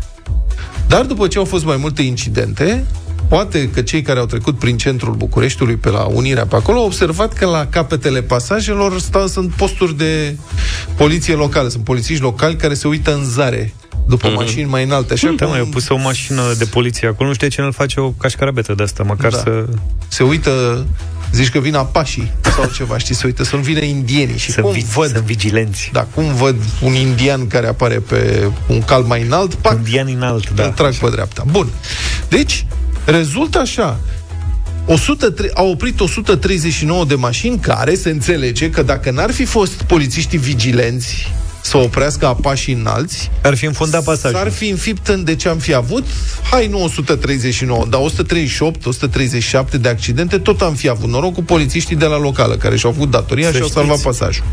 Dar 0.86 1.04
după 1.04 1.26
ce 1.26 1.38
au 1.38 1.44
fost 1.44 1.64
mai 1.64 1.76
multe 1.76 2.02
incidente, 2.02 2.84
poate 3.28 3.70
că 3.70 3.82
cei 3.82 4.02
care 4.02 4.18
au 4.18 4.26
trecut 4.26 4.58
prin 4.58 4.76
centrul 4.76 5.14
Bucureștiului 5.14 5.76
pe 5.76 5.88
la 5.88 6.02
Unirea 6.04 6.46
pe 6.46 6.56
acolo 6.56 6.78
au 6.78 6.84
observat 6.84 7.32
că 7.32 7.46
la 7.46 7.66
capetele 7.66 8.22
pasajelor 8.22 8.98
stau, 9.00 9.26
sunt 9.26 9.52
posturi 9.52 9.96
de 9.96 10.36
poliție 10.96 11.34
locală, 11.34 11.68
sunt 11.68 11.84
polițiști 11.84 12.22
locali 12.22 12.56
care 12.56 12.74
se 12.74 12.88
uită 12.88 13.14
în 13.14 13.24
zare 13.24 13.74
după 14.06 14.30
mm-hmm. 14.30 14.34
mașini 14.34 14.68
mai 14.68 14.84
înalte. 14.84 15.12
Așa 15.12 15.34
Da, 15.36 15.44
cum 15.44 15.52
mai, 15.52 15.60
au 15.60 15.66
pus 15.66 15.88
o 15.88 15.96
mașină 15.96 16.42
de 16.58 16.64
poliție 16.64 17.08
acolo 17.08 17.28
Nu 17.28 17.34
știu 17.34 17.48
ce 17.48 17.60
ne 17.60 17.70
face 17.70 18.00
o 18.00 18.10
cașcarabetă 18.10 18.74
de 18.74 18.82
asta 18.82 19.02
Măcar 19.02 19.30
Da. 19.30 19.38
să... 19.38 19.66
se 20.08 20.22
uită 20.22 20.86
Zici 21.32 21.50
că 21.50 21.58
vin 21.58 21.74
apașii 21.74 22.32
sau 22.56 22.70
ceva, 22.74 22.98
știi, 22.98 23.14
se 23.14 23.26
uită 23.26 23.44
să 23.44 23.56
nu 23.56 23.62
vină 23.62 23.80
indienii 23.80 24.38
și 24.38 24.52
Să 24.52 24.60
cum 24.60 24.72
vi- 24.72 24.84
văd, 24.94 25.10
sunt 25.10 25.24
vigilenți 25.24 25.90
da, 25.92 26.06
cum 26.14 26.34
văd 26.34 26.56
un 26.82 26.94
indian 26.94 27.46
care 27.46 27.66
apare 27.66 27.94
pe 27.94 28.48
un 28.66 28.82
cal 28.82 29.02
mai 29.02 29.22
înalt, 29.22 29.54
pac, 29.54 29.76
Indian 29.76 30.06
înalt, 30.14 30.50
da, 30.50 30.62
da 30.62 30.68
îl 30.68 30.72
trag 30.74 30.94
pe 30.94 31.08
dreapta. 31.10 31.44
Bun. 31.50 31.68
Deci, 32.28 32.66
rezultă 33.04 33.58
așa. 33.58 34.00
103, 34.86 35.50
au 35.54 35.70
oprit 35.70 36.00
139 36.00 37.04
de 37.04 37.14
mașini 37.14 37.58
care 37.58 37.94
se 37.94 38.10
înțelege 38.10 38.70
că 38.70 38.82
dacă 38.82 39.10
n-ar 39.10 39.30
fi 39.30 39.44
fost 39.44 39.82
polițiștii 39.82 40.38
vigilenți 40.38 41.32
să 41.62 41.76
oprească 41.76 42.26
apașii 42.26 42.74
înalți, 42.74 43.30
Ar 43.42 43.56
fi 43.56 43.64
înfundat 43.64 44.04
pasajul 44.04 44.38
s-ar 44.38 44.50
fi 44.50 44.68
înfipt 44.68 45.08
în 45.08 45.24
de 45.24 45.34
ce 45.34 45.48
am 45.48 45.58
fi 45.58 45.74
avut, 45.74 46.06
hai 46.50 46.66
nu 46.66 46.82
139, 46.82 47.86
dar 47.90 48.00
138, 48.00 48.86
137 48.86 49.78
de 49.78 49.88
accidente, 49.88 50.38
tot 50.38 50.60
am 50.60 50.74
fi 50.74 50.88
avut 50.88 51.08
noroc 51.08 51.34
cu 51.34 51.42
polițiștii 51.42 51.96
de 51.96 52.04
la 52.04 52.18
locală, 52.18 52.56
care 52.56 52.76
și-au 52.76 52.92
avut 52.92 53.10
datoria 53.10 53.46
Să 53.46 53.52
și 53.52 53.60
au 53.60 53.68
știți. 53.68 53.80
salvat 53.80 54.00
pasajul. 54.00 54.44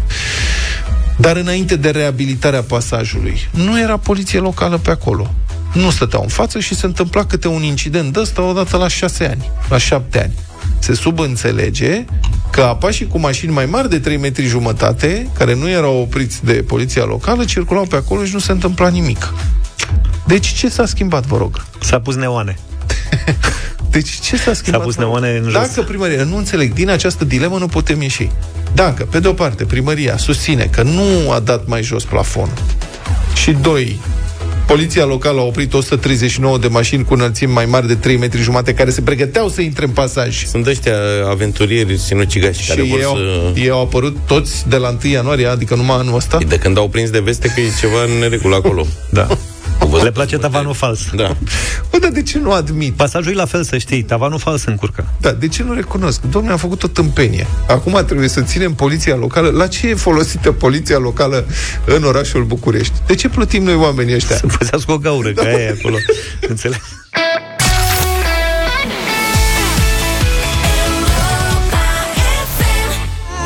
Dar 1.18 1.36
înainte 1.36 1.76
de 1.76 1.89
reabilitarea 1.89 2.62
pasajului, 2.62 3.49
nu 3.52 3.80
era 3.80 3.97
poliție 3.97 4.39
locală 4.39 4.78
pe 4.78 4.91
acolo. 4.91 5.34
Nu 5.74 5.90
stăteau 5.90 6.22
în 6.22 6.28
față 6.28 6.60
și 6.60 6.76
se 6.76 6.86
întâmpla 6.86 7.26
câte 7.26 7.48
un 7.48 7.64
incident 7.64 8.14
de 8.14 8.20
ăsta 8.20 8.42
odată 8.42 8.78
la 8.78 8.88
șase 8.88 9.26
ani, 9.26 9.52
la 9.70 9.78
șapte 9.78 10.22
ani. 10.22 10.34
Se 10.80 10.94
subînțelege 10.94 12.06
că 12.50 12.62
apașii 12.62 13.08
cu 13.08 13.20
mașini 13.20 13.52
mai 13.52 13.66
mari 13.66 13.90
de 13.90 14.00
3 14.00 14.18
metri 14.18 14.46
jumătate, 14.46 15.30
care 15.38 15.56
nu 15.56 15.70
erau 15.70 15.98
opriți 15.98 16.46
de 16.46 16.54
poliția 16.54 17.04
locală, 17.04 17.44
circulau 17.46 17.86
pe 17.86 17.96
acolo 17.96 18.26
și 18.26 18.34
nu 18.34 18.40
se 18.40 18.52
întâmpla 18.52 18.88
nimic. 18.88 19.34
Deci 20.26 20.48
ce 20.48 20.70
s-a 20.70 20.86
schimbat, 20.86 21.26
vă 21.26 21.38
rog? 21.38 21.66
S-a 21.80 22.00
pus 22.00 22.16
neoane 22.16 22.58
Deci 23.92 24.10
ce 24.20 24.38
s-a 24.38 24.54
schimbat? 24.54 24.82
pus 24.84 24.96
vă 24.96 25.02
rog? 25.02 25.12
neoane 25.12 25.38
în 25.38 25.44
jos. 25.44 25.54
Dacă 25.54 25.82
primăria, 25.82 26.24
nu 26.24 26.38
înțeleg, 26.38 26.74
din 26.74 26.90
această 26.90 27.26
dilemă 27.26 27.58
nu 27.58 27.68
putem 27.68 28.02
ieși. 28.02 28.30
Dacă, 28.74 29.04
pe 29.04 29.20
de-o 29.20 29.34
parte, 29.34 29.64
primăria 29.64 30.18
susține 30.18 30.64
că 30.64 30.84
nu 30.84 31.32
a 31.32 31.40
dat 31.40 31.68
mai 31.68 31.84
jos 31.84 32.04
plafonul 32.04 32.54
și, 33.36 33.52
doi, 33.52 34.00
Poliția 34.72 35.06
locală 35.06 35.40
a 35.40 35.44
oprit 35.44 35.74
139 35.74 36.58
de 36.58 36.68
mașini 36.68 37.04
cu 37.04 37.14
înălțimi 37.14 37.52
mai 37.52 37.66
mari 37.66 37.88
de 37.88 37.96
3 37.96 38.18
metri 38.18 38.42
jumate 38.42 38.74
care 38.74 38.90
se 38.90 39.02
pregăteau 39.02 39.50
să 39.50 39.62
intre 39.62 39.86
în 39.86 39.92
pasaj. 39.92 40.46
Sunt 40.46 40.68
ăștia 40.68 40.96
aventurieri 41.30 41.98
sinucigași 41.98 42.62
Și 42.62 42.70
care 42.70 42.82
vor 42.82 42.98
ei 42.98 43.06
au, 43.06 43.16
să... 43.16 43.60
ei 43.60 43.70
au 43.70 43.82
apărut 43.82 44.18
toți 44.28 44.70
de 44.70 44.78
la 44.78 44.90
1 45.04 45.12
ianuarie, 45.12 45.48
adică 45.48 45.76
numai 45.76 45.98
anul 45.98 46.16
ăsta. 46.16 46.38
De 46.48 46.58
când 46.58 46.78
au 46.78 46.90
prins 46.90 47.10
de 47.10 47.20
veste 47.20 47.48
că 47.48 47.62
e 47.62 47.70
ceva 47.80 48.04
în 48.04 48.20
neregulă 48.20 48.56
acolo. 48.56 48.86
Da 49.10 49.28
Le 50.04 50.12
place 50.12 50.38
tavanul 50.38 50.74
fals 50.74 51.00
Da. 51.16 51.36
Bă, 51.92 51.98
dar 51.98 52.10
de 52.10 52.22
ce 52.24 52.40
nu 52.40 52.52
admit? 52.52 52.94
Pasajul 52.94 53.32
e 53.32 53.36
la 53.36 53.46
fel, 53.46 53.64
să 53.64 53.78
știi 53.78 54.04
Tavanul 54.04 54.40
fals 54.40 54.66
încurcă 54.66 55.06
Da, 55.18 55.32
de 55.32 55.48
ce 55.48 55.64
nu 55.64 55.74
recunosc? 55.74 56.22
Domnule, 56.22 56.54
a 56.54 56.58
făcut 56.58 56.84
o 56.84 56.88
tâmpenie. 56.88 57.48
Acum 57.68 58.04
trebuie 58.06 58.28
să 58.28 58.42
ținem 58.42 58.74
poliția 58.74 59.16
locală. 59.16 59.50
La 59.50 59.68
ce 59.68 59.88
e 59.88 59.96
folosită 59.96 60.52
poliția 60.52 60.98
locală 60.98 61.46
în 61.86 62.04
orașul 62.04 62.44
București? 62.44 62.94
De 63.06 63.16
ce 63.16 63.30
plătim 63.30 63.64
noi 63.64 63.76
oamenii 63.76 64.16
ăștia? 64.16 64.36
Să 64.36 64.46
păzească 64.58 64.92
o 64.92 64.98
gaură, 64.98 65.30
că 65.32 65.44
aia 65.46 65.58
e 65.60 65.76
acolo 65.80 65.96
Înțeleg? 66.48 66.82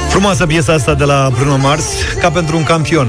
Frumoasă 0.10 0.46
piesa 0.46 0.74
asta 0.74 0.94
de 0.94 1.04
la 1.04 1.32
Bruno 1.40 1.58
Mars 1.58 1.86
Ca 2.20 2.32
pentru 2.32 2.58
un 2.58 2.64
campion 2.64 3.08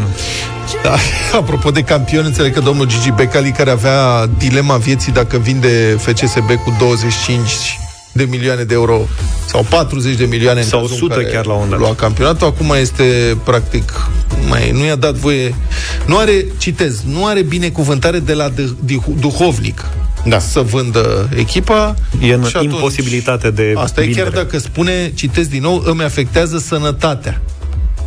Da. 0.83 0.95
Apropo 1.41 1.71
de 1.71 1.81
campion, 1.83 2.25
înțeleg 2.25 2.53
că 2.55 2.61
domnul 2.61 2.87
Gigi 2.87 3.11
Becali, 3.11 3.51
care 3.51 3.71
avea 3.71 4.27
dilema 4.39 4.77
vieții 4.77 5.12
dacă 5.12 5.37
vinde 5.39 5.97
FCSB 5.99 6.51
cu 6.64 6.75
25 6.79 7.79
de 8.12 8.27
milioane 8.31 8.62
de 8.62 8.75
euro 8.75 9.01
sau 9.47 9.67
40 9.69 10.17
de 10.17 10.25
milioane 10.25 10.61
în 10.61 10.67
Sau 10.67 10.81
cazul 10.81 10.97
în 10.97 11.03
100 11.03 11.14
care 11.21 11.33
chiar 11.35 11.47
la 11.47 11.53
un 11.53 11.69
dat. 11.71 11.79
lua 11.79 11.95
campionatul, 11.95 12.47
acum 12.47 12.75
este 12.81 13.37
practic 13.45 14.09
mai, 14.49 14.71
nu 14.71 14.85
i-a 14.85 14.95
dat 14.97 15.14
voie 15.14 15.55
nu 16.07 16.17
are, 16.19 16.45
citez, 16.59 17.01
nu 17.05 17.27
are 17.27 17.43
binecuvântare 17.43 18.19
de 18.19 18.33
la 18.33 18.49
de, 18.49 18.71
de, 18.81 18.97
duhovnic 19.21 19.85
Da. 20.25 20.39
să 20.39 20.61
vândă 20.61 21.29
echipa 21.37 21.95
E 22.23 22.33
în 22.33 22.45
și 22.45 22.57
atunci- 22.57 22.73
imposibilitate 22.73 23.51
de 23.51 23.73
Asta 23.77 24.01
e 24.01 24.05
chiar 24.05 24.14
vindere. 24.25 24.43
dacă 24.45 24.59
spune, 24.59 25.12
citesc 25.14 25.49
din 25.51 25.62
nou, 25.62 25.83
îmi 25.87 26.03
afectează 26.03 26.59
sănătatea. 26.59 27.41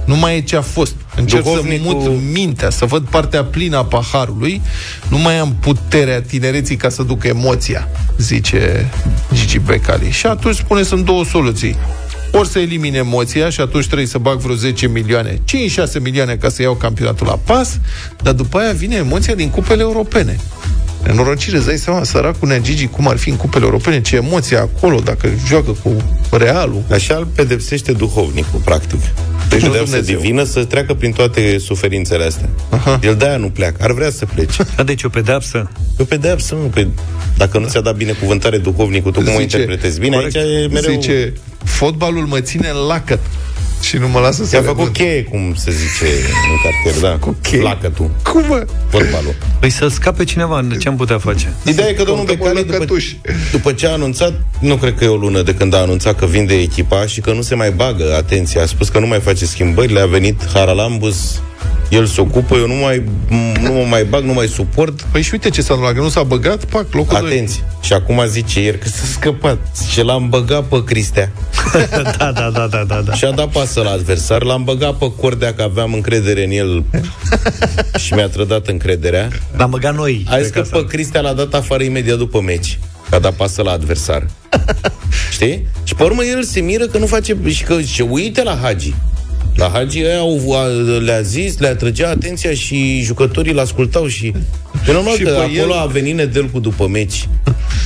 Nu 0.09 0.15
mai 0.15 0.37
e 0.37 0.41
ce 0.41 0.55
a 0.55 0.61
fost. 0.61 0.95
Încerc 1.15 1.43
să 1.43 1.49
Duhovnicul- 1.49 1.93
mut 1.95 2.21
mintea, 2.33 2.69
să 2.69 2.85
văd 2.85 3.07
partea 3.07 3.43
plină 3.43 3.77
a 3.77 3.85
paharului. 3.85 4.61
Nu 5.09 5.17
mai 5.17 5.37
am 5.37 5.55
puterea 5.59 6.21
tinereții 6.21 6.75
ca 6.75 6.89
să 6.89 7.03
duc 7.03 7.23
emoția, 7.23 7.87
zice 8.17 8.89
Gigi 9.33 9.59
Becali. 9.59 10.11
Și 10.11 10.25
atunci 10.25 10.55
spune, 10.55 10.83
sunt 10.83 11.05
două 11.05 11.25
soluții. 11.25 11.77
Ori 12.31 12.47
să 12.47 12.59
elimine 12.59 12.97
emoția 12.97 13.49
și 13.49 13.61
atunci 13.61 13.85
trebuie 13.85 14.07
să 14.07 14.17
bag 14.17 14.37
vreo 14.39 14.55
10 14.55 14.87
milioane, 14.87 15.41
5-6 15.45 15.99
milioane 16.01 16.35
ca 16.35 16.49
să 16.49 16.61
iau 16.61 16.73
campionatul 16.73 17.27
la 17.27 17.39
pas, 17.45 17.79
dar 18.23 18.33
după 18.33 18.57
aia 18.57 18.71
vine 18.71 18.95
emoția 18.95 19.35
din 19.35 19.49
cupele 19.49 19.81
europene. 19.81 20.39
Nenorocire, 21.03 21.57
îți 21.57 21.65
dai 21.65 21.77
seama, 21.77 22.03
săracul 22.03 22.47
Nea 22.47 22.59
Gigi, 22.59 22.87
cum 22.87 23.07
ar 23.07 23.17
fi 23.17 23.29
în 23.29 23.35
cupele 23.35 23.65
europene, 23.65 24.01
ce 24.01 24.15
emoție 24.15 24.57
acolo, 24.57 24.99
dacă 24.99 25.29
joacă 25.47 25.71
cu 25.83 25.95
Realul. 26.31 26.83
Așa 26.91 27.15
îl 27.15 27.25
pedepsește 27.35 27.91
duhovnicul, 27.91 28.59
practic. 28.63 28.99
Deci 29.59 29.67
Nu 29.67 29.73
pedeapsă 29.73 29.95
Dumnezeu. 29.95 30.19
divină 30.19 30.43
să 30.43 30.63
treacă 30.65 30.93
prin 30.93 31.11
toate 31.11 31.57
suferințele 31.57 32.23
astea. 32.23 32.49
Aha. 32.69 32.99
El 33.03 33.15
de-aia 33.15 33.37
nu 33.37 33.49
pleacă. 33.49 33.77
Ar 33.79 33.91
vrea 33.91 34.09
să 34.09 34.25
plece. 34.25 34.65
Da, 34.75 34.83
deci 34.83 35.03
o 35.03 35.09
pedeapsă 35.09 35.69
E 35.99 36.01
o 36.01 36.03
pedeapsă, 36.03 36.55
nu. 36.55 36.61
Pe... 36.61 36.87
Dacă 37.37 37.59
nu 37.59 37.67
ți-a 37.67 37.81
dat 37.81 37.95
binecuvântare 37.95 38.57
duhovnicul, 38.57 39.11
tu 39.11 39.21
cum 39.21 39.35
o 39.35 39.41
interpretezi? 39.41 39.99
Bine, 39.99 40.15
corect, 40.15 40.35
aici 40.35 40.63
e 40.63 40.67
mereu... 40.71 40.93
Zice, 40.93 41.33
fotbalul 41.63 42.25
mă 42.25 42.39
ține 42.39 42.69
în 42.69 42.87
lacăt. 42.87 43.19
Și 43.89 43.97
nu 43.97 44.07
mă 44.07 44.19
lasă 44.19 44.43
să 44.43 44.49
Ți-a 44.49 44.59
le 44.59 44.65
făcut 44.65 44.83
văd. 44.83 44.93
cheie, 44.93 45.23
cum 45.23 45.53
se 45.55 45.71
zice 45.71 46.05
în 46.51 46.57
cartier, 46.63 47.01
da. 47.11 47.17
Cu 47.17 47.35
cheie? 47.41 47.61
Lacă 47.61 47.89
tu. 47.89 48.11
Cum, 48.23 48.43
mă? 48.47 48.65
Fotbalul. 48.89 49.35
Păi 49.59 49.69
să 49.69 49.87
scape 49.87 50.23
cineva, 50.23 50.67
ce 50.79 50.87
am 50.87 50.95
putea 50.95 51.17
face? 51.17 51.53
Ideea 51.65 51.87
e 51.87 51.93
că 51.93 52.03
domnul 52.03 52.25
Becali, 52.25 52.63
după, 52.63 52.85
după 53.51 53.71
ce 53.71 53.87
a 53.87 53.91
anunțat, 53.91 54.33
nu 54.59 54.75
cred 54.75 54.95
că 54.97 55.03
e 55.03 55.07
o 55.07 55.15
lună 55.15 55.41
de 55.41 55.53
când 55.53 55.73
a 55.73 55.77
anunțat 55.77 56.19
că 56.19 56.25
vinde 56.25 56.53
echipa 56.53 57.05
și 57.05 57.21
că 57.21 57.31
nu 57.33 57.41
se 57.41 57.55
mai 57.55 57.71
bagă, 57.71 58.15
atenție, 58.15 58.61
a 58.61 58.65
spus 58.65 58.89
că 58.89 58.99
nu 58.99 59.07
mai 59.07 59.19
face 59.19 59.45
schimbări, 59.45 59.93
le-a 59.93 60.05
venit 60.05 60.41
Haralambus, 60.53 61.41
el 61.89 62.05
se 62.05 62.21
ocupă, 62.21 62.55
eu 62.55 62.67
nu 62.67 62.73
mai, 62.73 63.03
nu 63.61 63.71
mă 63.71 63.85
mai 63.89 64.03
bag, 64.03 64.23
nu 64.23 64.33
mai 64.33 64.47
suport. 64.47 65.01
Păi 65.01 65.21
și 65.21 65.29
uite 65.31 65.49
ce 65.49 65.61
s-a 65.61 65.73
întâmplat, 65.73 65.95
că 65.97 66.01
nu 66.01 66.09
s-a 66.09 66.23
băgat, 66.23 66.65
pac, 66.65 66.93
locul 66.93 67.17
doi. 67.19 67.29
Atenție. 67.29 67.63
Și 67.81 67.93
acum 67.93 68.23
zice 68.27 68.61
ieri 68.61 68.79
că 68.79 68.87
s-a 68.87 69.05
scăpat. 69.11 69.57
Ce 69.91 70.03
l-am 70.03 70.29
băgat 70.29 70.63
pe 70.63 70.83
Cristea. 70.83 71.31
da, 72.17 72.31
da, 72.31 72.49
da, 72.53 72.67
da, 72.67 72.83
da, 72.87 73.01
da. 73.01 73.13
Și 73.13 73.25
a 73.25 73.31
dat 73.31 73.47
pasă 73.51 73.81
la 73.81 73.91
adversar, 73.91 74.43
l-am 74.43 74.63
băgat 74.63 74.97
pe 74.97 75.11
Cordea 75.21 75.53
că 75.53 75.61
aveam 75.61 75.93
încredere 75.93 76.43
în 76.43 76.51
el 76.51 76.83
și 78.03 78.13
mi-a 78.13 78.27
trădat 78.27 78.67
încrederea. 78.67 79.27
L-am 79.57 79.69
băgat 79.69 79.95
noi. 79.95 80.25
A 80.29 80.39
zis 80.39 80.49
că 80.49 80.61
pe 80.61 80.85
Cristea 80.85 81.21
l-a 81.21 81.33
dat 81.33 81.53
afară 81.53 81.83
imediat 81.83 82.17
după 82.17 82.41
meci. 82.41 82.79
Că 83.09 83.15
a 83.15 83.19
dat 83.19 83.33
pasă 83.33 83.61
la 83.61 83.71
adversar. 83.71 84.25
Știi? 85.31 85.67
Și 85.83 85.95
pe 85.95 86.03
urmă 86.03 86.23
el 86.23 86.43
se 86.43 86.59
miră 86.59 86.85
că 86.85 86.97
nu 86.97 87.05
face... 87.05 87.37
Și 87.47 87.63
că 87.63 87.81
și 87.81 88.01
uite 88.01 88.43
la 88.43 88.59
Hagi. 88.61 88.93
La 89.59 89.69
Hagi 89.73 90.03
ăia 90.03 90.17
au, 90.17 90.51
a, 90.51 90.65
le-a 90.99 91.21
zis, 91.21 91.57
le-a 91.57 91.75
trăgea 91.75 92.09
atenția 92.09 92.53
și 92.53 93.01
jucătorii 93.03 93.53
l-ascultau 93.53 94.07
și... 94.07 94.33
Pe 94.85 94.91
normal 94.91 95.15
Și 95.15 95.23
că 95.23 95.29
pe 95.29 95.35
acolo 95.35 95.73
el- 95.73 95.79
a 95.79 95.85
venit 95.85 96.15
Nedelcu 96.15 96.59
după 96.59 96.87
meci 96.87 97.27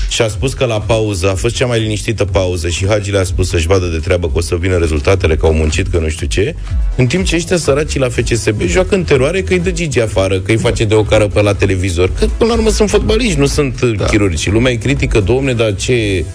și 0.10 0.22
a 0.22 0.28
spus 0.28 0.54
că 0.54 0.66
la 0.66 0.80
pauză 0.80 1.30
a 1.30 1.34
fost 1.34 1.56
cea 1.56 1.66
mai 1.66 1.80
liniștită 1.80 2.26
pauză 2.26 2.70
și 2.70 2.88
Hagi 2.88 3.12
le-a 3.12 3.24
spus 3.24 3.50
să-și 3.50 3.68
vadă 3.68 3.86
de 3.86 3.98
treabă 3.98 4.28
că 4.28 4.38
o 4.38 4.42
să 4.42 4.56
vină 4.56 4.78
rezultatele, 4.78 5.36
că 5.36 5.46
au 5.46 5.54
muncit, 5.54 5.88
că 5.88 5.98
nu 5.98 6.10
știu 6.10 6.28
ce, 6.28 6.56
în 6.96 7.08
timp 7.08 7.26
ce 7.26 7.36
ăștia 7.36 7.58
săracii 7.58 8.00
la 8.00 8.10
FCSB 8.10 8.62
joacă 8.62 8.96
în 8.96 9.04
teroare 9.04 9.42
că 9.42 9.54
îi 9.54 9.60
dă 9.60 9.72
Gigi 9.72 10.00
afară, 10.00 10.40
că 10.40 10.52
îi 10.52 10.58
face 10.58 10.84
de 10.84 10.94
o 10.94 11.04
cară 11.04 11.28
pe 11.28 11.42
la 11.42 11.54
televizor, 11.54 12.12
că 12.20 12.26
până 12.38 12.50
la 12.52 12.58
urmă 12.58 12.70
sunt 12.70 12.90
fotbaliști, 12.90 13.40
nu 13.40 13.46
sunt 13.46 13.82
da. 13.82 14.06
chirurgi. 14.06 14.42
Și 14.42 14.50
lumea 14.50 14.72
îi 14.72 14.78
critică, 14.78 15.20
domne, 15.20 15.54
dar 15.54 15.76
ce... 15.76 16.26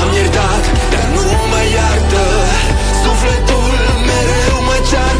Am 0.00 0.08
iertat, 0.18 0.64
dar 0.92 1.06
nu 1.14 1.26
mă 1.50 1.62
iartă. 1.76 2.24
Sufletul 3.02 3.72
mereu 4.08 4.56
mă 4.68 4.76
ceartă 4.88 5.19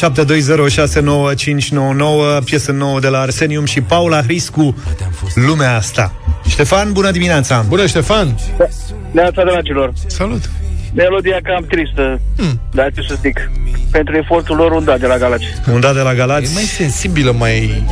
0372069599 0.00 0.04
Piesă 2.44 2.72
nouă 2.72 3.00
de 3.00 3.08
la 3.08 3.18
Arsenium 3.18 3.64
și 3.64 3.80
Paula 3.80 4.22
Hriscu 4.22 4.76
Lumea 5.34 5.76
asta 5.76 6.12
Ștefan, 6.48 6.92
bună 6.92 7.10
dimineața! 7.10 7.64
Bună, 7.68 7.86
Ștefan! 7.86 8.34
Neața, 9.10 9.44
dragilor! 9.44 9.92
Salut! 10.06 10.50
Melodia 10.94 11.38
cam 11.42 11.64
tristă, 11.68 12.20
hmm. 12.36 12.60
dar 12.72 12.92
ce 12.94 13.00
să 13.08 13.16
zic, 13.20 13.50
pentru 13.90 14.16
efortul 14.16 14.56
lor 14.56 14.72
un 14.72 14.84
da 14.84 14.98
de 14.98 15.06
la 15.06 15.16
Galați. 15.16 15.44
Un 15.72 15.80
da 15.80 15.92
de 15.92 16.00
la 16.00 16.14
Galați 16.14 16.50
E 16.50 16.54
mai 16.54 16.62
sensibilă, 16.62 17.34
mai 17.38 17.84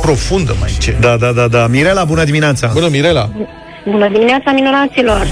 profundă, 0.00 0.54
mai 0.60 0.76
ce 0.78 0.96
Da, 1.00 1.16
da, 1.16 1.32
da, 1.32 1.48
da 1.48 1.66
Mirela, 1.66 2.04
bună 2.04 2.24
dimineața! 2.24 2.70
Bună, 2.72 2.88
Mirela! 2.88 3.30
Bună 3.90 4.08
dimineața, 4.08 4.52
minunaților! 4.52 5.26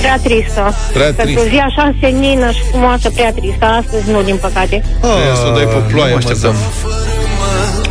Prea 0.00 0.18
tristă. 0.22 0.74
Prea 0.92 1.12
Pentru 1.16 1.24
tristă. 1.24 1.48
zi 1.48 1.56
așa 1.68 1.94
senină 2.00 2.50
și 2.50 2.60
frumoasă, 2.70 3.10
prea 3.10 3.32
tristă. 3.32 3.64
Astăzi 3.64 4.10
nu, 4.10 4.22
din 4.22 4.36
păcate. 4.40 4.82
Oh, 5.00 5.08
să 5.34 5.46
o 5.46 5.54
dai 5.56 5.64
pe 5.64 5.78
ploaie, 5.92 6.14
nu 6.14 6.18
mă 6.18 6.24
mă, 6.24 6.30
așteptam. 6.30 6.54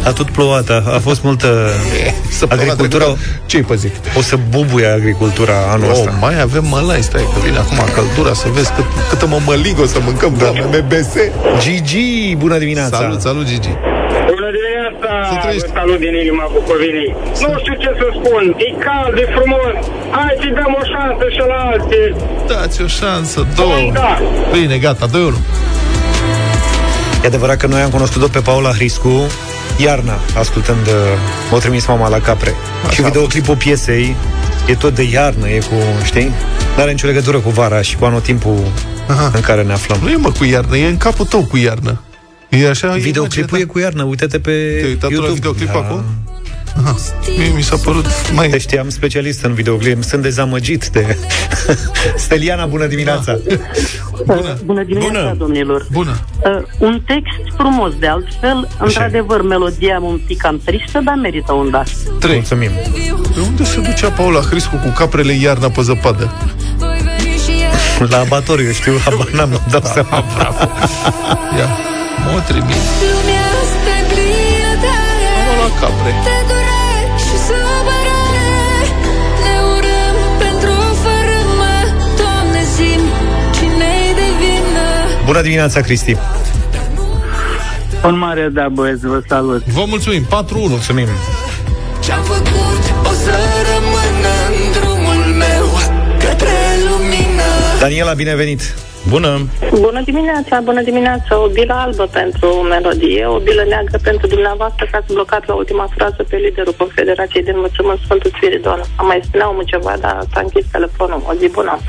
A 0.06 0.12
tot 0.12 0.30
plouat, 0.30 0.70
a, 0.70 0.84
a 0.96 1.00
fost 1.00 1.22
multă 1.24 1.48
Săptămâna 2.40 2.72
agricultură. 2.72 3.04
trecută, 3.04 3.24
Ce-i 3.46 3.62
păzit? 3.62 3.92
O 4.18 4.22
să 4.22 4.38
bubuie 4.50 4.86
agricultura 4.88 5.54
anul 5.72 5.86
Oh, 5.86 5.92
ăsta. 5.92 6.14
mai 6.20 6.42
avem 6.42 6.66
mălai, 6.70 7.02
stai 7.02 7.22
că 7.34 7.40
vine 7.46 7.58
acum 7.58 7.78
căldura 7.96 8.34
Să 8.34 8.48
vezi 8.54 8.72
cât, 8.72 8.86
câtă 9.10 9.28
mămăligă 9.28 9.82
o 9.82 9.86
să 9.86 9.98
mâncăm 10.04 10.34
da. 10.38 10.46
la 10.46 10.52
MBS 10.66 11.08
Gigi, 11.62 12.36
bună 12.36 12.58
dimineața! 12.58 12.98
Salut, 12.98 13.22
salut, 13.22 13.46
Gigi 13.46 13.70
Bună 14.32 14.50
dimineața, 14.58 15.12
vă 15.44 15.68
salut 15.74 16.00
din 16.06 16.14
inima 16.24 16.46
Bucovinii. 16.56 17.12
Nu 17.44 17.50
știu 17.62 17.76
ce 17.84 17.92
să 18.00 18.08
spun, 18.18 18.44
e 18.66 18.70
cald, 18.86 19.16
e 19.24 19.26
frumos. 19.38 19.74
Hai 20.16 20.34
să 20.42 20.48
dăm 20.58 20.72
o 20.82 20.84
șansă 20.94 21.26
și 21.36 21.42
la 21.52 21.60
alții. 21.72 22.10
Dați 22.50 22.82
o 22.86 22.88
șansă, 23.00 23.40
două 23.56 23.76
Da. 23.94 24.12
Bine, 24.52 24.78
gata, 24.78 25.06
2 25.06 25.22
1 25.22 25.36
E 27.24 27.28
adevărat 27.28 27.58
că 27.58 27.68
noi 27.68 27.82
am 27.82 27.90
cunoscut-o 27.90 28.28
pe 28.28 28.40
Paula 28.40 28.72
Hriscu 28.78 29.16
iarna, 29.86 30.18
ascultând 30.38 30.86
uh, 30.88 30.94
M-a 31.52 31.58
trimis 31.58 31.86
mama 31.86 32.08
la 32.08 32.20
capre. 32.20 32.54
Așa 32.86 32.94
și 32.94 33.02
videoclipul 33.02 33.56
piesei 33.56 34.16
e 34.68 34.76
tot 34.76 34.96
de 34.96 35.04
iarnă, 35.12 35.48
e 35.50 35.60
cu, 35.60 35.76
știi? 36.04 36.32
Nu 36.76 36.82
are 36.82 36.92
nicio 36.92 37.08
legătură 37.08 37.38
cu 37.38 37.50
vara 37.50 37.82
și 37.82 37.98
cu 37.98 38.06
anotimpul 38.06 38.60
Aha. 39.08 39.32
în 39.36 39.42
care 39.42 39.64
ne 39.64 39.74
aflăm. 39.74 40.00
Nu 40.02 40.10
e 40.10 40.16
mă 40.16 40.32
cu 40.32 40.46
iarnă, 40.46 40.78
e 40.78 40.88
în 40.88 40.98
capul 40.98 41.26
tău 41.26 41.46
cu 41.52 41.58
iarnă 41.58 42.02
E 42.50 42.68
așa 42.70 42.88
Videoclipul 42.96 43.60
e 43.60 43.64
cu 43.64 43.80
iarnă, 43.80 44.04
uite-te 44.04 44.40
pe 44.40 44.52
Te-ai 44.52 44.84
uitat 44.90 45.10
tu 45.10 45.16
la 45.22 45.26
YouTube. 45.26 45.34
videoclip 45.34 45.68
Da. 45.72 45.78
acum? 45.78 46.04
Aha. 46.78 46.96
Mie 47.38 47.52
mi 47.56 47.62
s-a 47.62 47.76
părut 47.76 48.06
mai... 48.34 48.50
Te 48.50 48.58
știam 48.58 48.90
specialist 48.90 49.44
în 49.44 49.54
videoclip, 49.54 50.04
sunt 50.04 50.22
dezamăgit 50.22 50.88
de... 50.88 51.18
Steliana, 52.26 52.66
bună 52.66 52.86
dimineața! 52.86 53.38
Bună! 54.26 54.58
Bună 54.66 54.84
dimineața, 54.84 55.20
Bună. 55.20 55.36
domnilor! 55.38 55.86
Bună! 55.92 56.20
Uh, 56.44 56.64
un 56.80 57.02
text 57.06 57.56
frumos, 57.58 57.94
de 58.00 58.08
altfel, 58.08 58.68
într-adevăr, 58.80 59.42
melodia 59.42 60.00
un 60.02 60.20
pic 60.28 60.38
cam 60.42 60.62
tristă, 60.66 61.02
dar 61.04 61.16
merită 61.16 61.54
un 61.54 61.70
da. 61.70 61.84
3 62.20 62.34
Mulțumim! 62.36 62.72
Pe 63.34 63.40
unde 63.48 63.64
se 63.64 63.80
ducea 63.80 64.10
Paula 64.10 64.40
Hriscu 64.40 64.76
cu 64.76 64.94
caprele 64.96 65.34
iarna 65.34 65.70
pe 65.70 65.82
zăpadă? 65.82 66.32
La 68.10 68.18
abatoriu, 68.20 68.66
eu 68.66 68.72
știu, 68.72 68.94
habar 69.04 69.30
n-am, 69.30 69.50
îmi 69.50 69.60
dau 69.70 69.82
seama. 69.94 70.24
Ia, 71.58 71.68
mă 72.26 72.40
trimis 72.50 72.86
Lumea 73.04 73.46
asta 73.62 73.92
e 74.00 74.04
plină 74.12 74.72
de 74.84 74.94
Mă 75.48 75.54
la 75.62 75.70
capre 75.80 76.12
de 76.28 76.38
dureri 76.50 77.12
și 77.26 77.36
supărare 77.48 78.86
Ne 79.46 79.56
urăm 79.74 80.16
pentru 80.44 80.72
o 80.88 80.90
fărâmă 81.04 81.74
Doamne, 82.20 82.62
zi 82.76 82.92
cine-i 83.56 84.12
de 84.20 84.28
vină 84.42 84.86
Bună 85.26 85.42
dimineața, 85.48 85.80
Cristi! 85.82 86.16
Un 88.04 88.18
mare 88.18 88.50
da, 88.54 88.68
băieți, 88.70 89.06
vă 89.06 89.22
salut. 89.28 89.64
Vă 89.66 89.84
mulțumim, 89.88 90.24
4-1 90.24 90.28
Mulțumim! 90.50 91.08
Ce-am 92.04 92.24
făcut 92.24 92.69
lumină 97.80 98.04
Daniela, 98.04 98.14
binevenit! 98.14 98.62
Bună! 99.10 99.48
Bună 99.72 100.02
dimineața, 100.06 100.60
bună 100.64 100.82
dimineața. 100.82 101.44
O 101.44 101.48
bilă 101.48 101.74
albă 101.74 102.06
pentru 102.20 102.48
melodie, 102.48 103.26
o 103.26 103.40
bilă 103.40 103.64
neagră 103.68 103.98
pentru 104.04 104.28
dumneavoastră 104.28 104.88
că 104.92 104.96
ați 104.98 105.14
blocat 105.14 105.48
la 105.48 105.54
ultima 105.54 105.90
frază 105.96 106.22
pe 106.30 106.36
liderul 106.36 106.76
Confederației 106.78 107.44
de 107.44 107.52
Învățământ 107.52 108.00
Sfântul 108.06 108.32
Spiridon. 108.36 108.82
Am 108.96 109.06
mai 109.06 109.20
spunea 109.24 109.50
omul 109.50 109.64
ceva, 109.74 109.94
dar 110.00 110.18
s-a 110.34 110.40
închis 110.46 110.66
telefonul. 110.72 111.22
O 111.30 111.34
zi 111.40 111.48
bună. 111.48 111.80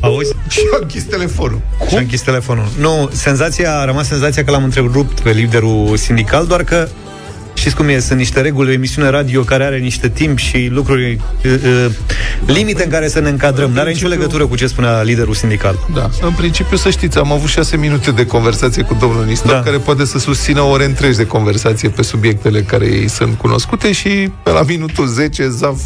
Auzi? 0.00 0.32
Și 0.48 0.60
a 0.74 0.78
închis 0.80 1.04
telefonul 1.04 1.60
Și-a 1.88 1.98
închis 1.98 2.22
telefonul. 2.22 2.68
Nu, 2.78 3.08
senzația, 3.12 3.70
a 3.78 3.84
rămas 3.84 4.06
senzația 4.06 4.44
că 4.44 4.50
l-am 4.50 4.64
întrerupt 4.64 5.20
pe 5.20 5.30
liderul 5.30 5.96
sindical, 5.96 6.46
doar 6.46 6.62
că 6.64 6.88
Știți 7.66 7.80
cum 7.80 7.90
e? 7.90 7.98
Sunt 7.98 8.18
niște 8.18 8.40
reguli, 8.40 8.68
o 8.68 8.72
emisiune 8.72 9.08
radio 9.08 9.42
care 9.42 9.64
are 9.64 9.78
niște 9.78 10.08
timp 10.08 10.38
și 10.38 10.68
lucruri, 10.70 11.18
uh, 11.44 11.52
uh, 11.64 11.90
limite 12.46 12.84
în 12.84 12.90
care 12.90 13.08
să 13.08 13.20
ne 13.20 13.28
încadrăm. 13.28 13.70
Nu 13.70 13.80
are 13.80 13.90
nicio 13.90 14.08
legătură 14.08 14.46
cu 14.46 14.56
ce 14.56 14.66
spunea 14.66 15.02
liderul 15.02 15.34
sindical. 15.34 15.78
Da, 15.94 16.10
în 16.20 16.32
principiu 16.32 16.76
să 16.76 16.90
știți, 16.90 17.18
am 17.18 17.32
avut 17.32 17.48
șase 17.48 17.76
minute 17.76 18.10
de 18.10 18.26
conversație 18.26 18.82
cu 18.82 18.96
domnul 19.00 19.24
Nistor, 19.24 19.52
Da. 19.52 19.60
care 19.60 19.76
poate 19.76 20.04
să 20.04 20.18
susțină 20.18 20.60
ore 20.60 20.84
întregi 20.84 21.16
de 21.16 21.26
conversație 21.26 21.88
pe 21.88 22.02
subiectele 22.02 22.60
care 22.60 22.86
îi 22.86 23.08
sunt 23.08 23.38
cunoscute 23.38 23.92
și 23.92 24.30
pe 24.42 24.50
la 24.50 24.62
minutul 24.62 25.06
10, 25.06 25.48
Zav 25.48 25.80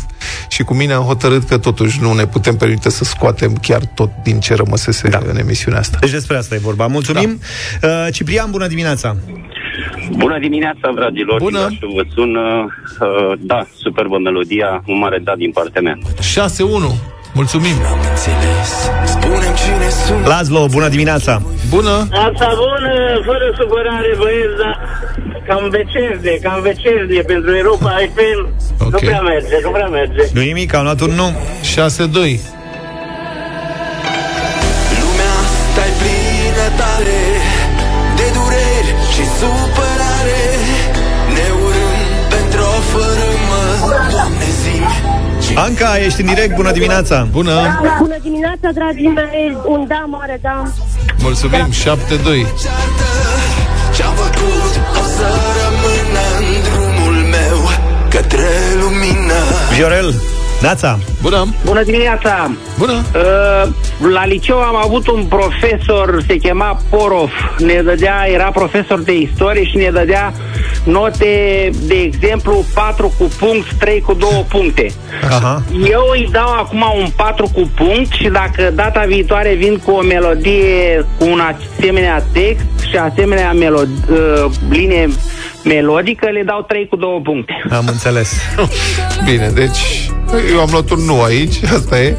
și 0.48 0.62
cu 0.62 0.74
mine 0.74 0.92
am 0.92 1.02
hotărât 1.02 1.48
că 1.48 1.58
totuși 1.58 2.00
nu 2.00 2.12
ne 2.12 2.26
putem 2.26 2.56
permite 2.56 2.90
să 2.90 3.04
scoatem 3.04 3.56
chiar 3.56 3.84
tot 3.94 4.10
din 4.22 4.40
ce 4.40 4.54
rămăsese 4.54 5.08
da. 5.08 5.20
în 5.28 5.36
emisiunea 5.36 5.78
asta. 5.78 5.96
Deci 6.00 6.10
despre 6.10 6.36
asta 6.36 6.54
e 6.54 6.58
vorba. 6.58 6.86
Mulțumim. 6.86 7.40
Da. 7.80 7.88
Uh, 7.88 8.12
Ciprian, 8.12 8.50
bună 8.50 8.66
dimineața! 8.66 9.16
Bună 10.16 10.38
dimineața, 10.38 10.90
dragilor! 10.94 11.38
Bună! 11.38 11.58
Ilașu 11.58 11.86
vă 11.94 12.04
sună. 12.14 12.42
Uh, 13.00 13.38
da, 13.38 13.66
superbă 13.82 14.18
melodia, 14.18 14.82
un 14.86 14.98
mare 14.98 15.18
da 15.18 15.34
din 15.36 15.50
partea 15.50 15.80
mea. 15.80 15.98
6-1. 15.98 16.00
Mulțumim! 17.34 17.76
Spunem 19.04 19.54
cine 19.62 19.88
sunt 20.06 20.26
Laszlo, 20.26 20.66
bună 20.70 20.88
dimineața! 20.88 21.42
Bună! 21.68 22.08
Asta 22.10 22.48
bună, 22.62 22.92
fără 23.24 23.46
supărare, 23.58 24.14
băieți, 24.18 24.56
dar 24.62 24.74
cam 25.46 25.68
vecerde, 25.68 26.38
cam 26.42 26.60
vecerde 26.62 27.22
pentru 27.26 27.56
Europa 27.56 27.90
FM. 28.14 28.40
Ok. 28.80 28.90
Nu 28.90 28.98
prea 28.98 29.20
merge, 29.20 29.56
nu 29.62 29.70
prea 29.70 29.86
merge. 29.86 30.22
Nu 30.32 30.40
nimic, 30.40 30.74
am 30.74 30.82
luat 30.82 31.00
un 31.00 31.10
nu. 31.10 31.28
6-2. 32.26 32.59
Supărare 39.40 40.42
Ne 41.36 41.46
urâm 41.64 41.98
pentru 42.34 42.62
o 42.76 42.78
fărâmă 42.90 43.62
Doamne 44.14 44.48
zi 44.62 44.76
Anca, 45.54 45.98
ești 46.06 46.20
în 46.20 46.26
direct, 46.26 46.54
bună 46.54 46.72
dimineața! 46.72 47.28
Bună! 47.30 47.80
Bună 47.98 48.16
dimineața, 48.22 48.68
dragii 48.74 49.08
mei! 49.08 49.56
Un 49.66 49.86
da, 49.88 50.04
mare 50.08 50.38
da! 50.42 50.62
Mulțumim, 51.18 51.68
7-2. 51.70 51.84
Ce-am 53.96 54.14
făcut 54.14 54.72
o 55.00 55.04
să 55.16 55.28
rămână 55.60 56.24
în 56.38 56.46
drumul 56.66 57.14
meu 57.36 57.58
Către 58.08 58.48
lumină 58.80 59.40
Viorel, 59.74 60.14
Neața! 60.60 60.98
Bună! 61.22 61.46
Bună 61.64 61.82
dimineața! 61.82 62.50
Bună! 62.78 62.92
Uh, 62.92 63.70
la 64.12 64.26
liceu 64.26 64.56
am 64.56 64.76
avut 64.76 65.06
un 65.06 65.24
profesor, 65.24 66.22
se 66.26 66.36
chema 66.36 66.80
Porov, 66.90 67.30
ne 67.58 67.82
dădea, 67.84 68.26
era 68.32 68.50
profesor 68.50 69.00
de 69.00 69.16
istorie 69.16 69.64
și 69.64 69.76
ne 69.76 69.90
dădea 69.90 70.32
note, 70.84 71.70
de 71.86 71.94
exemplu, 71.94 72.64
4 72.74 73.12
cu 73.18 73.30
punct, 73.38 73.72
3 73.72 74.00
cu 74.00 74.12
2 74.14 74.46
puncte. 74.48 74.92
Aha. 75.30 75.62
Eu 75.90 76.02
îi 76.12 76.28
dau 76.32 76.48
acum 76.52 76.84
un 76.98 77.08
4 77.16 77.50
cu 77.54 77.70
punct 77.74 78.12
și 78.12 78.28
dacă 78.28 78.72
data 78.74 79.04
viitoare 79.06 79.54
vin 79.54 79.76
cu 79.84 79.90
o 79.90 80.02
melodie 80.02 81.06
cu 81.18 81.24
un 81.24 81.40
asemenea 81.40 82.24
text 82.32 82.66
și 82.90 82.96
asemenea 82.96 83.52
melod- 83.54 84.10
uh, 84.10 84.50
linie 84.68 85.08
melodică, 85.64 86.26
le 86.32 86.42
dau 86.46 86.64
3 86.68 86.86
cu 86.88 86.96
2 86.96 87.20
puncte. 87.24 87.52
Am 87.70 87.86
înțeles. 87.86 88.32
Bine, 89.30 89.50
deci 89.54 90.10
eu 90.52 90.60
am 90.60 90.68
luat 90.72 90.90
un 90.90 91.04
nu 91.04 91.22
aici, 91.22 91.54
asta 91.76 92.00
e. 92.00 92.16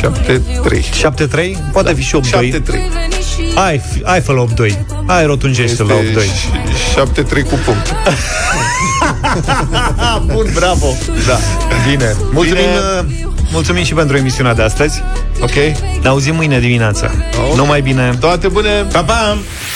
7-3? 0.00 0.02
Poate 1.72 1.94
fi 1.94 2.02
și 2.02 2.16
8-2. 2.16 2.18
7-3. 2.18 2.20
Hai, 3.54 3.80
fi- 3.92 4.02
hai 4.04 4.20
fă 4.20 4.32
la 4.32 4.44
8-2. 4.66 4.70
Hai 5.06 5.26
rotunjește 5.26 5.82
la 5.82 5.94
8-2. 5.94 5.98
7-3 7.40 7.42
cu 7.48 7.54
punct. 7.64 7.94
Bun, 10.34 10.46
bravo. 10.54 10.86
Da. 11.26 11.38
Bine. 11.90 12.14
Mulțumim, 12.32 12.62
Bine. 12.64 13.22
uh, 13.22 13.30
mulțumim 13.52 13.84
și 13.84 13.94
pentru 13.94 14.16
emisiunea 14.16 14.54
de 14.54 14.62
astăzi. 14.62 15.02
Ok? 15.40 15.54
Ne 16.02 16.08
auzim 16.08 16.34
mâine 16.34 16.60
dimineața. 16.60 17.10
Ok. 17.48 17.56
Numai 17.56 17.80
bine. 17.80 18.10
Toate 18.20 18.48
bune! 18.48 18.68
Pa, 18.92 19.02
pa! 19.02 19.36